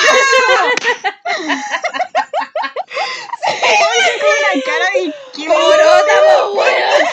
con 4.24 4.36
una 4.40 4.54
cara 4.66 4.88
de 4.96 5.14
¿qué 5.36 5.46
¡Porota, 5.46 6.16
po, 6.26 6.54
weón! 6.54 7.04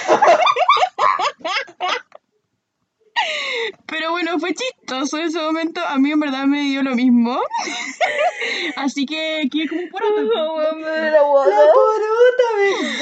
Pero 3.87 4.13
bueno, 4.13 4.39
fue 4.39 4.55
chistoso 4.55 5.19
en 5.19 5.25
ese 5.27 5.39
momento, 5.39 5.81
a 5.87 5.99
mí 5.99 6.11
en 6.11 6.21
verdad 6.21 6.47
me 6.47 6.63
dio 6.63 6.83
lo 6.83 6.95
mismo. 6.95 7.39
Así 8.77 9.05
que 9.05 9.49
quedé 9.51 9.91
como 9.91 10.17
me 10.17 10.23
duele 10.23 11.11
la 11.11 11.21
porota, 11.21 12.45
¿verdad? 12.57 12.95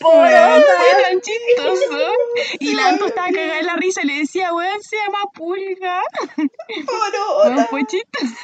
Weón, 0.00 0.62
porota. 0.62 0.72
fue 0.78 1.02
tan 1.02 1.20
chistoso. 1.20 2.12
Y 2.60 2.74
la 2.74 2.88
Anto 2.88 3.06
estaba 3.06 3.28
cagada 3.30 3.56
de 3.56 3.62
la 3.62 3.76
risa 3.76 4.02
y 4.02 4.06
le 4.06 4.18
decía, 4.18 4.54
weón, 4.54 4.82
se 4.82 4.96
llama 4.96 5.18
Pulga. 5.34 6.02
Porota. 6.86 7.50
No, 7.50 7.66
fue 7.66 7.84
chistoso. 7.86 8.34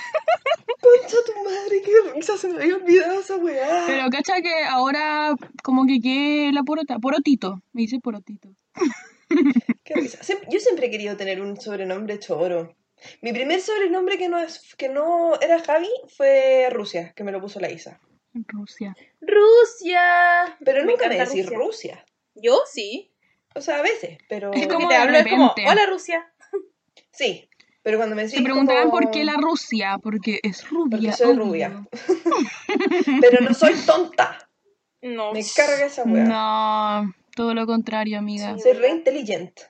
Concha 0.80 1.16
tu 1.24 1.44
madre, 1.44 1.82
qué 1.82 1.92
risa, 2.14 2.36
se 2.36 2.48
me 2.48 2.62
había 2.62 2.76
olvidado 2.76 3.20
esa 3.20 3.36
weá. 3.36 3.84
Pero 3.86 4.10
cacha 4.10 4.40
que 4.42 4.64
ahora 4.64 5.34
como 5.62 5.86
que 5.86 6.00
qué 6.00 6.50
la 6.52 6.62
porota, 6.64 6.98
porotito, 6.98 7.62
me 7.72 7.82
dice 7.82 7.98
porotito. 8.00 8.48
Qué 9.84 9.94
risa. 9.94 10.18
Yo 10.48 10.60
siempre 10.60 10.86
he 10.86 10.90
querido 10.90 11.16
tener 11.16 11.40
un 11.40 11.60
sobrenombre 11.60 12.18
choro. 12.18 12.76
Mi 13.20 13.32
primer 13.32 13.60
sobrenombre 13.60 14.16
que 14.18 14.28
no, 14.28 14.38
es, 14.38 14.74
que 14.76 14.88
no 14.88 15.38
era 15.40 15.60
Javi 15.62 15.90
fue 16.16 16.68
Rusia, 16.70 17.12
que 17.14 17.24
me 17.24 17.32
lo 17.32 17.40
puso 17.40 17.60
la 17.60 17.70
Isa. 17.70 18.00
Rusia. 18.32 18.96
Rusia. 19.20 20.56
Pero 20.64 20.84
Me 20.84 20.92
nunca 20.92 21.08
me 21.08 21.18
decís 21.18 21.46
Rusia. 21.46 21.58
Rusia. 21.58 22.06
Yo 22.34 22.60
sí. 22.70 23.12
O 23.54 23.60
sea, 23.60 23.78
a 23.78 23.82
veces, 23.82 24.18
pero... 24.28 24.52
Es 24.52 24.66
como 24.66 24.88
te 24.88 24.96
hablo 24.96 25.16
es 25.16 25.26
como, 25.26 25.54
hola 25.66 25.86
Rusia. 25.88 26.32
Sí, 27.10 27.48
pero 27.82 27.96
cuando 27.96 28.14
me 28.14 28.22
decís 28.24 28.36
Se 28.36 28.44
preguntarán 28.44 28.90
como- 28.90 29.00
por 29.00 29.10
qué 29.10 29.24
la 29.24 29.36
Rusia, 29.38 29.98
porque 30.02 30.38
es 30.42 30.68
rubia. 30.68 30.98
Porque 30.98 31.12
soy 31.12 31.28
obvio. 31.32 31.44
rubia. 31.44 31.86
Pero 33.22 33.40
no 33.40 33.54
soy 33.54 33.72
tonta. 33.86 34.38
No. 35.00 35.32
Me 35.32 35.40
carga 35.54 35.86
esa 35.86 36.02
weá. 36.04 36.24
No, 36.24 37.14
todo 37.36 37.54
lo 37.54 37.66
contrario, 37.66 38.18
amiga. 38.18 38.58
Soy 38.58 38.72
re 38.72 38.88
inteligente. 38.88 39.62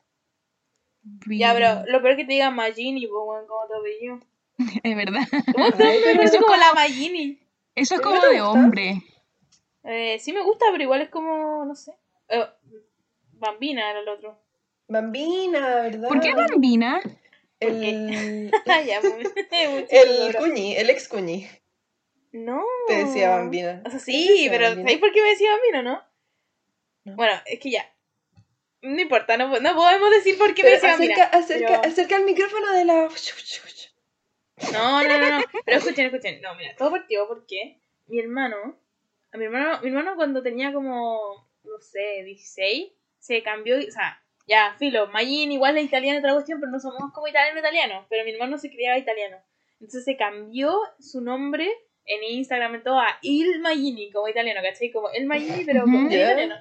Ya, 1.26 1.52
pero 1.52 1.84
lo 1.86 2.00
peor 2.00 2.12
es 2.12 2.16
que 2.18 2.24
te 2.24 2.32
digan 2.32 2.54
Magini, 2.54 3.06
como 3.08 3.34
te 3.68 3.74
apellido. 3.78 4.20
Es 4.82 4.96
verdad. 4.96 5.22
¿Cómo 5.52 5.70
te 5.72 6.00
pero 6.02 6.22
Es 6.22 6.32
eso 6.32 6.42
como 6.42 6.56
la 6.56 6.72
Magini. 6.74 7.38
Eso 7.74 7.94
es 7.96 8.00
¿No 8.00 8.04
como 8.08 8.20
de 8.22 8.40
gusta? 8.40 8.50
hombre. 8.50 9.02
Eh, 9.84 10.18
sí 10.18 10.32
me 10.32 10.42
gusta, 10.42 10.66
pero 10.70 10.82
igual 10.82 11.02
es 11.02 11.10
como, 11.10 11.64
no 11.64 11.74
sé. 11.74 11.92
Eh, 12.28 12.46
Bambina 13.32 13.90
era 13.90 14.00
el 14.00 14.08
otro. 14.08 14.38
Bambina, 14.88 15.82
¿verdad? 15.82 16.08
¿Por 16.08 16.20
qué 16.20 16.34
bambina? 16.34 17.00
El, 17.60 18.50
Ah, 18.66 18.80
pues, 19.00 19.86
el 19.90 20.36
cuñi, 20.36 20.76
el 20.76 20.90
ex 20.90 21.08
cuñi, 21.08 21.46
No. 22.32 22.62
te 22.86 23.04
decía 23.04 23.30
bambina. 23.30 23.82
O 23.84 23.90
sea, 23.90 23.98
¿Qué 23.98 24.04
te 24.04 24.12
sí, 24.12 24.28
decía 24.28 24.50
pero 24.52 24.64
bambina? 24.64 24.82
¿sabéis 24.82 25.00
por 25.00 25.12
qué 25.12 25.22
me 25.22 25.28
decía 25.28 25.50
bambino, 25.52 25.82
no? 25.82 26.15
No. 27.06 27.14
Bueno, 27.16 27.40
es 27.46 27.60
que 27.60 27.70
ya. 27.70 27.88
No 28.82 29.00
importa, 29.00 29.36
no, 29.36 29.48
no 29.60 29.74
podemos 29.74 30.10
decir 30.10 30.36
por 30.36 30.54
qué 30.54 30.62
me 30.62 30.70
Pero 30.70 30.80
decía 30.80 30.94
acerca, 30.94 31.24
acerca, 31.38 31.66
pero- 31.80 31.92
acerca 31.92 32.16
el 32.16 32.24
micrófono 32.24 32.72
de 32.72 32.84
la... 32.84 33.08
No, 34.72 35.02
no, 35.02 35.18
no, 35.18 35.38
no. 35.38 35.44
Pero 35.64 35.78
escuchen, 35.78 36.06
escuchen. 36.06 36.40
No, 36.40 36.54
mira, 36.54 36.74
todo 36.76 36.90
partió 36.90 37.28
porque 37.28 37.78
mi 38.06 38.18
hermano, 38.20 38.78
a 39.32 39.36
mi 39.36 39.44
hermano, 39.44 39.80
mi 39.82 39.88
hermano 39.88 40.16
cuando 40.16 40.42
tenía 40.42 40.72
como, 40.72 41.46
no 41.62 41.78
sé, 41.78 42.22
16, 42.24 42.90
se 43.18 43.42
cambió, 43.42 43.76
o 43.76 43.90
sea, 43.90 44.22
ya, 44.46 44.74
filo, 44.78 45.08
Magin 45.08 45.52
igual 45.52 45.76
es 45.76 45.84
italiano 45.84 46.20
otra 46.20 46.32
cuestión, 46.32 46.58
pero 46.58 46.72
no 46.72 46.80
somos 46.80 47.12
como 47.12 47.28
italiano 47.28 47.58
italiano, 47.60 48.06
pero 48.08 48.24
mi 48.24 48.30
hermano 48.32 48.56
se 48.58 48.70
criaba 48.70 48.96
italiano. 48.96 49.36
Entonces 49.74 50.04
se 50.04 50.16
cambió 50.16 50.80
su 50.98 51.20
nombre 51.20 51.70
en 52.06 52.22
Instagram 52.22 52.76
en 52.76 52.82
todo 52.82 52.98
a 53.00 53.18
Il 53.22 53.60
Magini, 53.60 54.10
como 54.12 54.28
italiano, 54.28 54.60
¿cachai? 54.62 54.92
Como 54.92 55.10
El 55.10 55.26
Magini, 55.26 55.64
pero 55.64 55.80
como 55.84 55.98
en 55.98 56.12
italiano. 56.12 56.54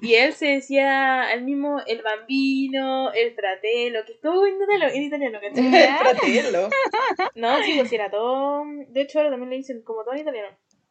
Y 0.00 0.14
él 0.14 0.32
se 0.32 0.46
decía 0.46 1.32
el 1.32 1.42
mismo, 1.42 1.80
el 1.86 2.02
bambino, 2.02 3.12
el 3.12 3.34
fratello, 3.34 4.04
que 4.06 4.12
es 4.12 4.20
todo 4.20 4.46
en 4.46 4.56
italiano, 4.56 4.86
en 4.92 5.02
italiano, 5.02 5.38
¿cachai? 5.40 5.70
Ya. 5.72 5.98
Fratello. 5.98 6.68
No, 7.34 7.62
sí, 7.62 7.74
pues 7.76 7.92
era 7.92 8.10
todo. 8.10 8.64
De 8.88 9.02
hecho, 9.02 9.18
ahora 9.18 9.30
también 9.30 9.50
le 9.50 9.56
dicen 9.56 9.82
como 9.82 10.02
todo 10.04 10.14
en 10.14 10.20
italiano. 10.20 10.48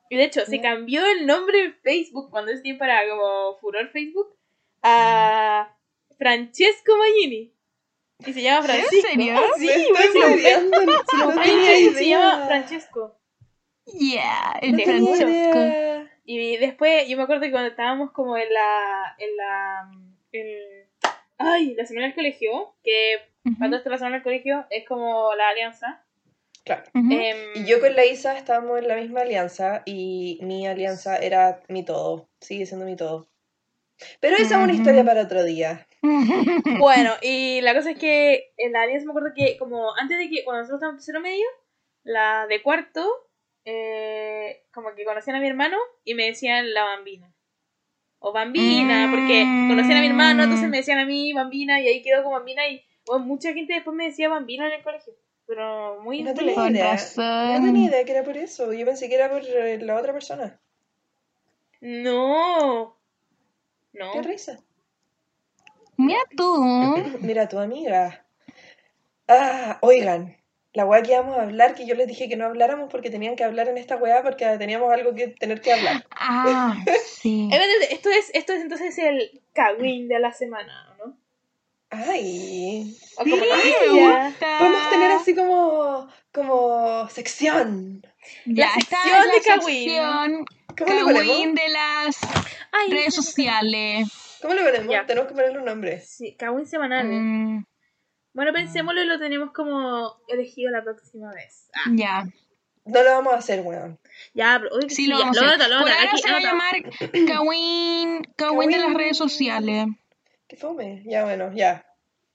Y 0.10 0.16
de 0.16 0.24
hecho, 0.24 0.46
se 0.46 0.62
cambió 0.62 1.06
el 1.06 1.26
nombre 1.26 1.64
en 1.64 1.74
Facebook 1.84 2.30
cuando 2.30 2.52
ese 2.52 2.62
tiempo 2.62 2.86
era 2.86 3.02
como 3.10 3.58
furor 3.58 3.90
Facebook 3.90 4.34
a 4.84 5.76
Francesco 6.18 6.96
Magini. 6.98 7.54
Y 8.26 8.34
se 8.34 8.42
llama 8.42 8.60
¿En 8.60 8.64
Francisco. 8.66 9.08
serio? 9.10 9.36
Sí, 9.58 9.68
Me 9.68 9.74
güey, 11.34 11.76
estoy 11.84 11.94
se 11.94 12.10
llama. 12.10 12.46
Francesco. 12.48 13.17
Yeah, 13.94 14.60
el 14.62 14.76
No. 14.76 16.08
Y 16.26 16.58
después, 16.58 17.08
yo 17.08 17.16
me 17.16 17.24
acuerdo 17.24 17.44
que 17.44 17.52
cuando 17.52 17.70
estábamos 17.70 18.12
como 18.12 18.36
en 18.38 18.52
la. 18.52 19.16
en 19.18 19.38
la. 19.38 19.92
en- 20.34 20.88
ay, 21.38 21.74
la 21.76 21.86
semana 21.86 22.08
del 22.08 22.16
colegio, 22.16 22.76
que 22.84 23.18
Ujú, 23.46 23.58
cuando 23.60 23.78
está 23.78 23.90
la 23.90 23.98
semana 23.98 24.16
del 24.18 24.24
colegio 24.24 24.66
es 24.70 24.86
como 24.88 25.34
la 25.36 25.50
alianza. 25.50 26.04
Claro. 26.66 26.84
ujú. 26.94 27.12
em, 27.14 27.38
Y 27.56 27.66
yo 27.66 27.80
con 27.80 27.96
la 27.96 28.06
Isa 28.06 28.38
estábamos 28.38 28.80
en 28.80 28.90
la 28.90 28.96
misma 28.96 29.22
alianza 29.22 29.84
y 29.86 30.40
mi 30.42 30.68
alianza 30.68 31.18
era 31.18 31.62
mi 31.70 31.86
todo, 31.86 32.28
sigue 32.42 32.66
siendo 32.66 32.86
mi 32.86 32.98
todo. 32.98 33.30
Pero 34.20 34.36
esa 34.36 34.58
es 34.58 34.64
una 34.64 34.74
historia 34.74 35.04
para 35.06 35.22
otro 35.24 35.44
día. 35.44 35.88
Bueno, 36.80 37.14
y 37.22 37.62
la 37.62 37.74
cosa 37.74 37.92
es 37.92 37.98
que 37.98 38.52
en 38.58 38.74
la 38.74 38.82
alianza 38.84 39.06
me 39.06 39.12
acuerdo 39.12 39.32
que 39.36 39.58
como 39.58 39.96
antes 39.96 40.18
de 40.18 40.30
que, 40.30 40.44
cuando 40.44 40.62
nosotros 40.62 40.78
estábamos 40.80 40.96
en 41.02 41.06
tercero 41.06 41.22
medio, 41.22 41.46
la 42.04 42.46
de 42.48 42.62
cuarto, 42.62 43.27
eh, 43.70 44.64
como 44.72 44.96
que 44.96 45.04
conocían 45.04 45.36
a 45.36 45.42
mi 45.42 45.48
hermano 45.48 45.78
y 46.06 46.14
me 46.14 46.26
decían 46.28 46.74
la 46.74 46.86
bambina. 46.86 47.34
O 48.20 48.32
bambina, 48.32 49.10
porque 49.12 49.44
conocían 49.68 49.98
a 49.98 50.02
mi 50.02 50.08
hermano, 50.08 50.44
entonces 50.44 50.70
me 50.70 50.78
decían 50.78 51.00
a 51.00 51.06
mí 51.06 51.34
bambina 51.34 51.82
y 51.82 51.88
ahí 51.88 52.02
quedó 52.02 52.24
como 52.24 52.36
bambina 52.38 52.66
y 52.68 52.82
bueno, 53.06 53.26
mucha 53.26 53.54
gente 53.54 53.74
después 53.74 53.96
me 53.96 54.06
decía 54.06 54.30
bambina 54.30 54.68
en 54.68 54.74
el 54.74 54.84
colegio. 54.84 55.14
Pero 55.46 56.00
muy 56.02 56.24
No 56.24 56.30
en 56.32 56.36
tenía 56.38 56.70
idea. 56.70 56.92
razón. 56.94 57.54
No 57.54 57.62
tenía 57.68 57.90
idea 57.90 58.06
que 58.06 58.12
era 58.14 58.24
por 58.24 58.38
eso. 58.38 58.72
Yo 58.74 58.86
pensé 58.86 59.10
que 59.10 59.16
era 59.16 59.30
por 59.30 59.42
eh, 59.44 59.78
la 59.82 59.96
otra 59.98 60.14
persona. 60.14 60.60
No. 61.82 62.98
No. 63.94 64.12
Qué 64.14 64.22
risa. 64.22 64.60
Mira 65.98 66.20
tú. 66.38 66.96
Mira, 67.22 67.48
tu 67.50 67.60
amiga. 67.60 68.26
Ah, 69.28 69.78
oigan. 69.82 70.37
La 70.78 70.86
weá 70.86 71.02
que 71.02 71.14
íbamos 71.14 71.36
a 71.36 71.42
hablar, 71.42 71.74
que 71.74 71.88
yo 71.88 71.96
les 71.96 72.06
dije 72.08 72.30
que 72.30 72.36
no 72.36 72.46
habláramos 72.46 72.92
porque 72.92 73.10
tenían 73.10 73.36
que 73.36 73.44
hablar 73.44 73.68
en 73.68 73.80
esta 73.80 73.96
weá 73.96 74.22
porque 74.22 74.46
teníamos 74.60 74.94
algo 74.94 75.16
que 75.16 75.30
tener 75.30 75.60
que 75.60 75.74
hablar. 75.74 76.06
Ah, 76.12 76.76
sí. 77.04 77.50
Esto 77.90 78.12
es, 78.12 78.30
esto 78.36 78.54
es 78.54 78.62
entonces 78.62 78.96
el 79.00 79.42
cagüín 79.54 80.08
de 80.08 80.20
la 80.20 80.32
semana, 80.34 80.96
¿no? 81.00 81.18
Ay. 81.90 82.96
O 83.18 83.24
Sí, 83.24 83.30
como 83.32 83.44
me 83.44 84.24
gusta. 84.24 84.60
Podemos 84.60 84.90
tener 84.92 85.12
así 85.14 85.34
como, 85.34 86.08
como 86.32 87.10
sección. 87.10 88.06
Ya 88.46 88.68
La 88.68 88.74
sección 88.76 89.28
la 89.28 89.34
de 89.34 89.42
sección 89.42 90.46
¿Cómo 90.78 90.94
le 90.94 91.02
ponemos? 91.02 91.56
de 91.56 91.70
las 91.70 92.20
Ay, 92.72 92.92
redes 92.92 93.16
sociales. 93.16 94.10
¿Cómo 94.44 94.54
le 94.54 94.64
ponemos? 94.64 95.08
Tenemos 95.08 95.28
que 95.28 95.34
ponerle 95.34 95.58
un 95.58 95.66
nombre. 95.66 96.02
Sí, 96.02 96.36
Kawin 96.38 96.68
semanal. 96.68 97.08
Mm, 97.08 97.66
Bueno, 98.38 98.54
pensémoslo 98.54 99.02
y 99.02 99.08
lo 99.08 99.18
tenemos 99.18 99.52
como 99.52 100.16
elegido 100.28 100.70
la 100.70 100.84
próxima 100.84 101.34
vez. 101.34 101.72
Ah, 101.74 101.90
ya. 101.96 102.24
No 102.86 103.02
lo 103.02 103.10
vamos 103.10 103.34
a 103.34 103.38
hacer, 103.38 103.62
weón. 103.62 103.98
ya, 104.36 104.60
pero 104.62 104.76
Sí, 104.90 105.08
lo 105.08 105.18
ya, 105.18 105.24
vamos 105.26 105.42
a 105.42 105.46
hacer. 105.48 105.58
Por 105.58 105.74
ahora 105.74 105.96
aquí, 106.04 106.22
se 106.22 106.32
va 106.32 106.38
a 106.38 106.42
llamar 106.42 106.76
Kawin, 107.28 108.22
Kawin 108.36 108.70
de 108.70 108.78
las 108.78 108.94
redes 108.94 109.18
sociales. 109.18 109.88
Qué 110.48 110.56
fome. 110.56 111.02
Ya, 111.08 111.24
bueno, 111.24 111.52
ya. 111.52 111.84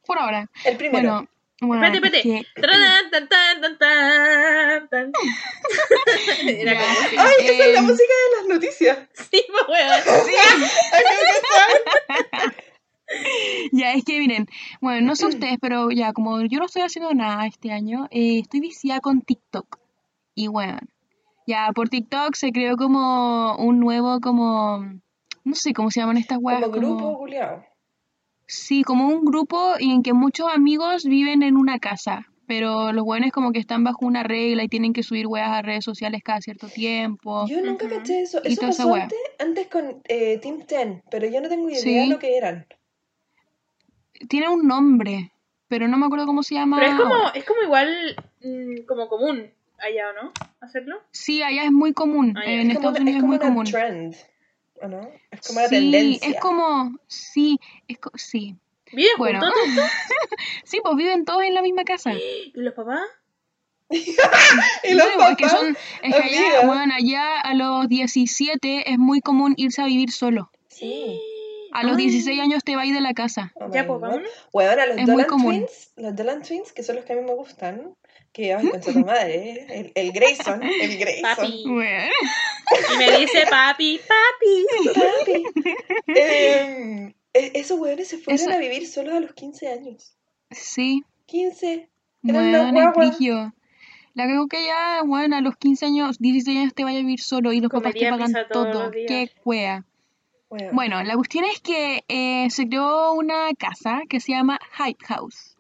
Por 0.05 0.19
ahora. 0.19 0.51
El 0.65 0.77
primero. 0.77 1.25
Bueno, 1.61 1.63
bueno. 1.81 1.85
Espérate, 1.87 2.19
espérate. 2.19 2.41
es 2.41 2.47
que- 2.53 2.61
Tarán, 2.61 3.11
tan, 3.13 3.29
tan, 3.29 3.61
tan, 3.63 3.79
tan, 3.79 4.89
tan. 4.89 5.13
Era 6.49 6.73
Ya. 6.75 6.81
como 6.81 7.01
así. 7.01 7.17
¡Ay, 7.17 7.35
esa 7.47 7.65
es 7.65 7.73
la 7.75 7.79
Em, 7.79 7.87
música 7.87 8.13
de 8.13 8.37
las 8.39 8.47
noticias! 8.49 8.99
Sí, 9.31 9.47
pues, 9.49 9.69
weón. 9.69 10.03
Ya, 13.73 13.95
es 13.95 14.05
que 14.05 14.19
miren, 14.19 14.47
bueno, 14.81 15.07
no 15.07 15.17
sé 15.17 15.27
ustedes, 15.27 15.57
pero 15.61 15.91
ya, 15.91 16.13
como 16.13 16.41
yo 16.43 16.59
no 16.59 16.67
estoy 16.67 16.83
haciendo 16.83 17.15
nada 17.15 17.47
este 17.47 17.73
año, 17.73 18.07
eh, 18.11 18.41
estoy 18.41 18.61
viciada 18.61 19.01
con 19.01 19.23
TikTok. 19.23 19.79
Y 20.35 20.49
bueno, 20.49 20.79
ya 21.47 21.71
por 21.75 21.89
TikTok 21.89 22.35
se 22.35 22.53
creó 22.53 22.77
como 22.77 23.57
un 23.57 23.81
nuevo, 23.81 24.21
como, 24.21 24.85
no 25.45 25.55
sé 25.55 25.73
cómo 25.73 25.91
se 25.91 26.01
llaman 26.01 26.17
estas 26.19 26.39
weas. 26.41 26.61
Como 26.61 26.73
grupo 26.73 27.19
culiao. 27.19 27.65
Sí, 28.47 28.83
como 28.83 29.09
un 29.09 29.25
grupo 29.25 29.75
y 29.79 29.91
en 29.93 30.03
que 30.03 30.13
muchos 30.13 30.49
amigos 30.53 31.05
viven 31.05 31.43
en 31.43 31.57
una 31.57 31.79
casa, 31.79 32.27
pero 32.47 32.93
los 32.93 33.05
buenos 33.05 33.31
como 33.31 33.53
que 33.53 33.59
están 33.61 33.83
bajo 33.85 34.05
una 34.05 34.23
regla 34.23 34.65
y 34.65 34.69
tienen 34.69 34.93
que 34.93 35.03
subir 35.03 35.27
weas 35.27 35.49
a 35.51 35.63
redes 35.63 35.85
sociales 35.85 36.23
cada 36.23 36.41
cierto 36.41 36.69
tiempo. 36.69 37.47
Yo 37.49 37.63
nunca 37.63 37.87
Ujú. 37.87 37.97
caché 37.97 38.23
eso. 38.23 38.43
Eso 38.45 38.61
pasó 38.61 38.95
antes, 38.95 39.19
antes 39.39 39.69
con 39.69 40.03
eh, 40.09 40.39
Team 40.39 40.59
10, 40.69 41.03
pero 41.11 41.27
yo 41.29 41.41
no 41.41 41.49
tengo 41.49 41.71
idea 41.71 41.81
Sí. 41.81 42.09
lo 42.11 42.19
que 42.19 42.37
eran. 42.37 42.67
Tiene 44.29 44.49
un 44.49 44.67
nombre, 44.67 45.33
pero 45.69 45.89
no 45.89 45.97
me 45.99 46.07
acuerdo 46.07 46.27
cómo 46.27 46.43
se 46.43 46.55
llama. 46.55 46.79
Pero 46.79 46.91
es 46.93 46.99
como, 46.99 47.15
ahora. 47.15 47.31
es 47.35 47.45
como 47.45 47.63
igual, 47.63 48.17
mm, 48.43 48.85
como 48.87 49.09
común 49.09 49.51
allá, 49.79 50.11
¿o 50.11 50.13
no? 50.25 50.33
¿Hacerlo? 50.61 51.01
Sí, 51.11 51.43
allá 51.43 51.65
es 51.65 51.73
muy 51.73 51.93
común. 51.93 52.35
Ah, 52.37 52.43
ya. 52.45 52.53
En 52.53 52.71
Es 52.71 52.77
como, 52.77 52.91
Estados 52.91 53.01
una- 53.01 53.03
Unidos 53.03 53.11
es 53.11 53.17
es 53.17 53.21
como 53.21 53.27
muy 53.29 53.37
una 53.37 53.49
común. 53.49 53.65
trend, 53.65 54.15
¿o 54.83 54.89
no? 54.89 55.11
Es 55.31 55.47
como 55.47 55.59
una 55.59 55.69
Sí, 55.69 55.75
tendencia. 55.75 56.29
es 56.29 56.41
como, 56.41 56.99
sí, 57.09 57.59
es 57.89 57.99
co- 57.99 58.13
sí. 58.17 58.57
¿Viven 58.93 59.13
Bueno. 59.19 59.41
juntos? 59.41 59.91
Sí, 60.65 60.81
pues 60.83 60.97
viven 60.97 61.25
todos 61.25 61.43
en 61.45 61.55
la 61.55 61.63
misma 61.63 61.85
casa. 61.85 62.13
¿Y 62.15 62.53
los 62.55 62.75
papás? 62.75 63.01
Y 63.91 64.95
los 64.95 65.07
Bueno, 65.17 65.31
es 65.31 65.37
que 65.37 65.45
papás, 65.45 65.61
son, 65.61 65.77
es 66.03 66.15
que 66.15 66.23
allá, 66.23 66.67
bueno, 66.67 66.95
allá 66.95 67.41
a 67.41 67.55
los 67.55 67.89
17 67.89 68.91
es 68.93 68.99
muy 68.99 69.21
común 69.21 69.55
irse 69.57 69.83
a 69.83 69.87
vivir 69.87 70.11
solo. 70.13 70.51
Sí. 70.69 71.21
A 71.73 71.83
los 71.85 71.97
Ay. 71.97 72.05
16 72.05 72.41
años 72.41 72.65
te 72.65 72.77
vas 72.77 72.89
de 72.89 73.01
la 73.01 73.15
casa. 73.15 73.53
Oh 73.57 73.71
Ya, 73.73 73.87
pues, 73.87 74.01
vámonos. 74.01 74.29
Bueno, 74.53 74.71
a 74.83 74.87
los 74.87 74.97
Es 74.99 75.07
Dolan. 75.07 75.27
Twins, 75.27 75.93
los 75.97 76.17
Dolan 76.17 76.43
Twins, 76.43 76.73
que 76.73 76.83
son 76.83 76.97
los 76.97 77.05
que 77.05 77.13
a 77.13 77.17
mí 77.17 77.23
me 77.23 77.35
gustan, 77.35 77.95
que, 78.33 78.55
ay, 78.55 78.69
concha 78.69 78.93
tu 78.93 79.01
madre, 79.01 79.67
el, 79.69 79.93
el 79.95 80.13
Grayson, 80.13 80.63
el 80.63 80.99
Grayson. 80.99 81.23
Papi. 81.37 81.65
Bueno. 81.67 82.13
Y 82.95 82.97
me 82.99 83.19
dice 83.19 83.45
papi, 83.51 84.01
papi. 84.09 84.95
Papi. 84.95 85.45
Em, 86.07 87.13
e- 87.35 87.53
esos 87.55 87.79
weones 87.79 88.09
se 88.09 88.19
fueron 88.19 88.41
Eso- 88.41 88.51
a 88.53 88.59
vivir 88.59 88.87
solos 88.87 89.15
a 89.15 89.21
los 89.21 89.33
15 89.35 89.69
años. 89.69 90.17
Sí, 90.51 91.03
15. 91.27 91.89
Eran 92.25 92.73
bueno. 92.73 93.53
La 94.15 94.27
creo 94.27 94.47
que 94.47 94.67
ya, 94.67 95.03
bueno, 95.07 95.37
a 95.37 95.41
los 95.41 95.57
15 95.57 95.87
años, 95.87 96.19
16 96.19 96.59
años 96.59 96.75
te 96.75 96.85
vaya 96.85 96.99
a 96.99 97.01
vivir 97.01 97.21
solo 97.21 97.53
y 97.53 97.61
los 97.61 97.71
papás 97.71 97.95
te 97.95 98.11
pagan 98.11 98.33
todo. 98.53 98.91
Qué 98.91 99.31
cuea. 99.43 99.85
Bueno, 100.73 101.03
la 101.03 101.15
cuestión 101.15 101.45
es 101.45 101.61
que 101.61 102.05
eh, 102.09 102.51
se 102.51 102.69
creó 102.69 103.13
una 103.13 103.53
casa 103.59 104.03
que 104.09 104.21
se 104.21 104.33
llama 104.33 104.59
Hype 104.77 105.05
House. 105.07 105.57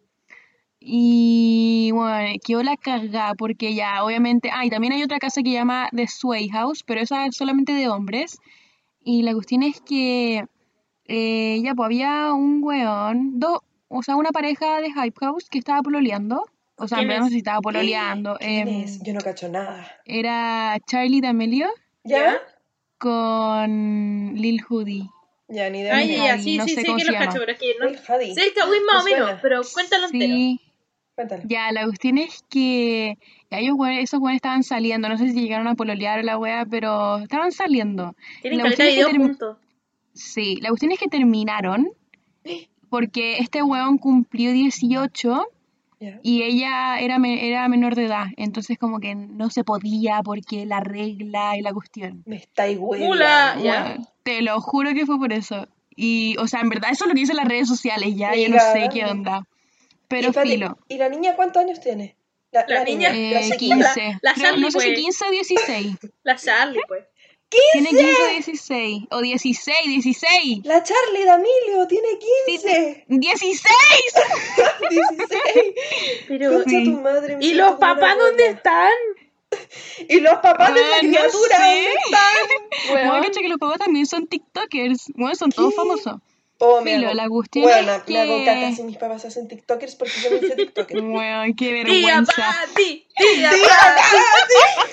Y 0.79 1.91
bueno, 1.93 2.37
quedó 2.45 2.63
la 2.63 2.77
cagada 2.77 3.35
porque 3.35 3.75
ya, 3.75 4.05
obviamente. 4.05 4.51
Ah, 4.53 4.67
y 4.67 4.71
también 4.71 4.93
hay 4.93 5.03
otra 5.03 5.19
casa 5.19 5.43
que 5.43 5.51
se 5.51 5.55
llama 5.55 5.89
The 5.95 6.09
Sway 6.09 6.49
House, 6.49 6.83
pero 6.85 7.01
esa 7.01 7.27
es 7.27 7.37
solamente 7.37 7.73
de 7.73 7.89
hombres. 7.89 8.39
Y 9.05 9.23
la 9.23 9.33
cuestión 9.33 9.63
es 9.63 9.81
que 9.81 10.45
eh, 11.07 11.61
ya, 11.63 11.75
pues 11.75 11.87
había 11.87 12.33
un 12.33 12.63
weón, 12.63 13.39
dos, 13.39 13.61
o 13.89 14.03
sea, 14.03 14.17
una 14.17 14.31
pareja 14.31 14.81
de 14.81 14.93
Hype 14.93 15.19
House 15.21 15.49
que 15.49 15.59
estaba 15.59 15.83
pololeando. 15.83 16.45
O 16.77 16.89
sea, 16.89 16.99
en 16.99 17.03
¿Quién 17.03 17.09
verdad 17.09 17.25
no 17.25 17.31
si 17.31 17.39
estaba 17.39 17.61
pololeando. 17.61 18.37
¿Quién 18.39 18.69
em? 18.69 18.87
Yo 19.03 19.15
no 19.15 19.21
cacho 19.21 19.49
nada. 19.49 19.87
era 20.05 20.79
Charlie 20.87 21.21
D'Amelio 21.21 21.69
¿Ya? 22.05 22.41
Con 23.03 24.35
Lil 24.37 24.63
Hoodie. 24.69 25.11
Ya, 25.49 25.69
ni 25.71 25.81
idea. 25.81 25.97
Ay, 25.97 26.07
de 26.07 26.17
ya, 26.17 26.23
Ay, 26.23 26.29
ya, 26.29 26.39
sí, 26.39 26.57
no 26.57 26.65
sí, 26.65 26.75
sé 26.77 26.85
cómo 26.85 26.99
que 26.99 27.05
se 27.05 27.11
los 27.11 27.21
cacho, 27.21 27.39
pero 27.41 27.53
es 27.53 27.59
que 27.59 27.75
no. 27.81 27.87
Hadi. 27.87 28.33
Sé 28.33 28.47
el 28.47 28.55
Kawin 28.55 28.85
más 28.85 29.03
o 29.03 29.05
Me 29.05 29.11
menos, 29.11 29.41
pero 29.43 29.61
cuéntalo 29.75 30.07
entero. 30.07 30.35
Sí. 30.35 30.61
Cuéntalo. 31.17 31.43
Ya, 31.47 31.73
la 31.73 31.85
cuestión 31.85 32.19
es 32.19 32.45
que 32.49 33.19
ya 33.51 33.59
ellos, 33.59 33.77
esos 33.99 34.21
güeyes 34.21 34.37
estaban 34.37 34.63
saliendo, 34.63 35.09
no 35.09 35.19
sé 35.19 35.31
si 35.31 35.41
llegaron 35.41 35.67
a 35.67 35.75
pololear 35.75 36.21
o 36.21 36.23
la 36.23 36.39
wea, 36.39 36.65
pero 36.65 37.19
estaban 37.19 37.51
saliendo. 37.51 38.15
Tienen 38.41 38.59
La 38.59 38.65
caleta 38.65 38.85
de 38.85 38.95
que 38.95 39.19
juntos. 39.19 39.57
Sí, 40.15 40.61
la 40.63 40.69
cuestión 40.69 40.93
es 40.93 41.01
que 41.01 41.09
terminaron 41.09 41.91
porque 42.89 43.39
este 43.39 43.65
weón 43.65 43.99
cumplió 43.99 44.53
18 44.53 45.45
Y 46.23 46.43
ella 46.43 46.99
era, 47.01 47.17
era 47.25 47.69
menor 47.69 47.95
de 47.95 48.07
edad, 48.07 48.27
entonces 48.37 48.79
como 48.79 48.99
que 49.01 49.15
no 49.15 49.51
se 49.51 49.65
podía 49.65 50.21
porque 50.25 50.67
la 50.67 50.81
regla 50.81 51.57
y 51.57 51.63
la 51.63 51.73
cuestión. 51.73 52.23
Me. 53.57 53.63
Ya. 53.63 53.83
Bueno, 53.85 54.09
te 54.23 54.43
lo 54.43 54.61
juro 54.61 54.93
que 54.95 55.07
fue 55.07 55.19
por 55.19 55.33
eso. 55.33 55.69
Y, 55.95 56.37
o 56.39 56.47
sea, 56.49 56.61
en 56.61 56.69
verdad 56.71 56.91
eso 56.91 57.05
es 57.05 57.09
lo 57.09 57.15
que 57.15 57.21
dicen 57.21 57.37
las 57.37 57.47
redes 57.49 57.69
sociales, 57.69 58.15
ya, 58.17 58.35
yo 58.35 58.49
no 58.49 58.59
sé 58.59 58.89
qué 58.93 59.05
onda. 59.05 59.47
Pero 60.09 60.31
Y 60.31 60.33
filo. 60.33 60.79
¿Y 60.89 60.97
la 60.99 61.09
niña 61.09 61.37
cuántos 61.37 61.63
años 61.63 61.81
tiene? 61.81 62.17
La, 62.51 62.65
La 62.69 62.75
la 62.81 62.85
niña- 62.85 63.13
niña, 63.13 63.31
la 63.33 63.41
Eh, 63.47 63.51
chiquilla. 63.51 63.75
15. 63.95 64.19
la 64.21 64.35
Creo- 64.35 64.45
Charlie, 64.47 64.61
no 64.63 64.71
sé 64.71 64.81
si 64.81 64.87
pues. 64.89 64.99
15 65.01 65.25
o 65.25 65.31
16. 65.31 65.97
La 66.23 66.37
Charlie, 66.37 66.81
pues. 66.87 67.05
Tiene 67.73 67.89
15 67.91 68.23
o 68.23 68.29
16. 68.29 69.03
O 69.11 69.21
16, 69.21 69.77
16. 69.87 70.65
La 70.65 70.83
Charlie 70.83 71.25
D'Amelio 71.25 71.87
tiene 71.89 72.09
15. 72.47 73.05
¡16! 73.09 73.61
16. 74.91 75.75
Pero. 76.29 76.53
Concha 76.53 76.71
Sí. 76.71 76.85
tu 76.85 76.93
madre. 77.01 77.37
¿Y 77.41 77.55
los 77.55 77.73
papás 77.73 78.17
dónde 78.19 78.47
están? 78.49 78.91
¿Y 80.09 80.21
los 80.21 80.35
papás 80.39 80.73
de 80.75 80.81
Ah, 80.81 80.87
no 81.03 81.09
criatura 81.09 81.57
sé. 81.59 81.63
dónde 81.63 81.91
están? 82.05 82.35
Bueno, 82.91 83.23
cacha 83.23 83.41
que 83.41 83.49
los 83.49 83.59
papás 83.59 83.79
también 83.79 84.07
son 84.07 84.27
TikTokers. 84.27 85.13
Bueno, 85.15 85.35
son 85.35 85.51
todos 85.53 85.75
famosos. 85.75 86.15
Oh, 86.65 86.81
me 86.81 86.95
Filo, 86.95 87.09
hago- 87.09 87.17
la 87.17 87.29
cuestión 87.29 87.65
Bueno, 87.65 87.93
es 87.93 88.09
me 88.09 88.21
hago 88.21 88.39
que- 88.39 88.45
caca 88.45 88.73
si 88.73 88.83
mis 88.85 88.97
papás 88.97 89.25
hacen 89.25 89.49
TikTokers 89.49 89.97
porque 89.97 90.13
yo 90.23 90.31
me 90.31 90.37
hice 90.37 90.55
TikToker. 90.57 90.97
Bueno, 91.03 91.43
qué 91.59 91.85
Tía 91.85 91.85
vergüenza. 91.85 92.33
Pati, 92.37 93.07
tía 93.17 93.51
Tía 93.51 93.69
Pati. 93.69 94.92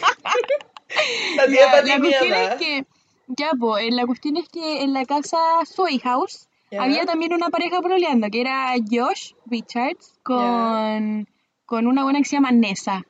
La 1.49 1.99
cuestión 1.99 2.33
es 2.33 2.55
que, 2.55 2.85
ya, 3.27 3.51
pues, 3.59 3.93
la 3.93 4.05
cuestión 4.05 4.37
es 4.37 4.49
que 4.49 4.81
en 4.81 4.93
la 4.93 5.05
casa 5.05 5.37
Sway 5.65 5.99
House 5.99 6.47
había 6.77 7.05
también 7.05 7.33
una 7.33 7.49
pareja 7.49 7.81
pololeando, 7.81 8.27
que 8.29 8.41
era 8.41 8.73
Josh 8.89 9.33
Richards 9.47 10.13
con, 10.23 11.27
con 11.65 11.87
una 11.87 12.03
buena 12.03 12.19
que 12.19 12.25
se 12.25 12.35
llama 12.35 12.51
Nessa. 12.51 13.03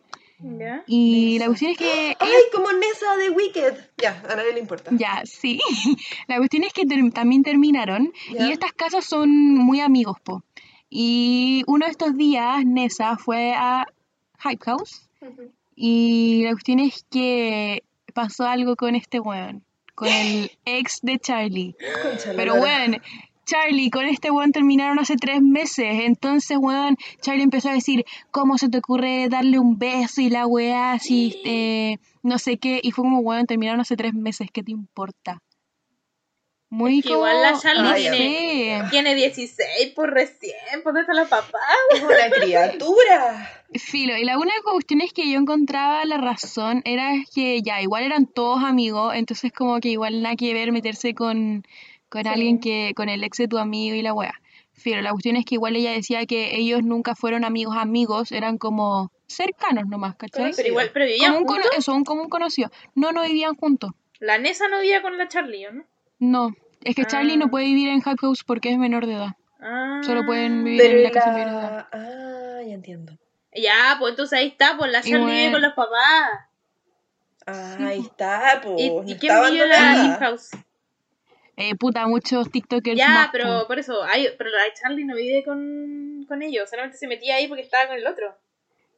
Y 0.88 1.34
Nessa. 1.34 1.40
la 1.40 1.46
cuestión 1.48 1.72
es 1.72 1.78
que 1.78 2.16
Ay, 2.18 2.32
como 2.54 2.72
Nessa 2.72 3.18
de 3.18 3.30
Wicked. 3.32 3.74
Ya, 3.98 4.24
a 4.30 4.36
nadie 4.38 4.54
le 4.54 4.60
importa. 4.62 4.90
Ya, 4.94 5.22
sí. 5.26 5.60
La 6.30 6.38
cuestión 6.38 6.64
es 6.64 6.72
que 6.72 6.86
ter- 6.86 7.12
también 7.12 7.44
terminaron 7.44 8.14
y 8.30 8.50
estas 8.52 8.72
casas 8.72 9.04
son 9.04 9.30
muy 9.56 9.82
amigos, 9.82 10.18
po. 10.22 10.42
Y 10.90 11.64
uno 11.68 11.86
de 11.86 11.92
estos 11.92 12.16
días, 12.16 12.64
Nessa 12.66 13.18
fue 13.18 13.54
a 13.54 13.86
Hype 14.42 14.64
House 14.64 15.10
y 15.76 16.44
la 16.46 16.52
cuestión 16.52 16.80
es 16.80 17.06
que 17.12 17.84
pasó 18.12 18.46
algo 18.46 18.76
con 18.76 18.96
este 18.96 19.20
weón, 19.20 19.64
con 19.96 20.08
el 20.08 20.52
ex 20.66 21.00
de 21.02 21.20
Charlie. 21.20 21.76
Pero 22.36 22.56
weón, 22.56 23.02
Charlie 23.46 23.90
con 23.90 24.06
este 24.06 24.30
weón 24.30 24.52
terminaron 24.52 25.00
hace 25.00 25.16
tres 25.16 25.42
meses. 25.42 25.88
Entonces, 26.04 26.58
weón, 26.60 26.98
Charlie 27.22 27.44
empezó 27.44 27.70
a 27.70 27.74
decir, 27.74 28.06
¿cómo 28.32 28.58
se 28.58 28.70
te 28.70 28.78
ocurre 28.78 29.28
darle 29.30 29.58
un 29.58 29.80
beso 29.80 30.22
y 30.22 30.30
la 30.30 30.46
weá 30.46 30.94
así, 30.94 31.42
eh, 31.46 31.98
no 32.22 32.38
sé 32.38 32.58
qué? 32.58 32.80
Y 32.84 32.92
fue 32.92 33.04
como, 33.04 33.20
weón, 33.20 33.48
terminaron 33.48 33.82
hace 33.82 33.96
tres 33.96 34.14
meses, 34.14 34.50
¿qué 34.54 34.62
te 34.62 34.72
importa? 34.72 35.42
Muy 36.70 37.00
Es 37.00 37.06
que 37.06 37.14
igual 37.14 37.42
la 37.42 37.60
Charlie 37.60 37.82
no 37.82 37.96
tiene-. 37.96 38.84
Tiene 38.92 39.16
16, 39.16 39.94
pues 39.96 40.10
recién. 40.12 40.84
¿Por 40.84 40.94
dónde 40.94 41.02
están 41.02 41.18
los 41.18 41.28
papás? 41.28 41.52
Es 41.96 42.04
una 42.04 42.30
criatura. 42.30 43.59
Filo, 43.76 44.18
y 44.18 44.24
la 44.26 44.38
única 44.38 44.56
cuestión 44.72 45.02
es 45.02 45.14
que 45.14 45.30
yo 45.30 45.38
encontraba 45.38 46.04
la 46.06 46.18
razón 46.18 46.82
era 46.86 47.12
que 47.34 47.62
ya, 47.62 47.82
igual 47.82 48.04
eran 48.04 48.26
todos 48.26 48.64
amigos, 48.64 49.14
entonces 49.16 49.52
como 49.52 49.80
que 49.80 49.90
igual 49.90 50.22
nada 50.24 50.36
que 50.36 50.54
ver 50.54 50.72
meterse 50.72 51.14
con, 51.14 51.64
con 52.10 52.24
Sí. 52.24 52.28
alguien 52.30 52.60
que, 52.60 52.94
con 52.96 53.10
el 53.10 53.24
ex 53.24 53.38
de 53.38 53.48
tu 53.48 53.58
amigo 53.60 53.96
y 53.96 54.02
la 54.02 54.14
wea. 54.14 54.34
Filo, 54.74 55.02
la 55.02 55.12
cuestión 55.12 55.36
es 55.36 55.46
que 55.46 55.56
igual 55.56 55.76
ella 55.76 55.92
decía 55.92 56.26
que 56.26 56.56
ellos 56.56 56.84
nunca 56.84 57.14
fueron 57.14 57.44
amigos 57.46 57.76
amigos, 57.78 58.32
eran 58.32 58.58
como 58.58 59.12
cercanos 59.28 59.86
nomás, 59.88 60.16
¿cachai? 60.16 60.52
Pero 60.56 60.68
igual, 60.70 60.90
pero 60.94 61.06
vivían 61.06 61.34
Como 61.34 61.46
un, 61.46 61.54
juntos. 61.54 61.72
eso, 61.78 61.94
un 61.94 62.04
común 62.06 62.30
conocido. 62.30 62.72
No, 62.96 63.12
no 63.12 63.22
vivían 63.24 63.56
juntos. 63.56 63.92
La 64.20 64.38
Nessa 64.40 64.68
no 64.68 64.80
vivía 64.80 65.02
con 65.04 65.18
la 65.18 65.28
Charlie, 65.28 65.66
¿o 65.68 65.72
no? 65.74 65.84
No, 66.20 66.56
es 66.84 66.96
que 66.96 67.06
Charlie 67.06 67.34
Ah. 67.34 67.38
no 67.38 67.50
puede 67.50 67.66
vivir 67.66 67.90
en 67.90 68.02
Hype 68.02 68.18
House 68.22 68.44
porque 68.44 68.72
es 68.72 68.78
menor 68.80 69.06
de 69.06 69.14
edad. 69.14 69.36
Ah. 69.62 70.02
Solo 70.04 70.26
pueden 70.26 70.64
vivir 70.64 70.82
Pero 70.82 70.98
en 70.98 71.04
la 71.04 71.12
casa 71.12 71.32
de 71.34 71.36
menores 71.46 71.62
de 71.62 71.68
edad. 71.68 71.88
Ah, 71.92 72.62
ya 72.66 72.74
entiendo. 72.74 73.14
Ya, 73.54 73.96
pues 74.00 74.12
entonces 74.12 74.38
ahí 74.40 74.48
está, 74.48 74.76
pues 74.78 74.92
la 74.92 75.02
Charlie 75.02 75.26
vive 75.26 75.52
con 75.52 75.62
los 75.62 75.74
papás. 75.74 76.48
Ah, 77.48 77.78
ahí 77.80 78.00
está, 78.02 78.60
pues. 78.64 78.80
¿Y, 78.80 78.90
no 78.90 79.04
y 79.06 79.16
quién 79.16 79.34
vivió 79.46 79.66
la 79.66 80.18
House? 80.20 80.50
Eh, 81.58 81.76
puta, 81.76 82.08
muchos 82.08 82.50
TikTokers 82.52 82.98
Ya, 82.98 83.10
más, 83.10 83.30
pero 83.32 83.62
po. 83.62 83.68
por 83.68 83.80
eso, 83.80 84.02
hay, 84.04 84.28
pero 84.38 84.50
la 84.50 84.74
Charlie 84.80 85.04
no 85.04 85.16
vive 85.16 85.44
con, 85.44 86.24
con 86.28 86.42
ellos, 86.42 86.70
solamente 86.70 86.98
se 86.98 87.08
metía 87.08 87.36
ahí 87.36 87.48
porque 87.48 87.64
estaba 87.64 87.88
con 87.88 87.98
el 87.98 88.08
otro. 88.08 88.34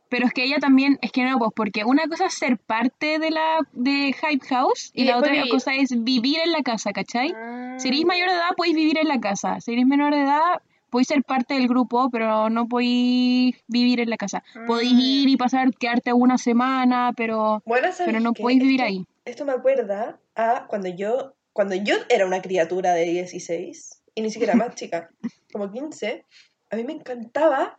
Pero 0.09 0.27
es 0.27 0.33
que 0.33 0.43
ella 0.43 0.57
también, 0.59 0.99
es 1.01 1.11
que 1.13 1.23
no, 1.23 1.39
pues 1.39 1.51
porque 1.55 1.85
una 1.85 2.05
cosa 2.07 2.25
es 2.25 2.33
ser 2.33 2.57
parte 2.57 3.17
de 3.17 3.31
la 3.31 3.59
de 3.71 4.13
Hype 4.13 4.45
House 4.49 4.91
y, 4.93 5.03
Y 5.03 5.05
la 5.05 5.17
otra 5.17 5.31
vivir. 5.31 5.49
cosa 5.49 5.73
es 5.73 6.03
vivir 6.03 6.37
en 6.39 6.51
la 6.51 6.61
casa, 6.61 6.91
¿cachai? 6.91 7.33
Ah. 7.35 7.75
Si 7.79 7.87
eres 7.87 8.03
mayor 8.03 8.29
de 8.29 8.35
edad, 8.35 8.49
podéis 8.57 8.75
vivir 8.75 8.97
en 8.99 9.07
la 9.07 9.21
casa. 9.21 9.61
Si 9.61 9.71
eres 9.71 9.85
menor 9.85 10.13
de 10.13 10.21
edad, 10.21 10.61
podéis 10.91 11.07
ser 11.07 11.23
parte 11.23 11.55
del 11.55 11.67
grupo, 11.67 12.09
pero 12.11 12.49
no 12.51 12.67
podéis 12.67 13.55
vivir 13.67 13.99
en 14.01 14.09
la 14.11 14.17
casa. 14.17 14.43
Podéis 14.67 14.93
Ah. 14.93 14.99
ir 15.01 15.29
y 15.29 15.37
pasar, 15.37 15.73
quedarte 15.75 16.13
una 16.13 16.37
semana, 16.37 17.13
pero, 17.17 17.63
Bueno, 17.65 17.87
¿sabes 17.91 18.05
pero 18.05 18.19
no 18.19 18.33
podéis 18.33 18.61
vivir 18.61 18.81
Esto- 18.81 18.87
ahí. 18.87 19.05
Esto 19.25 19.45
me 19.45 19.53
acuerda 19.53 20.19
a 20.35 20.67
cuando 20.67 20.89
yo, 20.89 21.33
cuando 21.53 21.75
yo 21.75 21.95
era 22.09 22.25
una 22.25 22.41
criatura 22.41 22.93
de 22.93 23.05
16, 23.05 24.03
y 24.13 24.21
ni 24.21 24.29
siquiera 24.29 24.53
más 24.55 24.75
chica, 24.75 25.09
como 25.53 25.71
15, 25.71 26.25
a 26.69 26.75
mí 26.75 26.83
me 26.83 26.93
encantaba 26.93 27.77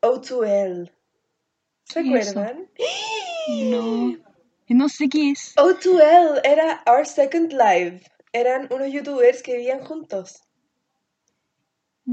O2L. 0.00 0.90
¿Se 1.84 2.02
¿Qué 2.02 2.14
es 2.18 2.28
eso? 2.28 2.40
acuerdan? 2.40 2.68
No, 3.70 4.16
no 4.68 4.88
sé 4.88 5.08
qué 5.08 5.30
es. 5.30 5.54
O2L 5.56 6.40
era 6.44 6.82
Our 6.86 7.06
Second 7.06 7.52
Life. 7.52 8.06
Eran 8.32 8.68
unos 8.72 8.90
youtubers 8.90 9.42
que 9.42 9.56
vivían 9.56 9.80
juntos. 9.84 10.42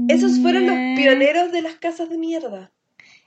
Esos 0.08 0.38
fueron 0.40 0.66
los 0.66 0.76
Mm, 0.76 0.96
pioneros 0.96 1.52
de 1.52 1.62
las 1.62 1.74
casas 1.74 2.08
de 2.08 2.18
mierda. 2.18 2.70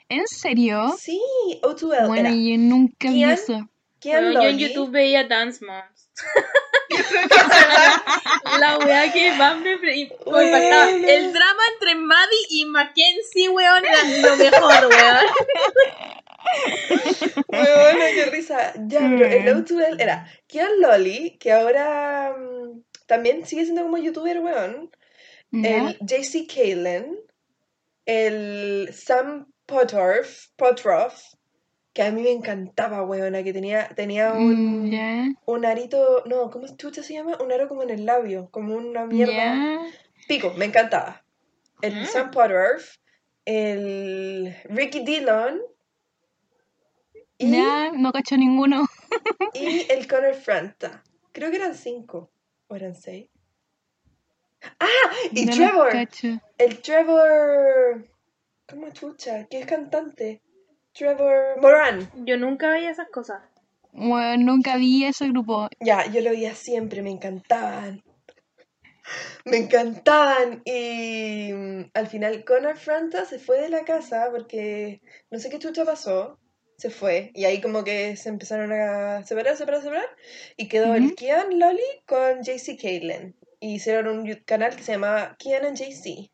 ¿En 0.09 0.27
serio? 0.27 0.93
Sí, 0.99 1.21
O2L 1.61 2.07
Bueno, 2.07 2.29
era 2.29 2.35
yo 2.35 2.57
nunca 2.57 3.09
vi 3.09 3.23
eso. 3.23 3.69
Bueno, 4.03 4.33
yo 4.33 4.41
en. 4.49 4.57
YouTube 4.59 4.91
veía 4.91 5.23
Dance 5.27 5.65
Moms. 5.65 6.09
la 8.59 8.77
weá 8.77 9.11
que 9.11 9.31
más 9.33 9.57
me, 9.59 9.73
impactaba. 9.73 10.89
El 10.91 11.33
drama 11.33 11.61
entre 11.73 11.95
Maddie 11.95 12.45
y 12.51 12.65
Mackenzie, 12.65 13.49
weón, 13.49 13.83
era 13.85 14.03
lo 14.29 14.35
mejor, 14.37 14.87
weón. 14.89 15.25
Bueno, 17.47 17.99
qué 18.13 18.25
risa. 18.31 18.73
Ya, 18.87 18.99
pero 18.99 19.25
el 19.25 19.55
Mm. 19.55 19.59
O2L 19.59 20.01
era 20.01 20.27
Kian 20.47 20.79
Lolly, 20.79 21.37
que 21.39 21.51
ahora 21.51 22.35
mm, 22.37 22.81
también 23.07 23.45
sigue 23.45 23.63
siendo 23.63 23.83
como 23.83 23.97
youtuber, 23.97 24.39
weón. 24.39 24.91
El 25.51 25.97
JC 25.99 26.47
Kalen. 26.47 27.17
El 28.05 28.89
Sam 28.93 29.51
Potorf, 29.65 30.47
Potroff, 30.57 31.33
que 31.93 32.03
a 32.03 32.11
mí 32.11 32.21
me 32.21 32.31
encantaba, 32.31 33.03
weona, 33.03 33.41
que 33.41 33.51
tenía, 33.51 33.87
tenía 33.95 34.33
un, 34.33 34.85
Mm, 34.85 34.91
ya, 34.91 35.25
un 35.45 35.65
arito, 35.65 36.21
no, 36.27 36.51
¿cómo 36.51 36.67
chucha 36.77 37.01
se 37.01 37.13
llama? 37.13 37.37
Un 37.43 37.51
aro 37.51 37.67
como 37.67 37.81
en 37.81 37.89
el 37.89 38.05
labio, 38.05 38.49
como 38.51 38.75
una 38.75 39.05
mierda. 39.07 39.81
Pico, 40.27 40.53
me 40.55 40.65
encantaba. 40.65 41.25
El 41.81 41.95
Mm. 42.01 42.05
Sam 42.05 42.29
Potorf, 42.31 42.97
el 43.45 44.55
Ricky 44.65 44.99
Dillon 45.03 45.61
y, 47.39 47.51
Ya, 47.51 47.91
no 47.91 48.11
cacho 48.11 48.37
ninguno. 48.37 48.85
y 49.55 49.91
el 49.91 50.07
Connor 50.07 50.35
Franta. 50.35 51.03
Creo 51.31 51.49
que 51.49 51.57
eran 51.57 51.73
cinco, 51.75 52.29
o 52.67 52.75
eran 52.75 52.93
seis. 52.93 53.29
¡Ah! 54.79 54.87
Y 55.31 55.45
No 55.45 55.53
Trevor. 55.53 55.89
El 56.57 56.81
Trevor. 56.81 58.07
¿Cómo 58.67 58.89
chucha? 58.91 59.45
¿Qué 59.49 59.59
es 59.59 59.65
cantante? 59.65 60.41
Trevor 60.93 61.59
Moran. 61.61 62.09
Yo 62.25 62.37
nunca 62.37 62.69
veía 62.69 62.91
esas 62.91 63.09
cosas. 63.09 63.41
Bueno, 63.91 64.51
nunca 64.51 64.77
vi 64.77 65.05
ese 65.05 65.27
grupo. 65.29 65.67
Ya, 65.79 66.05
yo 66.11 66.21
lo 66.21 66.31
veía 66.31 66.55
siempre, 66.55 67.01
me 67.01 67.11
encantaban. 67.11 68.03
Me 69.45 69.57
encantaban. 69.57 70.61
Y 70.65 71.51
mm, 71.53 71.91
al 71.93 72.07
final 72.07 72.43
Connor 72.43 72.77
Franta 72.77 73.25
se 73.25 73.39
fue 73.39 73.61
de 73.61 73.69
la 73.69 73.85
casa 73.85 74.29
porque 74.31 75.01
no 75.31 75.39
sé 75.39 75.49
qué 75.49 75.59
chucha 75.59 75.85
pasó. 75.85 76.39
Se 76.77 76.89
fue. 76.89 77.31
Y 77.33 77.45
ahí 77.45 77.61
como 77.61 77.83
que 77.83 78.17
se 78.17 78.29
empezaron 78.29 78.71
a 78.73 79.25
separar, 79.25 79.55
separar, 79.55 79.81
separar. 79.81 80.09
Y 80.57 80.67
quedó 80.67 80.93
el. 80.95 81.15
Kian 81.15 81.57
Lolly 81.57 81.79
con 82.05 82.41
JC 82.41 82.77
Caitlin. 82.81 83.35
Y 83.65 83.73
hicieron 83.75 84.07
un 84.19 84.31
canal 84.45 84.75
que 84.75 84.83
se 84.83 84.91
llamaba 84.91 85.35
Kian 85.39 85.65
and 85.65 85.75
JC. 85.75 86.29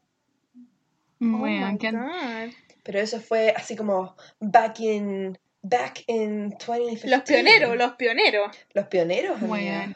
Oh 1.21 1.23
my 1.23 1.77
qué- 1.77 1.91
God. 1.91 2.53
Pero 2.83 2.99
eso 2.99 3.21
fue 3.21 3.53
así 3.55 3.77
como 3.77 4.17
back 4.41 4.81
in, 4.81 5.37
back 5.61 6.03
in 6.07 6.49
2015. 6.59 7.07
Los 7.07 7.21
pioneros, 7.21 7.77
los 7.77 7.93
pioneros. 7.93 8.51
Los 8.73 8.87
pioneros, 8.87 9.37
amiga. 9.37 9.47
Bueno, 9.47 9.95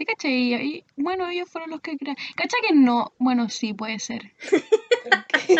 ¿Te 0.00 0.06
cachai? 0.06 0.54
Y- 0.54 0.84
Bueno, 0.96 1.28
ellos 1.28 1.46
fueron 1.50 1.68
los 1.68 1.82
que 1.82 1.94
crearon. 1.98 2.16
¿Cacha 2.34 2.56
que 2.66 2.74
no? 2.74 3.12
Bueno, 3.18 3.50
sí, 3.50 3.74
puede 3.74 3.98
ser. 3.98 4.32
Y 5.50 5.52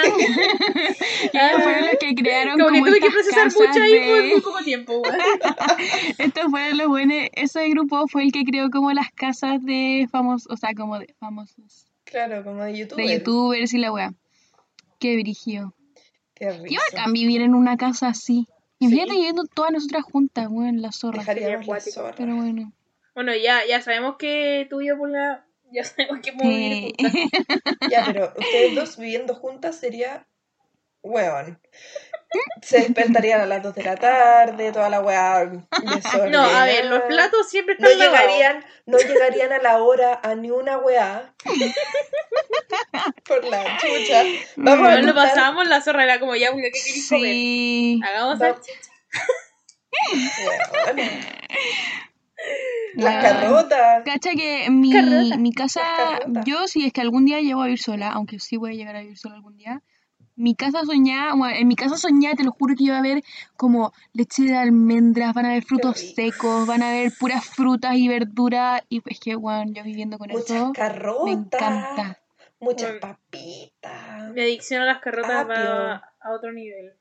ellos 1.37 1.63
fueron 1.63 1.85
los 1.87 1.97
que 2.01 2.15
crearon 2.15 2.59
Como 2.59 2.71
como, 2.71 2.85
que 2.85 2.91
tuve 2.91 3.01
que 3.01 3.07
estas 3.09 3.13
procesar 3.13 3.45
casas 3.45 3.69
mucho 3.69 3.83
ahí 3.83 3.91
por 4.09 4.23
de- 4.23 4.29
muy 4.33 4.41
poco 4.41 4.59
tiempo. 4.65 5.03
Estos 6.19 6.45
fueron 6.51 6.79
los 6.79 6.89
buenos. 6.89 7.17
Ese 7.33 7.69
grupo 7.69 8.09
fue 8.09 8.23
el 8.25 8.33
que 8.33 8.45
creó 8.45 8.71
como 8.71 8.93
las 8.93 9.11
casas 9.13 9.63
de 9.63 10.09
famosos, 10.11 10.51
o 10.51 10.57
sea, 10.57 10.71
como 10.75 10.99
de 10.99 11.15
famosos. 11.19 11.87
Claro, 12.05 12.43
como 12.43 12.63
de 12.65 12.79
YouTube. 12.79 12.97
De 12.97 13.13
youtubers 13.19 13.75
y 13.75 13.79
la 13.79 13.93
wea. 13.93 14.15
Qué 14.99 15.17
brígido. 15.21 15.75
Qué 16.35 16.47
Qué 16.47 16.53
risa. 16.53 16.81
bacán 16.93 17.13
vivir 17.13 17.43
en 17.43 17.55
una 17.55 17.77
casa 17.77 18.09
así. 18.09 18.47
Sí. 18.81 18.89
viviendo 18.89 19.45
todas 19.45 19.73
nosotras 19.73 20.03
juntas, 20.05 20.47
weón, 20.49 20.81
la 20.81 20.93
zorra. 20.93 21.19
Dejaríamos 21.19 21.67
la 21.67 21.81
zorra. 21.81 22.15
Pero 22.17 22.37
bueno. 22.37 22.73
Bueno, 23.15 23.35
ya, 23.35 23.65
ya 23.67 23.81
sabemos 23.83 24.17
que 24.19 24.67
tú 24.71 24.81
y 24.81 24.89
yo 24.89 24.99
por 24.99 25.11
la... 25.11 25.47
Ya 25.73 25.85
sabemos 25.85 26.19
que 26.23 26.33
podemos 26.33 26.55
vivir 26.57 26.95
juntas. 26.99 27.13
Ya, 27.91 28.05
pero 28.07 28.33
ustedes 28.37 28.75
dos 28.75 28.97
viviendo 28.97 29.35
juntas 29.35 29.77
sería 29.77 30.27
hueón. 31.03 31.61
Se 32.63 32.81
despertarían 32.81 33.41
a 33.41 33.47
las 33.47 33.63
2 33.63 33.75
de 33.75 33.83
la 33.85 33.97
tarde, 33.97 34.71
toda 34.73 34.89
la 34.91 35.01
weá. 35.01 35.51
No, 36.31 36.41
a 36.43 36.65
ver, 36.67 36.85
los 36.87 37.01
platos 37.03 37.49
siempre 37.49 37.77
No 37.79 37.89
están 37.89 38.07
lavados. 38.13 38.29
llegarían, 38.29 38.65
no 38.87 38.99
llegarían 38.99 39.53
a 39.53 39.59
la 39.59 39.79
hora 39.79 40.21
a 40.23 40.35
ni 40.37 40.51
una 40.51 40.79
weá. 40.79 41.35
Por 43.27 43.45
la 43.45 43.79
chucha. 43.79 44.25
Vamos 44.57 44.87
a 44.89 44.91
Bueno, 44.93 45.07
lo 45.09 45.15
pasábamos 45.15 45.67
la 45.69 45.81
zorra, 45.81 46.05
era 46.05 46.21
como 46.21 46.37
ya, 46.37 46.51
¿qué 46.53 46.71
queréis 46.71 47.09
comer? 47.09 47.33
Sí. 47.33 48.01
Hagamos 48.05 48.41
Va- 48.41 48.55
salchicha. 48.55 48.91
Weona. 50.87 51.03
Las 52.95 53.17
Ah. 53.17 53.21
carrotas. 53.23 54.05
Cacha 54.05 54.31
que 54.35 54.69
mi, 54.71 54.93
mi 55.39 55.53
casa, 55.53 55.83
yo 56.45 56.67
si 56.67 56.87
es 56.87 56.93
que 56.93 57.01
algún 57.01 57.25
día 57.25 57.41
llego 57.41 57.63
a 57.63 57.67
vivir 57.67 57.79
sola, 57.81 58.11
aunque 58.11 58.39
sí 58.39 58.57
voy 58.57 58.73
a 58.73 58.75
llegar 58.75 58.97
a 58.97 59.01
vivir 59.01 59.19
sola 59.19 59.37
algún 59.37 59.57
día, 59.57 59.83
mi 60.37 60.55
casa 60.55 60.85
soñada, 60.85 61.35
bueno, 61.35 61.55
en 61.57 61.69
mi 61.69 61.77
casa 61.77 61.97
soñada 61.97 62.35
te 62.37 62.45
lo 62.45 62.53
juro 62.53 62.75
que 62.75 62.85
iba 62.85 62.97
a 62.97 63.01
haber 63.01 63.23
como 63.57 63.93
leche 64.13 64.43
de 64.45 64.57
almendras, 64.57 65.35
van 65.35 65.45
a 65.45 65.51
haber 65.51 65.65
frutos 65.65 66.01
secos, 66.01 66.67
van 66.67 66.83
a 66.83 66.89
haber 66.89 67.13
puras 67.13 67.45
frutas 67.45 67.95
y 67.97 68.09
verduras, 68.09 68.83
y 68.89 69.03
es 69.05 69.21
que, 69.21 69.35
bueno, 69.37 69.71
yo 69.73 69.85
viviendo 69.85 70.17
con 70.19 70.31
Muchas 70.31 70.57
eso, 70.57 70.73
carrotas. 70.73 71.25
me 71.25 71.33
encanta. 71.33 72.19
Muchas 72.59 72.93
Bueno. 72.93 73.01
papitas. 73.01 74.33
Mi 74.33 74.41
adicción 74.41 74.83
a 74.83 74.87
las 74.87 74.99
carrotas 75.01 75.45
Apio. 75.45 75.63
va 75.63 75.95
a 76.21 76.31
otro 76.33 76.53
nivel. 76.53 76.93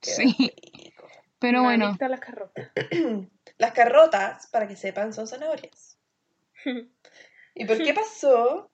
Qué 0.00 0.10
Sí, 0.12 0.36
rico. 0.78 1.08
pero 1.38 1.58
Me 1.60 1.64
bueno, 1.66 1.96
a 2.00 2.08
las 2.08 2.20
carrotas. 2.20 2.70
Las 3.58 3.72
carrotas, 3.72 4.46
para 4.46 4.68
que 4.68 4.76
sepan, 4.76 5.12
son 5.12 5.26
zanahorias. 5.26 5.98
¿Y 7.54 7.64
por 7.64 7.78
qué 7.78 7.92
pasó? 7.92 8.70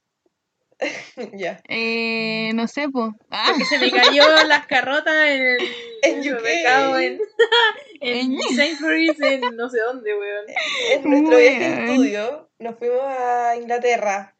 ya. 1.35 1.61
eh, 1.69 2.53
no 2.55 2.67
sé, 2.67 2.89
pues. 2.89 3.13
Ah, 3.31 3.47
Porque 3.49 3.65
se 3.65 3.79
me 3.79 3.91
cayó 3.91 4.25
las 4.47 4.67
carrotas 4.67 5.15
en 5.15 5.41
el, 5.41 5.59
En 6.03 6.19
el 6.23 6.35
UK. 6.35 6.45
en, 8.01 8.35
en 8.35 8.57
Sainsbury's, 8.57 9.21
en 9.21 9.41
no 9.57 9.71
sé 9.71 9.81
dónde, 9.81 10.15
weón. 10.15 10.45
En 10.93 11.11
nuestro 11.11 11.39
viaje 11.39 11.59
de 11.59 11.85
estudio, 11.85 12.51
nos 12.59 12.79
fuimos 12.79 13.03
a 13.03 13.57
Inglaterra 13.57 14.34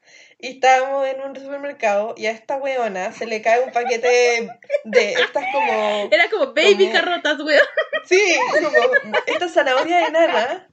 y 0.45 0.49
estábamos 0.49 1.07
en 1.07 1.23
un 1.23 1.35
supermercado 1.35 2.15
y 2.19 2.27
a 2.27 2.31
esta 2.31 2.57
weona 2.59 3.13
se 3.13 3.25
le 3.25 3.41
cae 3.41 3.61
un 3.61 3.73
paquete 3.73 4.07
de, 4.07 4.51
de 4.85 5.13
estas 5.15 5.43
como... 5.51 6.09
Era 6.11 6.29
como 6.29 6.53
baby 6.53 6.89
Como- 6.89 6.93
carrotas, 6.93 7.41
weón. 7.41 7.67
Sí, 8.05 8.21
como 8.63 8.79
esta 9.27 9.49
zanahoria 9.49 10.07
enana. 10.07 10.69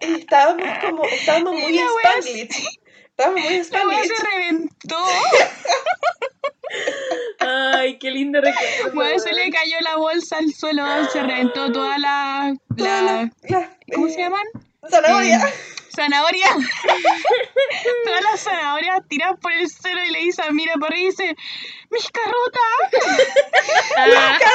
Y 0.00 0.14
estábamos 0.14 0.66
como... 0.80 1.04
Estábamos 1.04 1.52
muy 1.52 1.78
wea 1.78 1.86
Spanglish. 2.02 2.66
Estábamos 3.10 3.40
muy 3.40 3.52
wea 3.52 3.60
Spanglish. 3.62 4.08
se 4.08 4.26
reventó. 4.26 5.04
Ay, 7.38 7.98
qué 7.98 8.10
lindo 8.10 8.40
recuerdo. 8.40 8.94
Bueno, 8.94 9.18
se 9.20 9.32
le 9.32 9.48
cayó 9.50 9.76
la 9.82 9.96
bolsa 9.96 10.38
al 10.38 10.52
suelo, 10.52 10.84
se 11.12 11.22
reventó 11.22 11.70
toda 11.70 11.98
la... 11.98 12.52
¿Cómo 13.94 14.08
eh, 14.08 14.10
se 14.10 14.18
llaman? 14.18 14.42
Zanahoria. 14.90 15.40
Zanahoria. 15.94 16.46
Todas 18.04 18.22
las 18.22 18.40
zanahorias 18.40 19.00
tiradas 19.08 19.38
por 19.40 19.52
el 19.52 19.68
suelo 19.68 20.04
y 20.04 20.10
le 20.10 20.18
dice 20.20 20.42
a 20.42 20.50
Mira 20.50 20.74
para 20.74 20.94
arriba 20.94 21.02
y 21.02 21.10
dice, 21.10 21.36
¡Mis 21.90 22.10
carrotas! 22.10 22.62
Ah. 23.96 24.38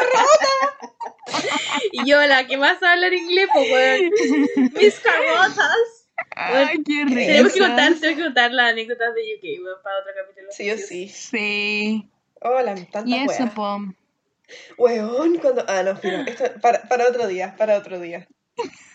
Y 1.92 2.10
yo, 2.10 2.20
la 2.26 2.48
que 2.48 2.58
más 2.58 2.82
habla 2.82 3.08
en 3.08 3.14
inglés, 3.14 3.48
pues, 3.54 3.72
weón. 3.72 4.12
Mis 4.74 5.00
carrotas. 5.00 6.08
¡Ay, 6.36 6.84
qué 6.84 7.04
rico! 7.06 7.16
Tenemos 7.16 7.54
que 7.54 7.60
contar, 7.60 7.94
tenemos 7.94 8.18
que 8.18 8.24
contar 8.24 8.52
las 8.52 8.72
anécdotas 8.72 9.14
de 9.14 9.22
UK, 9.36 9.64
weón, 9.64 9.78
para 9.84 10.00
otro 10.00 10.12
capítulo. 10.16 10.48
Sí 10.52 10.72
o 10.72 10.78
sí. 10.78 11.08
Sí. 11.08 12.10
Hola, 12.42 12.74
tantas 12.76 13.06
Y 13.06 13.16
eso, 13.16 13.44
weas. 13.44 13.54
po. 13.54 13.80
Weón, 14.78 15.38
cuando... 15.38 15.64
Ah, 15.68 15.84
no, 15.84 15.96
filo. 15.98 16.18
Esto, 16.26 16.46
para, 16.62 16.82
para 16.88 17.08
otro 17.08 17.28
día, 17.28 17.56
para 17.58 17.78
otro 17.78 18.00
día. 18.00 18.28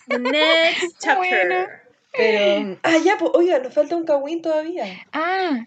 Next 0.08 0.98
chapter. 1.00 1.16
Bueno. 1.48 1.83
Pero... 2.16 2.78
Ah, 2.82 2.96
ya, 3.04 3.16
pues, 3.18 3.30
oiga, 3.34 3.58
nos 3.58 3.74
falta 3.74 3.96
un 3.96 4.04
cagüín 4.04 4.40
todavía. 4.42 4.84
Ah, 5.12 5.66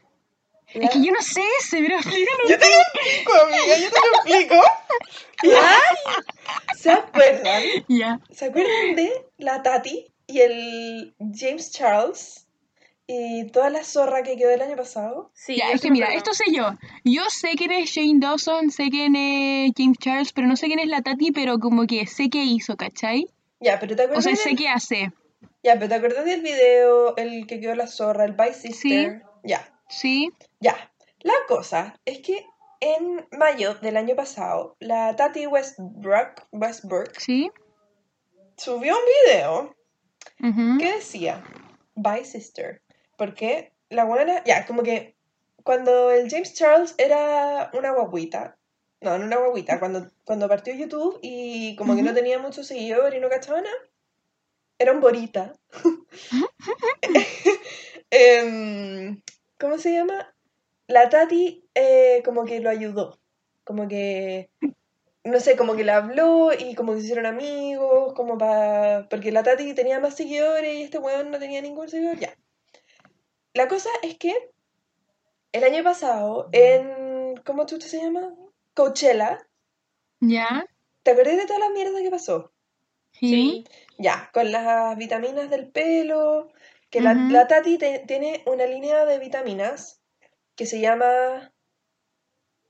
La- 0.73 0.85
es 0.85 0.89
que 0.91 1.01
yo 1.05 1.11
no 1.11 1.21
sé 1.21 1.41
ese, 1.59 1.77
pero 1.81 1.95
explícanos. 1.97 2.49
Yo 2.49 2.57
te 2.59 2.65
lo 2.69 2.75
explico, 2.81 3.33
amiga, 3.33 3.77
yo 3.77 3.89
te 3.89 3.99
lo 3.99 4.35
explico. 4.35 4.61
Ay, 5.61 6.75
¿Se 6.77 6.91
acuerdan? 6.91 7.63
Ya. 7.87 8.19
¿Se 8.31 8.45
acuerdan 8.45 8.95
de 8.95 9.25
la 9.37 9.61
Tati 9.61 10.07
y 10.27 10.39
el 10.39 11.15
James 11.33 11.71
Charles? 11.71 12.43
Y 13.09 13.45
toda 13.51 13.69
la 13.69 13.85
zorra 13.85 14.21
que 14.21 14.35
quedó 14.35 14.49
el 14.49 14.61
año 14.61 14.75
pasado. 14.75 15.31
Sí, 15.33 15.55
Ya, 15.55 15.71
es 15.71 15.79
que 15.79 15.89
mira, 15.91 16.07
esto 16.13 16.33
sé 16.33 16.43
yo. 16.51 16.71
Yo 17.05 17.21
sé 17.29 17.51
quién 17.57 17.71
es 17.71 17.89
Shane 17.89 18.19
Dawson, 18.19 18.69
sé 18.69 18.89
quién 18.89 19.15
es 19.15 19.71
James 19.77 19.97
Charles, 19.97 20.33
pero 20.33 20.45
no 20.47 20.57
sé 20.57 20.67
quién 20.67 20.79
es 20.79 20.87
la 20.89 21.01
Tati, 21.01 21.31
pero 21.31 21.57
como 21.59 21.87
que 21.87 22.05
sé 22.05 22.29
qué 22.29 22.43
hizo, 22.43 22.75
¿cachai? 22.75 23.27
Ya, 23.61 23.79
pero 23.79 23.95
¿te 23.95 24.01
O 24.01 24.05
acuerdas? 24.05 24.23
sea, 24.25 24.33
del- 24.33 24.41
sé 24.41 24.55
qué 24.55 24.67
hace. 24.67 25.11
Ya, 25.67 25.73
pero 25.73 25.89
¿te 25.89 25.95
acuerdas 25.95 26.23
del 26.23 26.39
video, 26.43 27.17
el 27.17 27.45
que 27.45 27.59
quedó 27.59 27.75
la 27.75 27.87
zorra, 27.87 28.23
el 28.23 28.31
Bye 28.31 28.53
Sister? 28.53 29.19
Sí. 29.19 29.25
Ya, 29.43 29.69
Sí. 29.89 30.31
ya. 30.61 30.93
La 31.19 31.33
cosa 31.45 31.99
es 32.05 32.19
que 32.19 32.45
en 32.79 33.27
mayo 33.37 33.75
del 33.75 33.97
año 33.97 34.15
pasado, 34.15 34.77
la 34.79 35.13
Tati 35.17 35.45
Westbrook, 35.45 36.47
Westbrook 36.53 37.11
Sí. 37.19 37.51
subió 38.55 38.95
un 38.95 39.03
video 39.25 39.75
que 40.79 40.93
decía 40.93 41.43
Bye 41.95 42.23
Sister. 42.23 42.81
Porque 43.17 43.73
la 43.89 44.05
buena, 44.05 44.41
ya, 44.45 44.65
como 44.65 44.83
que 44.83 45.17
cuando 45.63 46.11
el 46.11 46.29
James 46.29 46.53
Charles 46.53 46.95
era 46.97 47.71
una 47.73 47.91
guaguita, 47.91 48.57
no, 49.01 49.17
no 49.17 49.25
una 49.25 49.35
guaguita, 49.35 49.79
cuando, 49.79 50.07
cuando 50.23 50.47
partió 50.47 50.73
YouTube 50.73 51.19
y 51.21 51.75
como 51.75 51.93
que 51.93 52.03
no 52.03 52.13
tenía 52.13 52.39
muchos 52.39 52.67
seguidores 52.67 53.17
y 53.17 53.19
no 53.21 53.27
cachaba 53.27 53.59
nada, 53.59 53.75
era 54.79 54.91
un 54.91 55.01
borita. 55.01 55.53
Em, 58.09 59.21
¿Cómo 59.59 59.77
se 59.77 59.91
llama? 59.91 60.33
La 60.87 61.09
Tati 61.09 61.67
eh, 61.75 62.21
como 62.23 62.45
que 62.45 62.61
lo 62.61 62.69
ayudó, 62.69 63.19
como 63.65 63.87
que, 63.89 64.49
no 65.25 65.41
sé, 65.41 65.57
como 65.57 65.75
que 65.75 65.83
le 65.83 65.91
habló 65.91 66.51
y 66.57 66.73
como 66.73 66.93
que 66.93 66.99
se 66.99 67.05
hicieron 67.05 67.25
amigos, 67.25 68.13
como 68.13 68.37
para... 68.37 69.09
Porque 69.09 69.33
la 69.33 69.43
Tati 69.43 69.73
tenía 69.73 69.99
más 69.99 70.15
seguidores 70.15 70.73
y 70.73 70.83
este 70.83 70.99
weón 70.99 71.31
no 71.31 71.39
tenía 71.39 71.61
ningún 71.61 71.89
seguidor, 71.89 72.17
ya. 72.17 72.33
La 73.53 73.67
cosa 73.67 73.89
es 74.03 74.17
que 74.17 74.33
el 75.51 75.63
año 75.65 75.83
pasado 75.83 76.47
en... 76.53 77.35
¿Cómo 77.45 77.65
chucha 77.65 77.87
se 77.87 78.01
llama? 78.01 78.33
Coachella. 78.73 79.45
Ya. 80.21 80.65
¿Te 81.03 81.11
acordás 81.11 81.37
de 81.37 81.45
toda 81.45 81.59
la 81.59 81.69
mierda 81.71 82.01
que 82.01 82.09
pasó? 82.09 82.53
Sí. 83.11 83.29
Sí. 83.29 83.65
Ya, 83.97 84.29
con 84.33 84.51
las 84.51 84.95
vitaminas 84.97 85.49
del 85.49 85.67
pelo, 85.69 86.51
que 86.89 87.01
la, 87.01 87.13
la 87.13 87.47
Tati 87.47 87.77
te- 87.77 87.99
tiene 88.07 88.43
una 88.45 88.65
línea 88.65 89.05
de 89.05 89.19
vitaminas 89.19 90.01
que 90.55 90.65
se 90.65 90.79
llama 90.79 91.51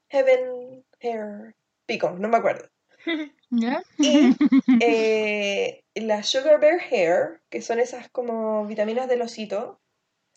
Heaven 0.09 0.83
Hair 1.01 1.55
Pico, 1.85 2.11
no 2.11 2.27
me 2.29 2.37
acuerdo. 2.37 2.69
Ya. 3.49 3.81
Y 3.97 4.35
eh, 4.81 5.81
la 5.95 6.21
Sugar 6.21 6.59
Bear 6.59 6.81
Hair, 6.91 7.39
que 7.49 7.61
son 7.61 7.79
esas 7.79 8.09
como 8.09 8.65
vitaminas 8.65 9.07
del 9.07 9.21
osito, 9.21 9.79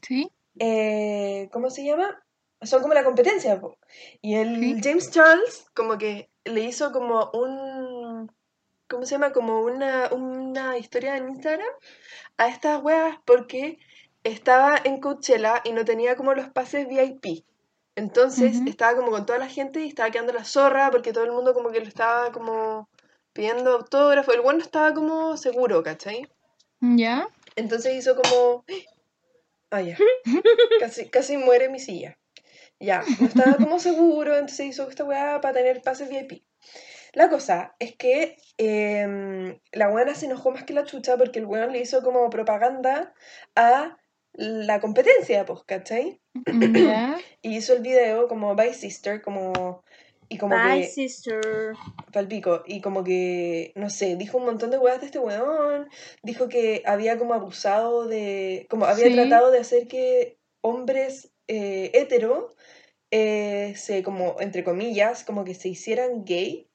Sí. 0.00 0.30
eh, 0.60 1.48
¿cómo 1.50 1.70
se 1.70 1.84
llama? 1.84 2.22
Son 2.62 2.80
como 2.82 2.94
la 2.94 3.02
competencia. 3.02 3.60
po. 3.60 3.76
Y 4.22 4.36
el 4.36 4.60
Sí. 4.60 4.80
James 4.80 5.10
Charles 5.10 5.66
como 5.74 5.98
que 5.98 6.30
le 6.44 6.60
hizo 6.60 6.92
como 6.92 7.30
un... 7.32 7.99
¿Cómo 8.90 9.06
se 9.06 9.12
llama? 9.12 9.32
Como 9.32 9.60
una, 9.60 10.08
una 10.10 10.76
historia 10.76 11.16
en 11.16 11.28
Instagram 11.28 11.68
a 12.36 12.48
estas 12.48 12.82
weas 12.82 13.18
porque 13.24 13.78
estaba 14.24 14.76
en 14.82 15.00
Coachella 15.00 15.62
y 15.64 15.70
no 15.70 15.84
tenía 15.84 16.16
como 16.16 16.34
los 16.34 16.48
pases 16.50 16.88
VIP. 16.88 17.44
Entonces 17.94 18.60
estaba 18.66 18.96
como 18.96 19.12
con 19.12 19.26
toda 19.26 19.38
la 19.38 19.48
gente 19.48 19.80
y 19.80 19.88
estaba 19.88 20.10
quedando 20.10 20.32
la 20.32 20.44
zorra 20.44 20.90
porque 20.90 21.12
todo 21.12 21.22
el 21.22 21.30
mundo 21.30 21.54
como 21.54 21.70
que 21.70 21.78
lo 21.78 21.86
estaba 21.86 22.32
como 22.32 22.88
pidiendo 23.32 23.72
autógrafo. 23.72 24.32
El 24.32 24.40
bueno 24.40 24.58
no 24.58 24.64
estaba 24.64 24.92
como 24.92 25.36
seguro, 25.36 25.84
¿cachai? 25.84 26.28
¿Ya? 26.80 27.28
Entonces 27.54 27.94
hizo 27.94 28.16
como... 28.16 28.64
Ah, 29.70 29.82
ya. 29.82 29.96
Casi, 30.80 31.08
casi 31.08 31.36
muere 31.36 31.68
mi 31.68 31.78
silla. 31.78 32.18
Ya, 32.80 33.04
no 33.20 33.26
estaba 33.26 33.56
como 33.56 33.78
seguro, 33.78 34.34
entonces 34.34 34.66
hizo 34.66 34.88
esta 34.88 35.04
weá 35.04 35.40
para 35.40 35.54
tener 35.54 35.80
pases 35.80 36.08
VIP. 36.08 36.42
La 37.12 37.28
cosa 37.28 37.74
es 37.78 37.96
que 37.96 38.36
em, 38.58 39.58
la 39.72 39.88
buena 39.88 40.14
se 40.14 40.26
enojó 40.26 40.50
más 40.50 40.64
que 40.64 40.74
la 40.74 40.84
chucha 40.84 41.16
porque 41.16 41.38
el 41.38 41.46
weón 41.46 41.72
le 41.72 41.80
hizo 41.80 42.02
como 42.02 42.28
propaganda 42.30 43.14
a 43.56 43.96
la 44.32 44.80
competencia, 44.80 45.44
pues, 45.44 45.60
¿cachai? 45.64 46.20
Y 47.42 47.56
hizo 47.56 47.72
el 47.72 47.80
video 47.82 48.28
como 48.28 48.54
Bye 48.54 48.74
Sister, 48.74 49.22
como... 49.22 49.82
Y 50.28 50.38
como 50.38 50.54
Bye, 50.62 50.82
que... 50.82 50.88
sister. 50.88 51.72
Palpico, 52.12 52.62
y 52.66 52.80
como 52.80 53.04
que, 53.04 53.72
no 53.76 53.88
sé, 53.90 54.16
dijo 54.16 54.38
un 54.38 54.44
montón 54.44 54.70
de 54.70 54.78
weas 54.78 55.00
de 55.00 55.06
este 55.06 55.18
weón, 55.18 55.88
dijo 56.22 56.48
que 56.48 56.82
había 56.84 57.18
como 57.18 57.34
abusado 57.34 58.06
de, 58.06 58.66
como 58.68 58.84
había 58.84 59.06
Sí. 59.06 59.14
tratado 59.14 59.50
de 59.50 59.58
hacer 59.60 59.86
que 59.86 60.38
hombres 60.60 61.32
eh, 61.48 61.90
hetero 61.94 62.54
eh, 63.10 63.74
se, 63.76 64.02
como, 64.02 64.36
entre 64.40 64.64
comillas, 64.64 65.24
como 65.24 65.44
que 65.44 65.54
se 65.54 65.68
hicieran 65.68 66.24
gay, 66.24 66.69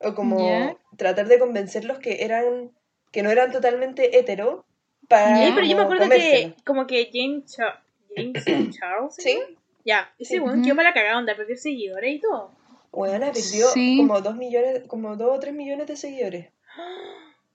o 0.00 0.14
como 0.14 0.78
tratar 0.96 1.28
de 1.28 1.38
convencerlos 1.38 1.98
que 1.98 2.24
eran, 2.24 2.72
que 3.12 3.22
no 3.22 3.30
eran 3.30 3.52
totalmente 3.52 4.18
hetero, 4.18 4.64
para 5.08 5.36
Ya. 5.38 5.48
Eh, 5.48 5.52
pero 5.54 5.66
yo 5.66 5.76
me 5.76 5.82
como 5.82 5.84
acuerdo 5.94 6.02
comérselo. 6.04 6.54
que 6.56 6.64
como 6.64 6.86
que 6.86 7.10
James, 7.12 7.56
Cha- 7.56 7.82
James 8.16 8.44
Charles. 8.78 9.14
Sí, 9.16 9.38
Ya, 9.84 10.12
ese 10.18 10.34
Sí. 10.34 10.40
weón 10.40 10.62
quedó 10.62 10.76
para 10.76 10.90
la 10.90 10.94
cagada, 10.94 11.18
onda, 11.18 11.34
perdió 11.36 11.56
seguidores 11.56 12.14
y 12.14 12.20
todo. 12.20 12.52
weona 12.92 13.26
perdió 13.32 13.68
Sí. 13.68 13.96
como 13.98 14.20
dos 14.20 14.36
millones, 14.36 14.82
como 14.88 15.16
dos 15.16 15.36
o 15.36 15.40
tres 15.40 15.54
millones 15.54 15.86
de 15.86 15.96
seguidores. 15.96 16.50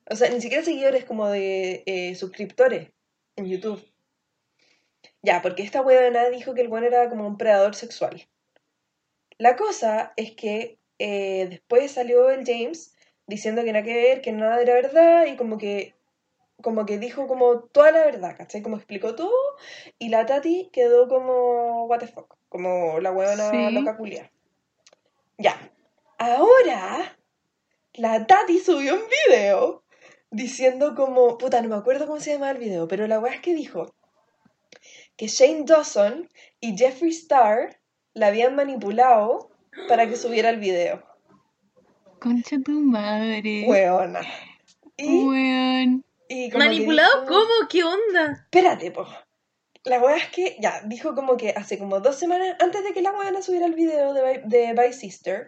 O 0.09 0.15
sea, 0.15 0.29
ni 0.29 0.39
siquiera 0.41 0.63
seguidores, 0.63 1.03
como 1.05 1.27
de 1.27 1.83
eh, 1.85 2.15
suscriptores 2.15 2.89
en 3.35 3.47
YouTube. 3.47 3.83
Ya, 5.21 5.41
porque 5.41 5.63
esta 5.63 5.81
weona 5.81 6.29
dijo 6.29 6.53
que 6.53 6.61
el 6.61 6.67
weón 6.67 6.83
era 6.85 7.09
como 7.09 7.27
un 7.27 7.37
predador 7.37 7.75
sexual. 7.75 8.27
La 9.37 9.55
cosa 9.55 10.13
es 10.15 10.31
que 10.31 10.77
eh, 10.99 11.47
después 11.49 11.91
salió 11.91 12.29
el 12.29 12.45
James 12.45 12.95
diciendo 13.27 13.63
que 13.63 13.71
nada 13.73 13.83
que 13.83 13.93
ver, 13.93 14.21
que 14.21 14.31
nada 14.31 14.61
era 14.61 14.73
verdad 14.73 15.25
y 15.25 15.35
como 15.35 15.57
que 15.57 15.93
como 16.61 16.85
que 16.85 16.97
dijo 16.97 17.27
como 17.27 17.59
toda 17.63 17.91
la 17.91 18.05
verdad, 18.05 18.35
¿cachai? 18.37 18.61
Como 18.61 18.77
explicó 18.77 19.15
todo 19.15 19.33
y 19.99 20.09
la 20.09 20.25
Tati 20.25 20.69
quedó 20.71 21.07
como 21.07 21.85
what 21.85 21.99
the 21.99 22.07
fuck, 22.07 22.35
como 22.49 22.99
la 22.99 23.11
weona 23.11 23.51
Sí. 23.51 23.73
loca 23.73 23.97
culia. 23.97 24.31
Ya, 25.37 25.71
ahora 26.17 27.17
la 27.93 28.25
Tati 28.25 28.59
subió 28.59 28.95
un 28.95 29.03
video 29.27 29.83
diciendo 30.31 30.95
como, 30.95 31.37
puta, 31.37 31.61
no 31.61 31.69
me 31.69 31.75
acuerdo 31.75 32.07
cómo 32.07 32.19
se 32.19 32.33
llamaba 32.33 32.51
el 32.51 32.57
video, 32.57 32.87
pero 32.87 33.07
la 33.07 33.19
weá 33.19 33.33
es 33.33 33.41
que 33.41 33.53
dijo 33.53 33.93
que 35.17 35.27
Shane 35.27 35.63
Dawson 35.65 36.29
y 36.59 36.77
Jeffree 36.77 37.11
Star 37.11 37.79
la 38.13 38.27
habían 38.27 38.55
manipulado 38.55 39.49
para 39.87 40.07
que 40.07 40.15
subiera 40.15 40.49
el 40.49 40.59
video. 40.59 41.03
Concha 42.19 42.57
tu 42.63 42.71
madre. 42.71 43.65
Weona. 43.67 44.21
Y, 44.97 45.25
Weón. 45.25 46.05
y 46.29 46.49
como 46.49 46.63
que 46.63 46.67
¿Manipulado? 46.69 47.21
dijo- 47.21 47.33
¿Cómo? 47.33 47.67
¿Qué 47.69 47.83
onda? 47.83 48.31
Espérate, 48.45 48.91
po. 48.91 49.05
La 49.83 49.99
weá 49.99 50.15
es 50.17 50.29
que, 50.29 50.57
ya, 50.59 50.81
dijo 50.85 51.13
como 51.13 51.37
que 51.37 51.49
hace 51.51 51.77
como 51.77 51.99
dos 51.99 52.15
semanas, 52.15 52.55
antes 52.59 52.83
de 52.83 52.93
que 52.93 53.01
la 53.03 53.11
weona 53.11 53.41
subiera 53.43 53.67
el 53.67 53.75
video 53.75 54.13
de, 54.13 54.21
By- 54.21 54.41
de 54.45 54.73
By 54.73 54.93
Sister, 54.93 55.47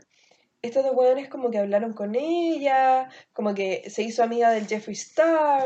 estos 0.62 0.84
dos 0.84 0.94
weones 0.96 1.28
como 1.30 1.50
que 1.50 1.58
hablaron 1.58 1.94
con 1.94 2.14
ella, 2.14 3.10
como 3.34 3.56
que 3.56 3.90
se 3.90 4.04
hizo 4.04 4.22
amiga 4.22 4.52
del 4.52 4.68
Jeffree 4.68 4.94
Star, 4.94 5.64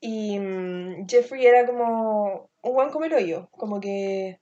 y 0.00 0.38
mm, 0.40 1.06
Jeffrey 1.08 1.46
era 1.46 1.66
como 1.66 2.48
un 2.62 2.76
weón 2.76 2.90
como 2.90 3.04
el 3.04 3.12
hoyo, 3.14 3.48
como 3.52 3.78
que 3.80 4.40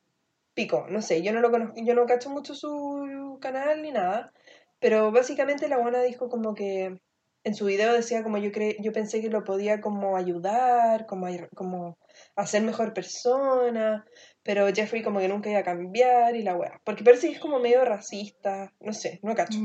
pico, 0.54 0.86
no 0.88 1.02
sé, 1.02 1.22
yo 1.22 1.32
no 1.32 1.40
lo 1.40 1.50
conozco, 1.50 1.74
yo 1.76 1.94
no 1.94 2.06
cacho 2.06 2.30
mucho 2.30 2.54
su 2.54 3.06
canal 3.38 3.82
ni 3.82 3.92
nada, 3.92 4.32
pero 4.78 5.10
básicamente 5.12 5.68
la 5.68 5.78
buena 5.78 6.02
dijo 6.02 6.28
como 6.28 6.54
que 6.54 7.00
en 7.44 7.54
su 7.54 7.64
video 7.64 7.92
decía 7.92 8.22
como 8.22 8.38
yo 8.38 8.52
cre 8.52 8.76
yo 8.80 8.92
pensé 8.92 9.20
que 9.20 9.30
lo 9.30 9.44
podía 9.44 9.80
como 9.80 10.16
ayudar, 10.16 11.06
como, 11.06 11.26
como 11.54 11.98
hacer 12.36 12.62
mejor 12.62 12.92
persona, 12.92 14.04
pero 14.42 14.72
Jeffrey 14.74 15.02
como 15.02 15.20
que 15.20 15.28
nunca 15.28 15.50
iba 15.50 15.60
a 15.60 15.64
cambiar 15.64 16.36
y 16.36 16.42
la 16.42 16.56
wea, 16.56 16.80
porque 16.84 17.04
parece 17.04 17.28
que 17.28 17.34
es 17.34 17.40
como 17.40 17.58
medio 17.58 17.84
racista, 17.84 18.72
no 18.80 18.92
sé, 18.92 19.20
no 19.22 19.34
cacho. 19.34 19.58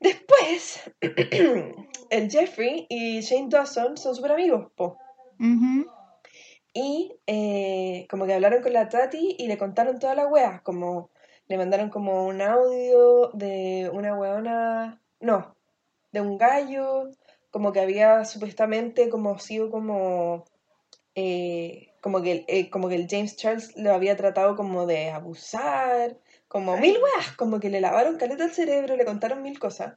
Después, 0.00 0.90
el 2.10 2.30
Jeffrey 2.30 2.86
y 2.88 3.20
Shane 3.20 3.48
Dawson 3.48 3.96
son 3.96 4.14
súper 4.14 4.32
amigos, 4.32 4.70
po. 4.74 4.98
Y 6.74 7.16
eh, 7.26 8.06
como 8.10 8.26
que 8.26 8.34
hablaron 8.34 8.62
con 8.62 8.74
la 8.74 8.88
Tati 8.88 9.36
y 9.38 9.46
le 9.46 9.56
contaron 9.56 9.98
toda 9.98 10.14
la 10.14 10.26
wea, 10.26 10.60
como 10.62 11.10
le 11.48 11.56
mandaron 11.58 11.90
como 11.90 12.26
un 12.26 12.40
audio 12.42 13.30
de 13.32 13.90
una 13.92 14.14
weona, 14.16 15.00
no, 15.20 15.54
de 16.12 16.20
un 16.20 16.38
gallo, 16.38 17.10
como 17.50 17.72
que 17.72 17.80
había 17.80 18.24
supuestamente 18.24 19.08
como 19.08 19.38
sido 19.38 19.70
como, 19.70 20.44
eh, 21.14 21.92
como, 22.00 22.22
que, 22.22 22.32
el- 22.32 22.44
eh, 22.48 22.68
como 22.70 22.88
que 22.88 22.96
el 22.96 23.06
James 23.08 23.36
Charles 23.36 23.76
lo 23.76 23.92
había 23.94 24.16
tratado 24.16 24.56
como 24.56 24.86
de 24.86 25.10
abusar, 25.10 26.18
como 26.48 26.76
mil 26.76 26.96
weas, 27.02 27.32
como 27.36 27.60
que 27.60 27.70
le 27.70 27.80
lavaron 27.80 28.18
caleta 28.18 28.44
el 28.44 28.50
cerebro, 28.52 28.96
le 28.96 29.04
contaron 29.04 29.42
mil 29.42 29.58
cosas. 29.58 29.94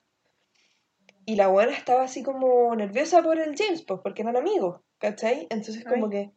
Y 1.26 1.36
la 1.36 1.48
buena 1.48 1.74
estaba 1.74 2.04
así 2.04 2.24
como 2.24 2.76
nerviosa 2.76 3.22
por 3.22 3.38
el 3.40 3.56
James, 3.56 3.84
pues 3.84 4.00
porque 4.02 4.22
eran 4.24 4.38
amigos, 4.38 4.82
¿cachai? 4.98 5.48
Entonces 5.50 5.84
como 5.86 6.06
Ay. 6.06 6.12
que 6.12 6.32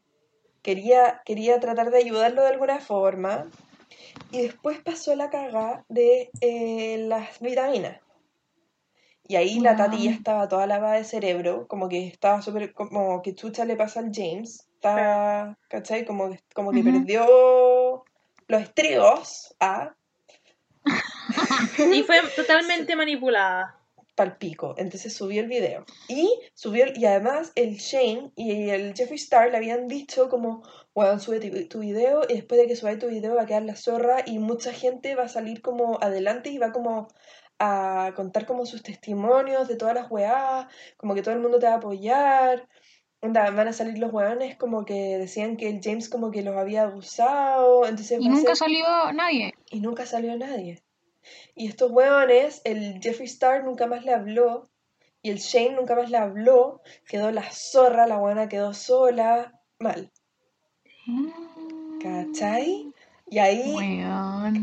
quería, 0.62 1.22
quería 1.24 1.60
tratar 1.60 1.90
de 1.90 1.98
ayudarlo 1.98 2.42
de 2.42 2.48
alguna 2.48 2.78
forma. 2.80 3.50
Y 4.30 4.42
después 4.42 4.80
pasó 4.80 5.14
la 5.14 5.30
caga 5.30 5.84
de 5.88 6.30
eh, 6.40 6.98
las 7.06 7.40
vitaminas. 7.40 8.00
Y 9.28 9.36
ahí 9.36 9.60
la 9.60 9.76
Tati 9.76 9.98
ya 9.98 10.10
Wow. 10.10 10.18
estaba 10.18 10.48
toda 10.48 10.66
lavada 10.66 10.94
de 10.96 11.04
cerebro, 11.04 11.66
como 11.68 11.88
que 11.88 12.06
estaba 12.06 12.42
súper, 12.42 12.72
como 12.74 13.22
que 13.22 13.34
chucha 13.34 13.64
le 13.64 13.76
pasa 13.76 14.00
al 14.00 14.10
James. 14.12 14.68
Está, 14.74 15.56
¿cachai? 15.68 16.04
Como, 16.04 16.30
que- 16.30 16.40
como 16.54 16.72
que 16.72 16.82
perdió 16.82 18.04
los 18.48 18.62
estribos 18.62 19.54
a 19.60 19.94
Y 21.92 22.02
fue 22.02 22.20
totalmente 22.34 22.96
manipulada. 22.96 23.78
Palpico. 24.14 24.74
Entonces 24.78 25.14
subió 25.14 25.40
el 25.40 25.48
video. 25.48 25.84
Y 26.08 26.30
subió, 26.54 26.86
y 26.94 27.04
además 27.06 27.52
el 27.54 27.76
Shane 27.76 28.30
y 28.36 28.70
el 28.70 28.94
Jeffree 28.94 29.16
Star 29.16 29.50
le 29.50 29.56
habían 29.56 29.88
dicho 29.88 30.28
como, 30.28 30.62
bueno, 30.94 31.18
sube 31.18 31.40
tu, 31.40 31.68
tu 31.68 31.78
video 31.80 32.22
y 32.28 32.34
después 32.34 32.60
de 32.60 32.66
que 32.66 32.76
subáis 32.76 32.98
tu 32.98 33.08
video 33.08 33.34
va 33.34 33.42
a 33.42 33.46
quedar 33.46 33.62
la 33.64 33.76
zorra 33.76 34.22
y 34.26 34.38
mucha 34.38 34.72
gente 34.72 35.14
va 35.14 35.24
a 35.24 35.28
salir 35.28 35.62
como 35.62 35.98
adelante 36.02 36.50
y 36.50 36.58
va 36.58 36.72
como 36.72 37.08
a 37.58 38.12
contar 38.16 38.44
como 38.44 38.66
sus 38.66 38.82
testimonios 38.82 39.68
de 39.68 39.76
todas 39.76 39.94
las 39.94 40.10
weás, 40.10 40.66
como 40.96 41.14
que 41.14 41.22
todo 41.22 41.34
el 41.34 41.40
mundo 41.40 41.58
te 41.58 41.66
va 41.66 41.74
a 41.74 41.76
apoyar. 41.76 42.68
Onda, 43.20 43.48
van 43.52 43.68
a 43.68 43.72
salir 43.72 43.98
los 43.98 44.12
weones 44.12 44.56
como 44.56 44.84
que 44.84 45.16
decían 45.16 45.56
que 45.56 45.68
el 45.68 45.80
James 45.80 46.08
como 46.08 46.32
que 46.32 46.42
los 46.42 46.56
había 46.56 46.82
abusado, 46.82 47.86
entonces 47.86 48.18
Y 48.20 48.28
nunca 48.28 48.48
ser- 48.48 48.56
salió 48.56 48.84
nadie. 49.14 49.54
y 49.70 49.80
nunca 49.80 50.06
salió 50.06 50.36
nadie. 50.36 50.82
Y 51.54 51.68
estos 51.68 51.90
hueones, 51.90 52.60
el 52.64 53.00
Jeffree 53.00 53.26
Star 53.26 53.64
nunca 53.64 53.86
más 53.86 54.04
le 54.04 54.12
habló, 54.12 54.70
y 55.22 55.30
el 55.30 55.38
Shane 55.38 55.76
nunca 55.76 55.94
más 55.94 56.10
le 56.10 56.18
habló, 56.18 56.82
quedó 57.06 57.30
la 57.30 57.48
zorra, 57.50 58.06
la 58.06 58.18
buena 58.18 58.48
quedó 58.48 58.74
sola, 58.74 59.60
mal, 59.78 60.10
¿cachai? 62.02 62.92
Y 63.28 63.38
ahí, 63.38 64.02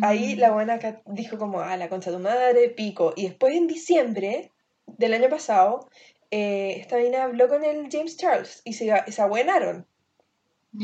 ahí 0.03 0.35
la 0.35 0.51
buena 0.51 0.79
dijo 1.07 1.39
como, 1.39 1.61
ah, 1.61 1.75
la 1.77 1.89
concha 1.89 2.11
de 2.11 2.17
tu 2.17 2.23
madre, 2.23 2.69
pico. 2.69 3.13
Y 3.15 3.27
después 3.27 3.55
en 3.55 3.65
diciembre 3.65 4.51
del 4.85 5.13
año 5.13 5.27
pasado, 5.27 5.89
eh, 6.29 6.75
esta 6.77 6.97
mina 6.97 7.23
habló 7.23 7.47
con 7.47 7.63
el 7.63 7.89
James 7.91 8.17
Charles 8.17 8.61
y 8.65 8.73
se, 8.73 8.93
se 9.11 9.21
abuenaron. 9.21 9.87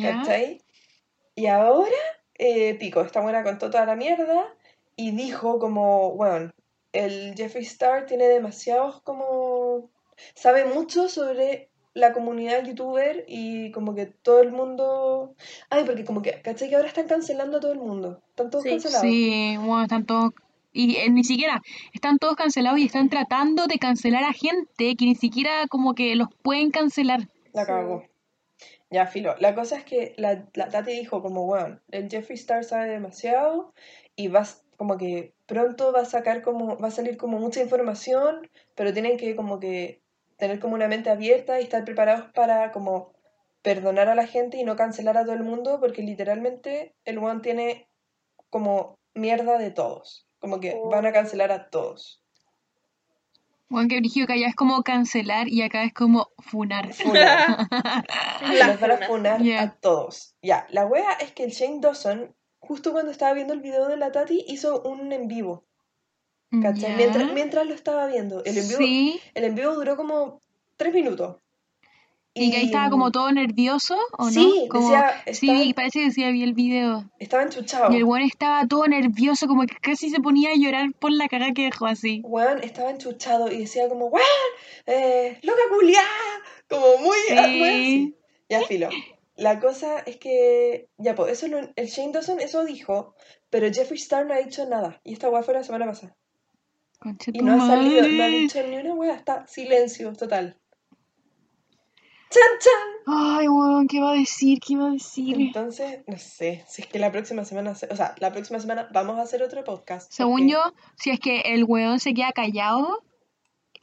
¿Cachai? 0.02 0.64
Y 1.36 1.46
ahora, 1.46 1.92
eh, 2.40 2.74
Pico, 2.76 3.02
esta 3.02 3.22
buena 3.22 3.44
contó 3.44 3.70
toda 3.70 3.86
la 3.86 3.96
mierda 3.96 4.56
y 4.96 5.12
dijo 5.12 5.60
como, 5.60 6.12
bueno, 6.16 6.52
el 6.94 7.34
Jeffree 7.36 7.64
Star 7.64 8.06
tiene 8.06 8.26
demasiados 8.28 9.02
como... 9.02 9.90
sabe 10.34 10.66
mucho 10.66 11.10
sobre 11.10 11.70
la 11.94 12.12
comunidad 12.14 12.66
youtuber 12.66 13.24
y 13.28 13.72
como 13.72 13.96
que 13.96 14.06
todo 14.06 14.42
el 14.42 14.52
mundo... 14.52 15.34
Ay, 15.70 15.84
porque 15.86 16.04
como 16.06 16.22
que, 16.22 16.42
¿cachai? 16.42 16.70
Que 16.70 16.76
ahora 16.76 16.88
están 16.90 17.08
cancelando 17.08 17.58
a 17.58 17.60
todo 17.62 17.72
el 17.72 17.80
mundo. 17.80 18.22
Están 18.30 18.50
todos 18.50 18.64
Sí. 18.64 18.70
cancelados. 18.72 19.02
Sí, 19.02 19.56
bueno, 19.58 19.84
están 19.84 20.06
todos. 20.06 20.32
Y 20.74 20.98
eh, 20.98 21.10
ni 21.10 21.24
siquiera 21.24 21.62
están 21.94 22.18
todos 22.20 22.36
cancelados 22.36 22.80
y 22.80 22.86
están 22.86 23.08
tratando 23.10 23.66
de 23.68 23.80
cancelar 23.80 24.26
a 24.26 24.34
gente 24.34 24.96
que 24.98 25.06
ni 25.06 25.16
siquiera 25.16 25.68
como 25.70 25.94
que 25.96 26.16
los 26.18 26.28
pueden 26.42 26.70
cancelar. 26.72 27.30
La 27.54 27.62
Sí. 27.62 27.68
cago. 27.68 28.04
Ya, 28.92 29.08
filo. 29.08 29.36
La 29.40 29.56
cosa 29.56 29.78
es 29.78 29.86
que 29.86 30.14
la, 30.18 30.46
la 30.54 30.68
Tati 30.68 30.92
dijo 30.92 31.22
como, 31.22 31.46
bueno, 31.46 31.80
el 31.92 32.10
Jeffree 32.10 32.36
Star 32.36 32.66
sabe 32.66 32.90
demasiado 32.90 33.74
y 34.18 34.28
vas 34.28 34.65
como 34.78 34.98
que 34.98 35.34
pronto 35.46 35.92
va 35.92 36.02
a 36.02 36.06
sacar 36.06 36.42
como, 36.42 36.78
va 36.78 36.88
a 36.88 36.92
salir 36.92 37.18
como 37.18 37.40
mucha 37.40 37.62
información, 37.62 38.50
pero 38.76 38.94
tienen 38.94 39.18
que 39.18 39.36
como 39.36 39.60
que 39.60 40.02
tener 40.38 40.60
como 40.60 40.76
una 40.76 40.88
mente 40.88 41.10
abierta 41.10 41.60
y 41.60 41.64
estar 41.64 41.86
preparados 41.86 42.32
para 42.34 42.72
como 42.72 43.14
perdonar 43.62 44.10
a 44.10 44.16
la 44.16 44.28
gente 44.28 44.58
y 44.58 44.64
no 44.64 44.76
cancelar 44.76 45.18
a 45.18 45.24
todo 45.24 45.34
el 45.34 45.44
mundo 45.44 45.80
porque 45.80 46.02
literalmente 46.04 46.94
el 47.06 47.18
one 47.18 47.40
tiene 47.42 47.88
como 48.50 48.98
mierda 49.14 49.58
de 49.58 49.72
todos. 49.72 50.28
Como 50.40 50.60
que 50.60 50.78
van 50.92 51.06
a 51.06 51.12
cancelar 51.12 51.52
a 51.52 51.70
todos. 51.70 52.22
Juan, 53.70 53.88
que 53.88 53.98
brígido 54.00 54.28
que 54.28 54.34
allá 54.34 54.48
es 54.48 54.56
como 54.56 54.84
cancelar 54.84 55.48
y 55.48 55.64
acá 55.64 55.84
es 55.84 55.94
como 55.94 56.30
funar. 56.38 56.94
Funar. 56.94 57.68
Van 57.72 58.70
a 58.72 58.78
funa. 58.78 59.08
funar 59.08 59.42
Yeah. 59.42 59.64
a 59.64 59.76
todos. 59.76 60.36
Ya, 60.42 60.68
la 60.70 60.86
wea 60.86 61.14
es 61.20 61.32
que 61.32 61.46
el 61.46 61.52
Shane 61.52 61.80
Dawson, 61.82 62.36
justo 62.68 62.92
cuando 62.92 63.12
estaba 63.12 63.34
viendo 63.34 63.54
el 63.54 63.62
video 63.62 63.88
de 63.88 63.98
la 63.98 64.12
Tati, 64.12 64.44
hizo 64.48 64.82
un 64.84 65.12
en 65.12 65.28
vivo. 65.28 65.64
¿Cachai? 66.62 66.96
Mientras, 66.96 67.34
mientras 67.34 67.66
lo 67.68 67.74
estaba 67.74 68.08
viendo. 68.08 68.44
El 68.46 68.58
en 68.58 68.68
vivo, 68.68 68.78
Sí, 68.78 69.20
el 69.34 69.44
en 69.44 69.56
vivo 69.56 69.74
duró 69.74 69.98
como 69.98 70.40
tres 70.78 70.94
minutos. 70.94 71.38
y 72.38 72.52
que 72.52 72.58
ahí 72.58 72.66
estaba 72.66 72.90
como 72.90 73.12
todo 73.12 73.32
nervioso, 73.32 73.98
¿o 74.18 74.26
no? 74.26 74.30
Sí, 74.32 74.68
Como, 74.70 74.90
decía, 74.90 75.24
sí, 75.34 75.50
estaba- 75.50 75.74
parece 75.74 76.00
que 76.04 76.12
sí, 76.12 76.32
vi 76.32 76.44
el 76.44 76.54
video. 76.54 77.10
Estaba 77.18 77.44
enchuchado. 77.44 77.92
Y 77.94 77.96
el 77.98 78.04
weón 78.04 78.24
estaba 78.24 78.68
todo 78.68 78.86
nervioso, 78.88 79.48
como 79.48 79.64
que 79.66 79.76
casi 79.78 80.10
se 80.10 80.20
ponía 80.20 80.50
a 80.50 80.56
llorar 80.58 80.94
por 81.00 81.12
la 81.14 81.28
caga 81.30 81.54
que 81.54 81.64
dejó 81.64 81.86
así. 81.88 82.22
Weón 82.26 82.62
estaba 82.64 82.90
enchuchado 82.92 83.50
y 83.52 83.60
decía 83.60 83.88
como, 83.88 84.08
weón, 84.08 84.26
eh, 84.86 85.40
loca 85.44 85.62
culiá, 85.74 86.04
como 86.70 86.98
muy, 86.98 87.18
Sí. 87.28 87.34
muy 87.34 87.70
así. 87.70 88.16
Ya, 88.50 88.62
filo. 88.64 88.90
La 89.36 89.60
cosa 89.60 90.00
es 90.00 90.18
que, 90.18 90.88
ya, 90.98 91.14
pues, 91.16 91.34
eso 91.34 91.48
lo- 91.48 91.70
el 91.76 91.88
Shane 91.88 92.14
Dawson 92.14 92.40
eso 92.40 92.64
dijo, 92.64 93.16
pero 93.50 93.68
Jeffree 93.72 93.98
Star 94.00 94.26
no 94.26 94.34
ha 94.34 94.38
dicho 94.38 94.66
nada. 94.66 95.02
Y 95.04 95.14
esta 95.14 95.30
weá 95.30 95.44
fue 95.44 95.54
la 95.54 95.64
semana 95.64 95.86
pasada. 95.86 96.16
Concha 97.00 97.32
Y 97.34 97.40
no 97.40 97.54
ha 97.62 97.68
salido, 97.68 98.08
no 98.08 98.24
ha 98.24 98.28
dicho 98.28 98.60
ni 98.66 98.78
una 98.78 98.94
weá, 98.94 99.14
está 99.16 99.46
silencio 99.48 100.14
total. 100.14 100.58
¡Chan, 102.30 102.42
chan! 102.60 103.16
Ay, 103.40 103.48
weón, 103.48 103.88
¿qué 103.88 104.00
va 104.02 104.12
a 104.12 104.16
decir? 104.16 104.60
¿Qué 104.66 104.76
va 104.78 104.88
a 104.88 104.92
decir? 104.92 105.40
Entonces, 105.40 106.00
no 106.08 106.18
sé, 106.18 106.64
si 106.68 106.82
es 106.82 106.88
que 106.88 106.98
la 107.00 107.12
próxima 107.12 107.46
semana, 107.46 107.72
o 107.72 107.96
sea, 107.96 108.16
la 108.20 108.32
próxima 108.32 108.60
semana 108.60 108.90
vamos 108.92 109.20
a 109.20 109.22
hacer 109.24 109.44
otro 109.44 109.64
podcast. 109.64 110.12
Según 110.12 110.42
porque- 110.42 110.52
yo, 110.54 110.60
si 110.98 111.10
es 111.12 111.20
que 111.20 111.42
el 111.42 111.66
weón 111.66 112.00
se 112.00 112.14
queda 112.14 112.32
callado, 112.32 113.04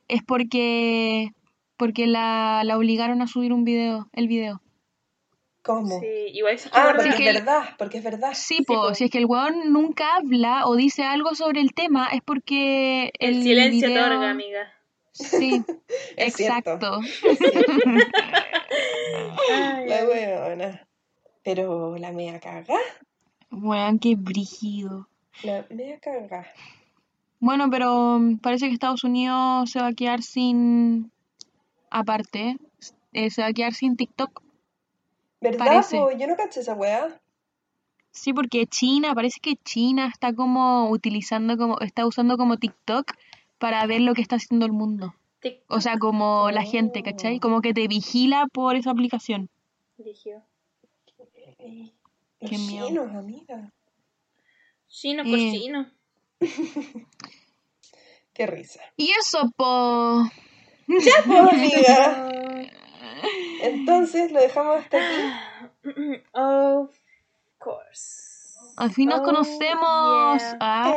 es 0.09 0.23
porque 0.27 1.31
porque 1.77 2.07
la, 2.07 2.63
la 2.65 2.77
obligaron 2.79 3.23
a 3.23 3.27
subir 3.27 3.53
un 3.53 3.65
video, 3.65 4.09
el 4.13 4.29
video. 4.29 4.62
¿Cómo? 5.63 6.01
Sí, 6.01 6.07
igual 6.33 6.55
es 6.55 6.65
que 6.65 6.71
Ah, 6.73 6.93
porque 6.95 7.09
es 7.11 7.15
que- 7.17 7.25
verdad, 7.33 7.63
porque 7.79 7.99
es 7.99 8.05
verdad. 8.05 8.33
Sí, 8.35 8.63
po, 8.63 8.75
po. 8.75 8.95
si 8.95 9.05
es 9.05 9.11
que 9.11 9.19
el 9.19 9.27
weón 9.27 9.73
nunca 9.73 10.17
habla 10.17 10.67
o 10.67 10.75
dice 10.75 11.05
algo 11.05 11.35
sobre 11.37 11.61
el 11.61 11.73
tema, 11.73 12.09
es 12.13 12.21
porque 12.23 13.13
el, 13.21 13.37
el, 13.37 13.43
silencio 13.43 13.89
video... 13.89 14.05
otorga, 14.07 14.31
amiga. 14.31 14.73
Sí, 15.13 15.63
Es 16.17 16.41
exacto. 16.41 17.01
Ay, 19.53 19.89
La 19.89 20.05
weona. 20.05 20.87
Pero 21.45 21.97
la 21.97 22.13
mea 22.13 22.39
caga. 22.41 22.77
Weón, 23.51 23.99
qué 23.99 24.15
brígido. 24.17 25.09
La 25.43 25.65
mea 25.71 25.99
caga. 26.01 26.47
Bueno, 27.41 27.69
pero 27.71 28.19
mm, 28.21 28.39
parece 28.39 28.69
que 28.69 28.75
Estados 28.75 29.03
Unidos 29.05 29.71
se 29.71 29.81
va 29.81 29.89
a 29.89 29.93
quedar 29.93 30.23
sin... 30.23 31.11
Aparte, 31.91 32.57
eh, 33.13 33.31
se 33.31 33.43
va 33.43 33.49
a 33.49 33.53
quedar 33.53 33.75
sin 33.75 33.97
TikTok. 33.97 34.43
¿Verdad? 35.43 35.67
Parece. 35.67 35.97
po? 35.99 36.11
Yo 36.13 36.27
no 36.27 36.37
caché 36.37 36.61
esa 36.61 36.75
weá. 36.75 37.21
Sí, 38.13 38.33
porque 38.33 38.67
China, 38.67 39.15
parece 39.15 39.41
que 39.41 39.57
China 39.57 40.07
está 40.13 40.35
como 40.35 40.91
utilizando 40.91 41.57
como, 41.57 41.79
está 41.81 42.07
usando 42.07 42.37
como 42.37 42.59
TikTok 42.59 43.13
para 43.59 43.85
ver 43.87 44.03
lo 44.03 44.15
que 44.15 44.21
está 44.23 44.37
haciendo 44.37 44.67
el 44.67 44.73
mundo. 44.73 45.15
O 45.69 45.81
sea, 45.81 45.99
como 45.99 46.51
la 46.53 46.63
gente, 46.63 47.03
¿cachai? 47.03 47.41
Como 47.41 47.63
que 47.63 47.75
te 47.75 47.89
vigila 47.89 48.47
por 48.53 48.77
esa 48.77 48.91
aplicación. 48.93 49.49
Qué 52.39 52.59
miedo. 52.59 52.87
chinos, 52.89 53.15
amiga. 53.15 53.73
Chino, 54.89 55.23
Eh. 55.25 55.31
cochino. 55.31 55.91
Qué 58.35 58.47
risa. 58.47 58.81
Y 58.97 59.11
eso, 59.19 59.51
po. 59.57 60.23
Ya, 60.89 61.13
pues, 61.27 61.53
amiga. 61.55 62.29
Entonces 63.63 64.33
lo 64.33 64.41
dejamos 64.41 64.79
hasta 64.83 64.97
aquí. 64.99 65.23
Of 66.33 66.91
course. 67.59 68.31
Al 68.77 68.91
fin 68.91 69.09
nos 69.09 69.21
Oh, 69.21 69.25
conocemos. 69.25 70.41
yeah. 70.43 70.57
Ah, 70.61 70.93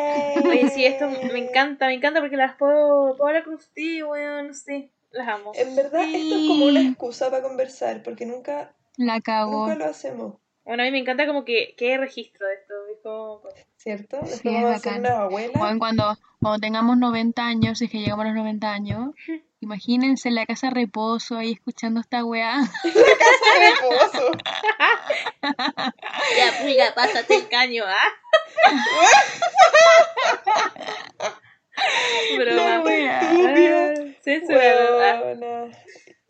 Oye, 0.45 0.69
sí, 0.69 0.85
esto 0.85 1.09
me 1.09 1.37
encanta, 1.39 1.87
me 1.87 1.93
encanta 1.93 2.19
porque 2.21 2.37
las 2.37 2.55
puedo, 2.55 3.15
puedo 3.17 3.27
hablar 3.27 3.43
con 3.43 3.55
usted, 3.55 4.03
weón, 4.05 4.47
no 4.47 4.53
sé. 4.53 4.91
Las 5.11 5.27
amo. 5.27 5.51
En 5.55 5.75
verdad, 5.75 6.01
esto 6.03 6.35
es 6.35 6.47
como 6.47 6.65
una 6.65 6.81
excusa 6.81 7.29
para 7.29 7.41
conversar, 7.43 8.03
porque 8.03 8.25
nunca, 8.25 8.73
la 8.97 9.21
cago. 9.21 9.67
nunca 9.67 9.75
lo 9.75 9.85
hacemos, 9.85 10.35
Bueno, 10.65 10.83
a 10.83 10.85
mí 10.85 10.91
me 10.91 10.99
encanta 10.99 11.25
como 11.25 11.45
que, 11.45 11.73
que 11.77 11.91
hay 11.91 11.97
registro 11.97 12.47
de 12.47 12.53
esto. 12.55 12.64
¿Cierto? 13.77 14.19
Sí, 14.25 14.49
es 14.49 14.81
cuando, 15.79 16.17
cuando 16.41 16.59
tengamos 16.59 16.97
90 16.97 17.45
años, 17.45 17.77
si 17.79 17.85
es 17.85 17.91
que 17.91 17.99
llegamos 17.99 18.25
a 18.25 18.29
los 18.29 18.37
90 18.37 18.71
años, 18.71 19.09
imagínense 19.61 20.27
en 20.29 20.35
la 20.35 20.45
casa 20.45 20.67
de 20.67 20.73
reposo 20.73 21.37
ahí 21.37 21.53
escuchando 21.53 21.99
esta 22.01 22.23
weá. 22.25 22.57
reposo. 22.83 24.31
Ya, 26.37 26.59
pulga, 26.61 26.93
pásate 26.95 27.35
el 27.35 27.47
caño, 27.47 27.83
¿ah? 27.85 28.09
Broma. 32.37 32.83
Weona. 34.49 35.71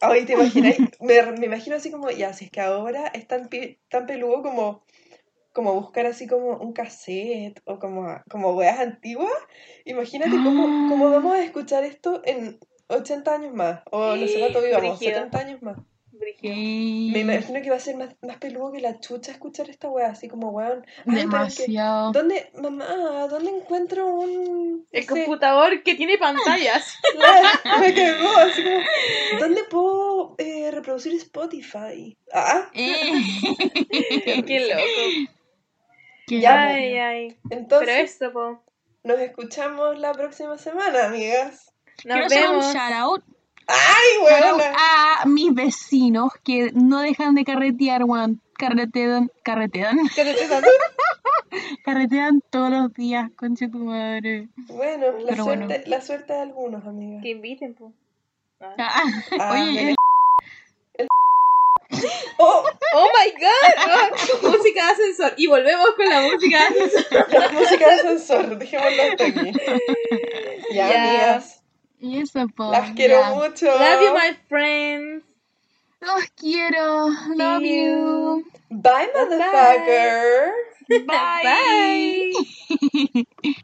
Ay, 0.02 0.26
¿te 0.26 0.34
imaginas? 0.34 0.76
Me, 1.00 1.22
me 1.40 1.46
imagino 1.46 1.76
así 1.78 1.90
como, 1.92 2.10
ya, 2.12 2.34
si 2.34 2.46
es 2.46 2.52
que 2.52 2.62
ahora 2.62 3.08
es 3.08 3.28
tan, 3.28 3.48
pi- 3.48 3.80
tan 3.90 4.06
peludo 4.06 4.42
como, 4.44 4.84
como 5.56 5.74
buscar 5.74 6.06
así 6.06 6.28
como 6.28 6.58
un 6.58 6.74
cassette 6.74 7.62
o 7.64 7.80
como, 7.80 8.22
como 8.30 8.52
weas 8.52 8.78
antiguas. 8.78 9.32
Imagínate 9.86 10.32
cómo, 10.32 10.90
cómo 10.90 11.10
vamos 11.10 11.34
a 11.36 11.44
escuchar 11.44 11.86
esto 11.86 12.22
en 12.26 12.60
80 12.90 13.34
años 13.34 13.54
más. 13.54 13.82
O 13.90 14.18
no 14.18 14.28
sé 14.28 14.38
cuánto 14.38 14.62
vivamos, 14.62 15.00
Brígido. 15.00 15.20
70 15.20 15.40
años 15.40 15.62
más. 15.62 15.78
Me 16.42 17.20
imagino 17.20 17.62
que 17.62 17.70
va 17.70 17.76
a 17.76 17.80
ser 17.80 17.96
más, 17.96 18.10
más 18.22 18.38
peludo 18.38 18.72
que 18.72 18.80
la 18.80 19.00
chucha 19.00 19.32
escuchar 19.32 19.70
esta 19.70 19.90
wea, 19.90 20.08
así 20.08 20.28
como 20.28 20.50
weón. 20.50 20.86
Es 20.98 21.04
que, 21.06 21.12
Demasiado. 21.12 22.12
¿Dónde, 22.12 22.52
mamá, 22.54 23.28
dónde 23.30 23.52
encuentro 23.52 24.08
un. 24.08 24.88
El 24.92 25.06
computador 25.06 25.84
que 25.84 25.96
tiene 25.96 26.18
pantallas. 26.18 26.98
Claro, 27.16 27.80
me 27.80 27.94
cagó, 27.94 28.38
así 28.38 28.62
como, 28.62 29.40
¿dónde 29.40 29.64
puedo 29.70 30.36
eh, 30.38 30.70
reproducir 30.72 31.14
Spotify? 31.16 32.18
Ah, 32.34 32.70
Eh. 32.74 34.44
Qué 34.46 34.60
loco. 34.60 35.32
Ya. 36.28 36.64
Ay, 36.68 36.98
ay. 36.98 37.38
Pero 37.50 37.62
entonces 37.62 38.12
esto, 38.12 38.32
po. 38.34 38.62
nos 39.04 39.20
escuchamos 39.20 39.98
la 40.00 40.12
próxima 40.14 40.58
semana, 40.58 41.06
amigas. 41.06 41.72
Nos 42.04 42.14
Quiero 42.16 42.26
hacer 42.26 42.50
un 42.50 42.60
vemos. 42.60 42.74
shout 42.74 42.94
out, 42.94 43.24
¡Ay, 43.68 44.22
buena! 44.22 44.74
a 45.22 45.26
mis 45.26 45.54
vecinos 45.54 46.32
que 46.44 46.72
no 46.74 47.00
dejan 47.02 47.36
de 47.36 47.44
carretear, 47.46 48.04
weón. 48.04 48.42
Carretean, 48.58 49.30
carretean, 49.44 49.98
¿Qué 50.16 50.24
te 50.24 50.32
estoy 50.32 50.48
dando? 50.48 50.68
carretean 51.84 52.42
todos 52.50 52.70
los 52.70 52.94
días, 52.94 53.30
concha 53.36 53.68
tu 53.70 53.80
madre. 53.80 54.48
Bueno, 54.68 55.12
la 55.20 55.30
Pero 55.32 55.44
suerte, 55.44 55.66
bueno. 55.66 55.84
la 55.88 56.02
suerte 56.02 56.34
de 56.34 56.40
algunos, 56.40 56.86
amigas. 56.86 57.22
Que 57.22 57.30
inviten, 57.32 57.74
po. 57.76 57.92
Ah. 58.62 58.74
Ah, 58.78 59.04
Ah, 59.40 59.52
oye, 59.54 59.86
me- 59.86 59.96
¡Oh! 62.38 62.64
Oh 62.94 63.10
my 63.18 63.32
god. 63.40 63.74
Ah, 63.78 64.10
música 64.44 64.86
de 64.86 64.92
ascensor. 64.92 65.34
Y 65.38 65.48
volvemos 65.48 65.90
con 65.96 66.08
la 66.10 66.22
música 66.22 66.58
de 66.70 66.84
ascensor. 66.84 67.28
La 67.34 67.50
música 67.50 67.88
de 67.88 67.94
ascensor, 67.94 68.58
dejémoslo 68.58 69.04
hasta 69.04 69.26
aquí. 69.26 69.52
Ya, 70.72 70.90
Ya. 70.92 71.04
amigas. 71.04 71.62
y 72.00 72.22
eso, 72.22 72.48
po. 72.56 72.72
Las 72.72 72.92
quiero 72.92 73.20
ya. 73.20 73.30
mucho. 73.32 73.66
Love 73.66 74.02
you, 74.02 74.14
my 74.14 74.38
friends. 74.50 75.24
Los 76.02 76.26
quiero. 76.36 77.08
Love 77.36 77.64
you. 77.64 78.44
Bye, 78.70 79.10
motherfucker. 79.16 80.52
Bye. 80.88 82.32
Bye. 83.14 83.28